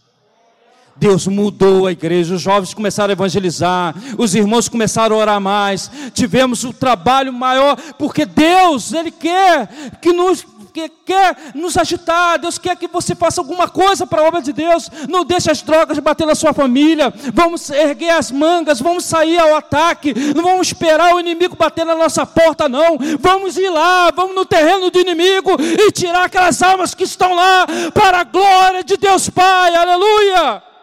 Deus 0.95 1.27
mudou 1.27 1.87
a 1.87 1.91
igreja, 1.91 2.35
os 2.35 2.41
jovens 2.41 2.73
começaram 2.73 3.11
a 3.11 3.13
evangelizar, 3.13 3.93
os 4.17 4.33
irmãos 4.33 4.69
começaram 4.69 5.15
a 5.15 5.19
orar 5.19 5.41
mais, 5.41 5.91
tivemos 6.13 6.63
o 6.63 6.71
trabalho 6.71 7.33
maior, 7.33 7.75
porque 7.97 8.25
Deus, 8.25 8.93
Ele 8.93 9.11
quer 9.11 9.67
que 10.01 10.13
nos 10.13 10.45
que 10.75 10.89
quer 10.89 11.37
nos 11.55 11.77
agitar, 11.77 12.37
Deus 12.37 12.57
quer 12.57 12.75
que 12.75 12.89
você 12.89 13.15
faça 13.15 13.39
alguma 13.39 13.69
coisa 13.69 14.05
para 14.05 14.21
a 14.21 14.25
obra 14.25 14.41
de 14.41 14.51
Deus. 14.51 14.89
Não 15.07 15.23
deixe 15.23 15.49
as 15.49 15.61
drogas 15.61 15.97
bater 15.99 16.27
na 16.27 16.35
sua 16.35 16.53
família. 16.53 17.13
Vamos 17.33 17.69
erguer 17.69 18.09
as 18.09 18.29
mangas, 18.29 18.81
vamos 18.81 19.05
sair 19.05 19.39
ao 19.39 19.55
ataque. 19.55 20.13
Não 20.35 20.43
vamos 20.43 20.67
esperar 20.67 21.15
o 21.15 21.19
inimigo 21.21 21.55
bater 21.55 21.85
na 21.85 21.95
nossa 21.95 22.25
porta, 22.25 22.67
não. 22.67 22.97
Vamos 23.21 23.55
ir 23.57 23.69
lá, 23.69 24.11
vamos 24.11 24.35
no 24.35 24.43
terreno 24.43 24.91
do 24.91 24.99
inimigo 24.99 25.51
e 25.61 25.89
tirar 25.93 26.25
aquelas 26.25 26.61
almas 26.61 26.93
que 26.93 27.05
estão 27.05 27.33
lá 27.33 27.65
para 27.93 28.19
a 28.19 28.23
glória 28.25 28.83
de 28.83 28.97
Deus 28.97 29.29
Pai. 29.29 29.73
Aleluia! 29.73 30.74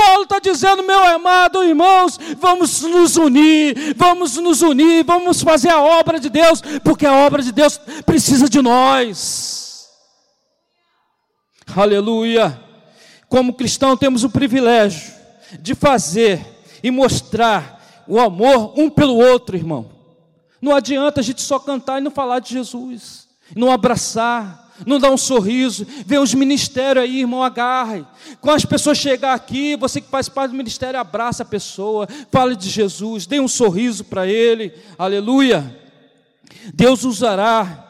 Paulo 0.00 0.22
está 0.22 0.38
dizendo, 0.38 0.82
meu 0.82 1.04
amado 1.04 1.62
irmãos, 1.62 2.18
vamos 2.38 2.80
nos 2.80 3.18
unir, 3.18 3.94
vamos 3.94 4.36
nos 4.36 4.62
unir, 4.62 5.04
vamos 5.04 5.42
fazer 5.42 5.68
a 5.68 5.82
obra 5.82 6.18
de 6.18 6.30
Deus, 6.30 6.62
porque 6.82 7.04
a 7.04 7.12
obra 7.12 7.42
de 7.42 7.52
Deus 7.52 7.78
precisa 8.06 8.48
de 8.48 8.62
nós. 8.62 9.90
Aleluia. 11.76 12.58
Como 13.28 13.52
cristão, 13.52 13.94
temos 13.94 14.24
o 14.24 14.30
privilégio 14.30 15.12
de 15.60 15.74
fazer 15.74 16.40
e 16.82 16.90
mostrar 16.90 18.02
o 18.08 18.18
amor 18.18 18.72
um 18.80 18.88
pelo 18.88 19.16
outro, 19.16 19.54
irmão. 19.54 19.90
Não 20.62 20.74
adianta 20.74 21.20
a 21.20 21.22
gente 21.22 21.42
só 21.42 21.58
cantar 21.58 21.98
e 21.98 22.04
não 22.04 22.10
falar 22.10 22.38
de 22.38 22.54
Jesus, 22.54 23.28
não 23.54 23.70
abraçar, 23.70 24.69
não 24.86 24.98
dá 24.98 25.10
um 25.10 25.16
sorriso, 25.16 25.86
vê 26.06 26.18
os 26.18 26.34
ministérios 26.34 27.04
aí, 27.04 27.20
irmão, 27.20 27.42
agarre. 27.42 28.04
Quando 28.40 28.56
as 28.56 28.64
pessoas 28.64 28.98
chegar 28.98 29.34
aqui, 29.34 29.76
você 29.76 30.00
que 30.00 30.08
faz 30.08 30.28
parte 30.28 30.52
do 30.52 30.56
ministério, 30.56 30.98
abraça 30.98 31.42
a 31.42 31.46
pessoa, 31.46 32.08
fale 32.30 32.56
de 32.56 32.68
Jesus, 32.68 33.26
dê 33.26 33.40
um 33.40 33.48
sorriso 33.48 34.04
para 34.04 34.26
ele, 34.26 34.72
aleluia. 34.98 35.78
Deus 36.74 37.04
usará 37.04 37.89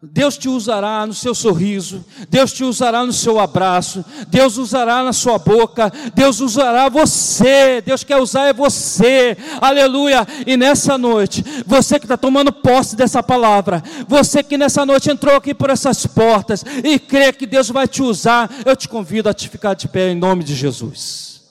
Deus 0.00 0.38
te 0.38 0.48
usará 0.48 1.04
no 1.04 1.12
seu 1.12 1.34
sorriso, 1.34 2.04
Deus 2.30 2.52
te 2.52 2.62
usará 2.62 3.04
no 3.04 3.12
seu 3.12 3.40
abraço, 3.40 4.04
Deus 4.28 4.56
usará 4.56 5.02
na 5.02 5.12
sua 5.12 5.38
boca, 5.38 5.92
Deus 6.14 6.38
usará 6.38 6.88
você, 6.88 7.82
Deus 7.84 8.04
quer 8.04 8.16
usar 8.18 8.46
é 8.46 8.52
você, 8.52 9.36
aleluia. 9.60 10.24
E 10.46 10.56
nessa 10.56 10.96
noite, 10.96 11.44
você 11.66 11.98
que 11.98 12.04
está 12.04 12.16
tomando 12.16 12.52
posse 12.52 12.94
dessa 12.94 13.24
palavra, 13.24 13.82
você 14.06 14.40
que 14.40 14.56
nessa 14.56 14.86
noite 14.86 15.10
entrou 15.10 15.34
aqui 15.34 15.52
por 15.52 15.68
essas 15.68 16.06
portas 16.06 16.64
e 16.84 17.00
crê 17.00 17.32
que 17.32 17.44
Deus 17.44 17.68
vai 17.68 17.88
te 17.88 18.00
usar, 18.00 18.48
eu 18.64 18.76
te 18.76 18.88
convido 18.88 19.28
a 19.28 19.34
te 19.34 19.48
ficar 19.48 19.74
de 19.74 19.88
pé 19.88 20.10
em 20.12 20.14
nome 20.14 20.44
de 20.44 20.54
Jesus. 20.54 21.42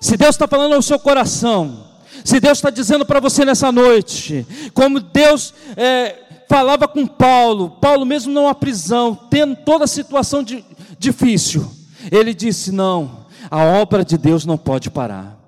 Se 0.00 0.16
Deus 0.16 0.36
está 0.36 0.48
falando 0.48 0.74
ao 0.74 0.80
seu 0.80 0.98
coração, 0.98 1.92
se 2.24 2.38
Deus 2.40 2.58
está 2.58 2.70
dizendo 2.70 3.04
para 3.04 3.20
você 3.20 3.44
nessa 3.44 3.72
noite, 3.72 4.46
como 4.74 5.00
Deus 5.00 5.52
é, 5.76 6.21
falava 6.52 6.86
com 6.86 7.06
Paulo, 7.06 7.70
Paulo 7.70 8.04
mesmo 8.04 8.30
não 8.30 8.46
à 8.46 8.54
prisão, 8.54 9.14
tendo 9.14 9.56
toda 9.56 9.84
a 9.84 9.88
situação 9.88 10.42
de, 10.42 10.62
difícil, 10.98 11.66
ele 12.10 12.34
disse: 12.34 12.70
Não, 12.70 13.26
a 13.50 13.64
obra 13.64 14.04
de 14.04 14.18
Deus 14.18 14.44
não 14.44 14.58
pode 14.58 14.90
parar. 14.90 15.40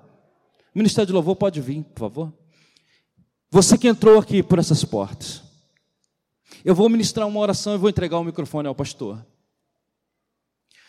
O 0.73 0.79
Ministério 0.79 1.05
de 1.05 1.13
Louvor 1.13 1.35
pode 1.35 1.61
vir, 1.61 1.83
por 1.83 1.99
favor. 1.99 2.33
Você 3.51 3.77
que 3.77 3.87
entrou 3.87 4.17
aqui 4.17 4.41
por 4.41 4.57
essas 4.57 4.83
portas, 4.83 5.43
eu 6.63 6.73
vou 6.73 6.89
ministrar 6.89 7.27
uma 7.27 7.39
oração 7.39 7.75
e 7.75 7.77
vou 7.77 7.89
entregar 7.89 8.17
o 8.17 8.23
microfone 8.23 8.67
ao 8.67 8.73
pastor. 8.73 9.23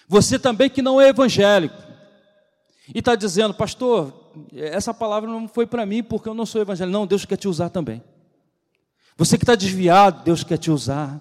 Você 0.08 0.38
também 0.38 0.70
que 0.70 0.80
não 0.80 0.98
é 0.98 1.08
evangélico 1.08 1.76
e 2.94 3.00
está 3.00 3.14
dizendo, 3.14 3.52
pastor, 3.52 4.32
essa 4.54 4.94
palavra 4.94 5.28
não 5.28 5.46
foi 5.46 5.66
para 5.66 5.84
mim 5.84 6.02
porque 6.02 6.28
eu 6.28 6.34
não 6.34 6.46
sou 6.46 6.62
evangélico. 6.62 6.98
Não, 6.98 7.06
Deus 7.06 7.26
quer 7.26 7.36
te 7.36 7.48
usar 7.48 7.68
também. 7.68 8.02
Você 9.16 9.38
que 9.38 9.44
está 9.44 9.54
desviado, 9.54 10.24
Deus 10.24 10.44
quer 10.44 10.58
te 10.58 10.70
usar. 10.70 11.20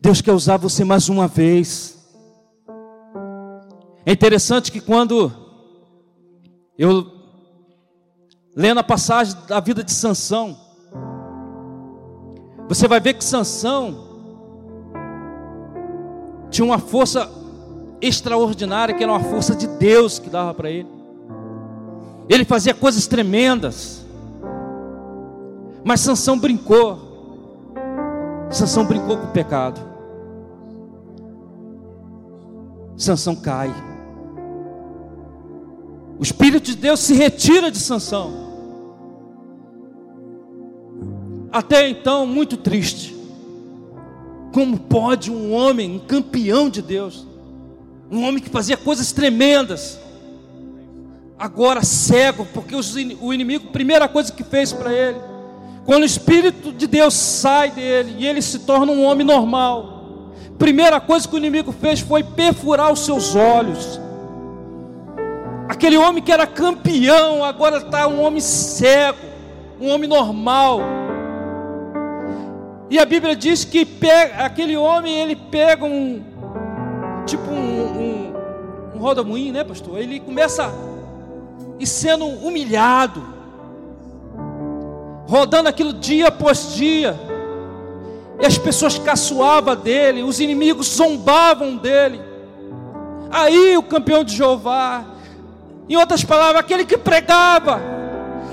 Deus 0.00 0.20
quer 0.20 0.32
usar 0.32 0.56
você 0.56 0.84
mais 0.84 1.08
uma 1.08 1.26
vez. 1.26 1.98
É 4.06 4.12
interessante 4.12 4.70
que 4.70 4.80
quando 4.80 5.32
eu 6.78 7.10
lendo 8.54 8.78
a 8.78 8.84
passagem 8.84 9.36
da 9.48 9.58
vida 9.60 9.82
de 9.82 9.92
Sansão, 9.92 10.56
você 12.68 12.86
vai 12.86 13.00
ver 13.00 13.14
que 13.14 13.24
Sansão 13.24 14.06
tinha 16.50 16.64
uma 16.64 16.78
força 16.78 17.30
extraordinária, 18.00 18.94
que 18.94 19.02
era 19.02 19.12
uma 19.12 19.20
força 19.20 19.54
de 19.54 19.66
Deus 19.66 20.18
que 20.18 20.30
dava 20.30 20.54
para 20.54 20.70
ele. 20.70 20.88
Ele 22.28 22.44
fazia 22.44 22.74
coisas 22.74 23.06
tremendas. 23.06 23.97
Mas 25.84 26.00
Sansão 26.00 26.38
brincou. 26.38 26.98
Sansão 28.50 28.84
brincou 28.84 29.16
com 29.16 29.26
o 29.26 29.32
pecado. 29.32 29.80
Sansão 32.96 33.36
cai. 33.36 33.72
O 36.18 36.22
Espírito 36.22 36.64
de 36.64 36.76
Deus 36.76 37.00
se 37.00 37.14
retira 37.14 37.70
de 37.70 37.78
Sansão. 37.78 38.48
Até 41.52 41.88
então, 41.88 42.26
muito 42.26 42.56
triste. 42.56 43.16
Como 44.52 44.78
pode 44.78 45.30
um 45.30 45.52
homem, 45.52 45.96
um 45.96 45.98
campeão 45.98 46.68
de 46.68 46.82
Deus, 46.82 47.26
um 48.10 48.24
homem 48.26 48.42
que 48.42 48.50
fazia 48.50 48.76
coisas 48.76 49.12
tremendas, 49.12 49.98
agora 51.38 51.84
cego, 51.84 52.46
porque 52.52 52.74
o 52.74 53.32
inimigo, 53.32 53.68
primeira 53.68 54.08
coisa 54.08 54.32
que 54.32 54.42
fez 54.42 54.72
para 54.72 54.92
ele, 54.92 55.18
quando 55.88 56.02
o 56.02 56.04
Espírito 56.04 56.70
de 56.70 56.86
Deus 56.86 57.14
sai 57.14 57.70
dele 57.70 58.16
e 58.18 58.26
ele 58.26 58.42
se 58.42 58.58
torna 58.58 58.92
um 58.92 59.02
homem 59.06 59.26
normal, 59.26 60.34
primeira 60.58 61.00
coisa 61.00 61.26
que 61.26 61.34
o 61.34 61.38
inimigo 61.38 61.72
fez 61.72 61.98
foi 61.98 62.22
perfurar 62.22 62.92
os 62.92 63.06
seus 63.06 63.34
olhos. 63.34 63.98
Aquele 65.66 65.96
homem 65.96 66.22
que 66.22 66.30
era 66.30 66.46
campeão, 66.46 67.42
agora 67.42 67.78
está 67.78 68.06
um 68.06 68.22
homem 68.22 68.38
cego, 68.38 69.16
um 69.80 69.88
homem 69.88 70.06
normal. 70.06 70.80
E 72.90 72.98
a 72.98 73.06
Bíblia 73.06 73.34
diz 73.34 73.64
que 73.64 73.86
pega, 73.86 74.44
aquele 74.44 74.76
homem 74.76 75.18
ele 75.18 75.36
pega 75.36 75.86
um 75.86 76.22
tipo 77.24 77.48
um, 77.50 77.80
um, 77.80 78.32
um 78.94 78.98
rodamuinho, 78.98 79.54
né, 79.54 79.64
pastor? 79.64 79.98
Ele 79.98 80.20
começa 80.20 80.70
e 81.80 81.86
sendo 81.86 82.26
humilhado, 82.26 83.37
rodando 85.28 85.68
aquilo 85.68 85.92
dia 85.92 86.28
após 86.28 86.74
dia, 86.74 87.14
e 88.40 88.46
as 88.46 88.56
pessoas 88.56 88.98
caçoavam 88.98 89.76
dele, 89.76 90.22
os 90.22 90.40
inimigos 90.40 90.88
zombavam 90.88 91.76
dele. 91.76 92.18
Aí 93.30 93.76
o 93.76 93.82
campeão 93.82 94.24
de 94.24 94.34
Jeová, 94.34 95.04
em 95.86 95.96
outras 95.96 96.24
palavras, 96.24 96.60
aquele 96.60 96.86
que 96.86 96.96
pregava, 96.96 97.78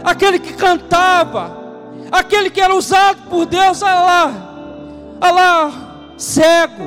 aquele 0.04 0.38
que 0.38 0.52
cantava, 0.52 1.58
aquele 2.12 2.50
que 2.50 2.60
era 2.60 2.76
usado 2.76 3.30
por 3.30 3.46
Deus, 3.46 3.82
olha 3.82 3.96
lá, 4.02 4.34
olha 5.22 5.32
lá, 5.32 5.72
cego, 6.18 6.84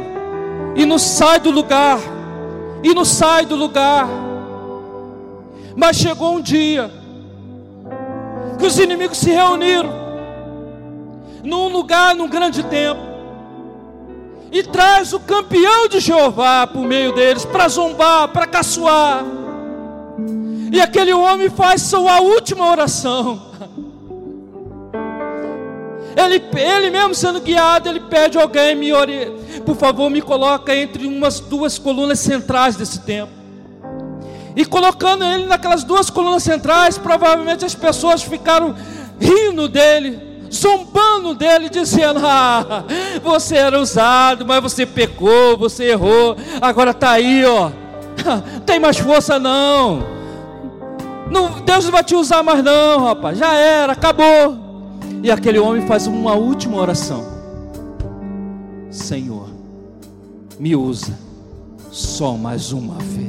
e 0.77 0.85
não 0.85 0.99
sai 0.99 1.41
do 1.41 1.51
lugar, 1.51 1.99
e 2.83 2.93
não 2.93 3.07
sai 3.07 3.47
do 3.47 3.57
lugar. 3.57 4.07
Mas 5.75 5.97
chegou 5.97 6.35
um 6.35 6.43
dia 6.43 6.98
que 8.59 8.67
os 8.67 8.79
inimigos 8.79 9.19
se 9.19 9.31
reuniram 9.31 10.09
num 11.45 11.69
lugar, 11.69 12.15
num 12.15 12.29
grande 12.29 12.63
templo, 12.65 13.03
e 14.51 14.63
traz 14.63 15.13
o 15.13 15.21
campeão 15.21 15.89
de 15.89 16.01
Jeová 16.01 16.67
por 16.67 16.83
meio 16.83 17.13
deles 17.15 17.45
para 17.45 17.69
zombar, 17.69 18.29
para 18.29 18.47
caçoar. 18.47 19.25
E 20.73 20.81
aquele 20.81 21.13
homem 21.13 21.49
faz 21.49 21.83
sua 21.83 22.21
última 22.21 22.71
oração. 22.71 23.49
Ele, 26.17 26.43
ele 26.59 26.91
mesmo 26.91 27.15
sendo 27.15 27.41
guiado, 27.41 27.89
ele 27.89 28.01
pede 28.01 28.37
alguém, 28.37 28.75
me 28.75 28.93
ore, 28.93 29.33
por 29.65 29.77
favor, 29.77 30.11
me 30.11 30.21
coloca 30.21 30.75
entre 30.75 31.07
umas 31.07 31.39
duas 31.39 31.79
colunas 31.79 32.19
centrais 32.19 32.75
desse 32.75 33.01
templo. 33.01 33.38
E 34.59 34.65
colocando 34.65 35.25
ele 35.25 35.47
naquelas 35.47 35.85
duas 35.85 36.11
colunas 36.11 36.43
centrais, 36.43 36.99
provavelmente 36.99 37.65
as 37.65 37.77
pessoas 37.77 38.25
ficaram 38.25 38.75
rindo 39.21 39.69
dele, 39.69 40.19
zombando 40.53 41.33
dele, 41.33 41.69
dizendo: 41.69 42.19
Ah, 42.27 42.83
você 43.23 43.55
era 43.55 43.81
usado, 43.81 44.45
mas 44.45 44.61
você 44.61 44.85
pecou, 44.85 45.57
você 45.57 45.91
errou, 45.91 46.37
agora 46.61 46.91
está 46.91 47.13
aí, 47.13 47.45
ó. 47.47 47.71
Tem 48.67 48.81
mais 48.81 48.99
força 48.99 49.39
não. 49.39 50.03
não. 51.31 51.61
Deus 51.61 51.85
não 51.85 51.93
vai 51.93 52.03
te 52.03 52.17
usar 52.17 52.43
mais, 52.43 52.61
não, 52.65 53.05
rapaz. 53.05 53.39
Já 53.39 53.55
era, 53.55 53.93
acabou. 53.93 54.59
E 55.23 55.31
aquele 55.31 55.61
homem 55.61 55.87
faz 55.87 56.09
uma 56.09 56.35
última 56.35 56.79
oração: 56.79 57.25
Senhor, 58.91 59.51
me 60.59 60.75
usa 60.75 61.17
só 61.93 62.33
mais 62.33 62.73
uma 62.73 62.97
vez. 62.99 63.28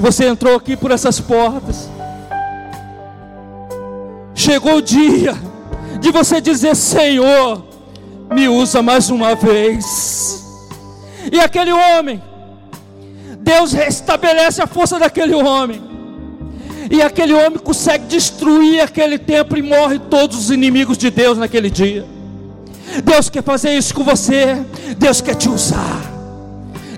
Se 0.00 0.02
você 0.02 0.28
entrou 0.28 0.56
aqui 0.56 0.78
por 0.78 0.90
essas 0.90 1.20
portas, 1.20 1.90
chegou 4.34 4.76
o 4.76 4.80
dia 4.80 5.36
de 6.00 6.10
você 6.10 6.40
dizer: 6.40 6.74
Senhor, 6.74 7.62
me 8.32 8.48
usa 8.48 8.80
mais 8.80 9.10
uma 9.10 9.34
vez. 9.34 10.42
E 11.30 11.38
aquele 11.38 11.70
homem, 11.70 12.22
Deus 13.40 13.74
restabelece 13.74 14.62
a 14.62 14.66
força 14.66 14.98
daquele 14.98 15.34
homem. 15.34 15.82
E 16.90 17.02
aquele 17.02 17.34
homem 17.34 17.58
consegue 17.58 18.06
destruir 18.06 18.80
aquele 18.80 19.18
templo 19.18 19.58
e 19.58 19.62
morre 19.62 19.98
todos 19.98 20.38
os 20.38 20.50
inimigos 20.50 20.96
de 20.96 21.10
Deus 21.10 21.36
naquele 21.36 21.68
dia. 21.68 22.06
Deus 23.04 23.28
quer 23.28 23.42
fazer 23.42 23.76
isso 23.76 23.94
com 23.94 24.02
você. 24.02 24.64
Deus 24.96 25.20
quer 25.20 25.34
te 25.34 25.50
usar. 25.50 26.00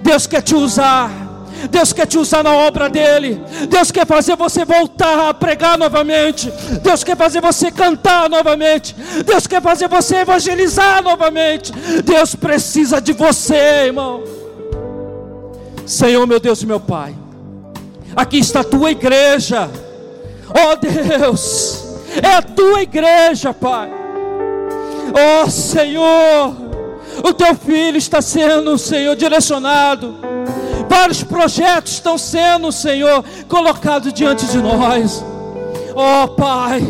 Deus 0.05 0.25
quer 0.25 0.41
te 0.41 0.55
usar. 0.55 1.22
Deus 1.71 1.93
quer 1.93 2.07
te 2.07 2.19
usar 2.19 2.43
na 2.43 2.55
obra 2.55 2.89
dele. 2.89 3.41
Deus 3.69 3.91
quer 3.91 4.07
fazer 4.07 4.37
você 4.37 4.65
voltar 4.65 5.29
a 5.29 5.35
pregar 5.35 5.79
novamente. 5.79 6.51
Deus 6.83 7.05
quer 7.05 7.17
fazer 7.17 7.41
você 7.41 7.71
cantar 7.71 8.29
novamente. 8.29 8.95
Deus 9.25 9.47
quer 9.47 9.63
fazer 9.63 9.89
você 9.89 10.17
evangelizar 10.17 11.03
novamente. 11.03 11.73
Deus 12.05 12.35
precisa 12.35 13.01
de 13.01 13.13
você, 13.13 13.87
irmão. 13.87 14.23
Senhor, 15.87 16.27
meu 16.27 16.41
Deus 16.41 16.63
e 16.63 16.67
meu 16.67 16.81
Pai. 16.81 17.15
Aqui 18.15 18.39
está 18.39 18.61
a 18.61 18.65
tua 18.65 18.91
igreja. 18.91 19.71
Oh 20.49 20.77
Deus, 20.77 21.83
é 22.23 22.35
a 22.35 22.43
tua 22.43 22.83
igreja, 22.83 23.55
Pai. 23.55 23.91
Oh 25.15 25.49
Senhor, 25.51 26.55
o 27.25 27.33
teu 27.33 27.55
filho 27.55 27.97
está 27.97 28.21
sendo, 28.21 28.77
Senhor, 28.77 29.17
direcionado. 29.17 30.15
Vários 30.95 31.23
projetos 31.23 31.93
estão 31.93 32.19
sendo, 32.19 32.71
Senhor, 32.71 33.25
colocados 33.49 34.13
diante 34.13 34.47
de 34.47 34.59
nós. 34.59 35.25
Oh 35.95 36.29
Pai, 36.29 36.83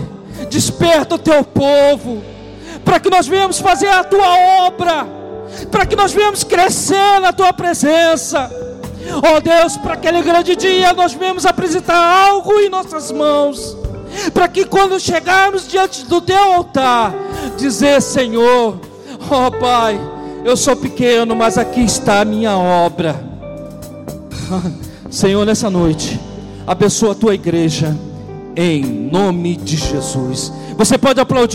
desperta 0.51 1.15
o 1.15 1.19
teu 1.19 1.45
povo, 1.45 2.23
para 2.85 2.99
que 2.99 3.09
nós 3.09 3.29
venhamos 3.29 3.61
fazer 3.61 3.89
a 3.89 4.03
tua 4.03 4.67
obra, 4.67 5.07
para 5.71 5.87
que 5.87 5.95
nós 5.95 6.13
venhamos 6.13 6.43
crescer 6.43 7.21
na 7.21 7.33
tua 7.33 7.53
presença 7.53 8.51
Ó 9.23 9.37
oh 9.37 9.41
Deus, 9.41 9.77
para 9.77 9.95
aquele 9.95 10.23
grande 10.23 10.55
dia 10.55 10.93
nós 10.93 11.13
vemos 11.13 11.45
apresentar 11.45 11.97
algo 11.97 12.53
em 12.61 12.69
nossas 12.69 13.11
mãos, 13.11 13.77
para 14.33 14.49
que 14.49 14.65
quando 14.65 14.99
chegarmos 15.01 15.69
diante 15.69 16.07
do 16.07 16.21
teu 16.21 16.55
altar, 16.55 17.13
dizer: 17.57 18.01
Senhor, 18.01 18.79
ó 19.31 19.47
oh 19.47 19.51
Pai, 19.51 20.01
eu 20.45 20.57
sou 20.57 20.77
pequeno, 20.77 21.35
mas 21.35 21.59
aqui 21.59 21.85
está 21.85 22.21
a 22.21 22.25
minha 22.25 22.57
obra. 22.57 23.32
Senhor, 25.11 25.45
nessa 25.45 25.71
noite, 25.71 26.19
abençoa 26.67 27.13
a 27.13 27.15
tua 27.15 27.35
igreja, 27.35 27.97
em 28.57 28.83
nome 28.85 29.57
de 29.57 29.77
Jesus. 29.77 30.53
Você 30.77 30.99
pode 30.99 31.21
aplaudir. 31.21 31.51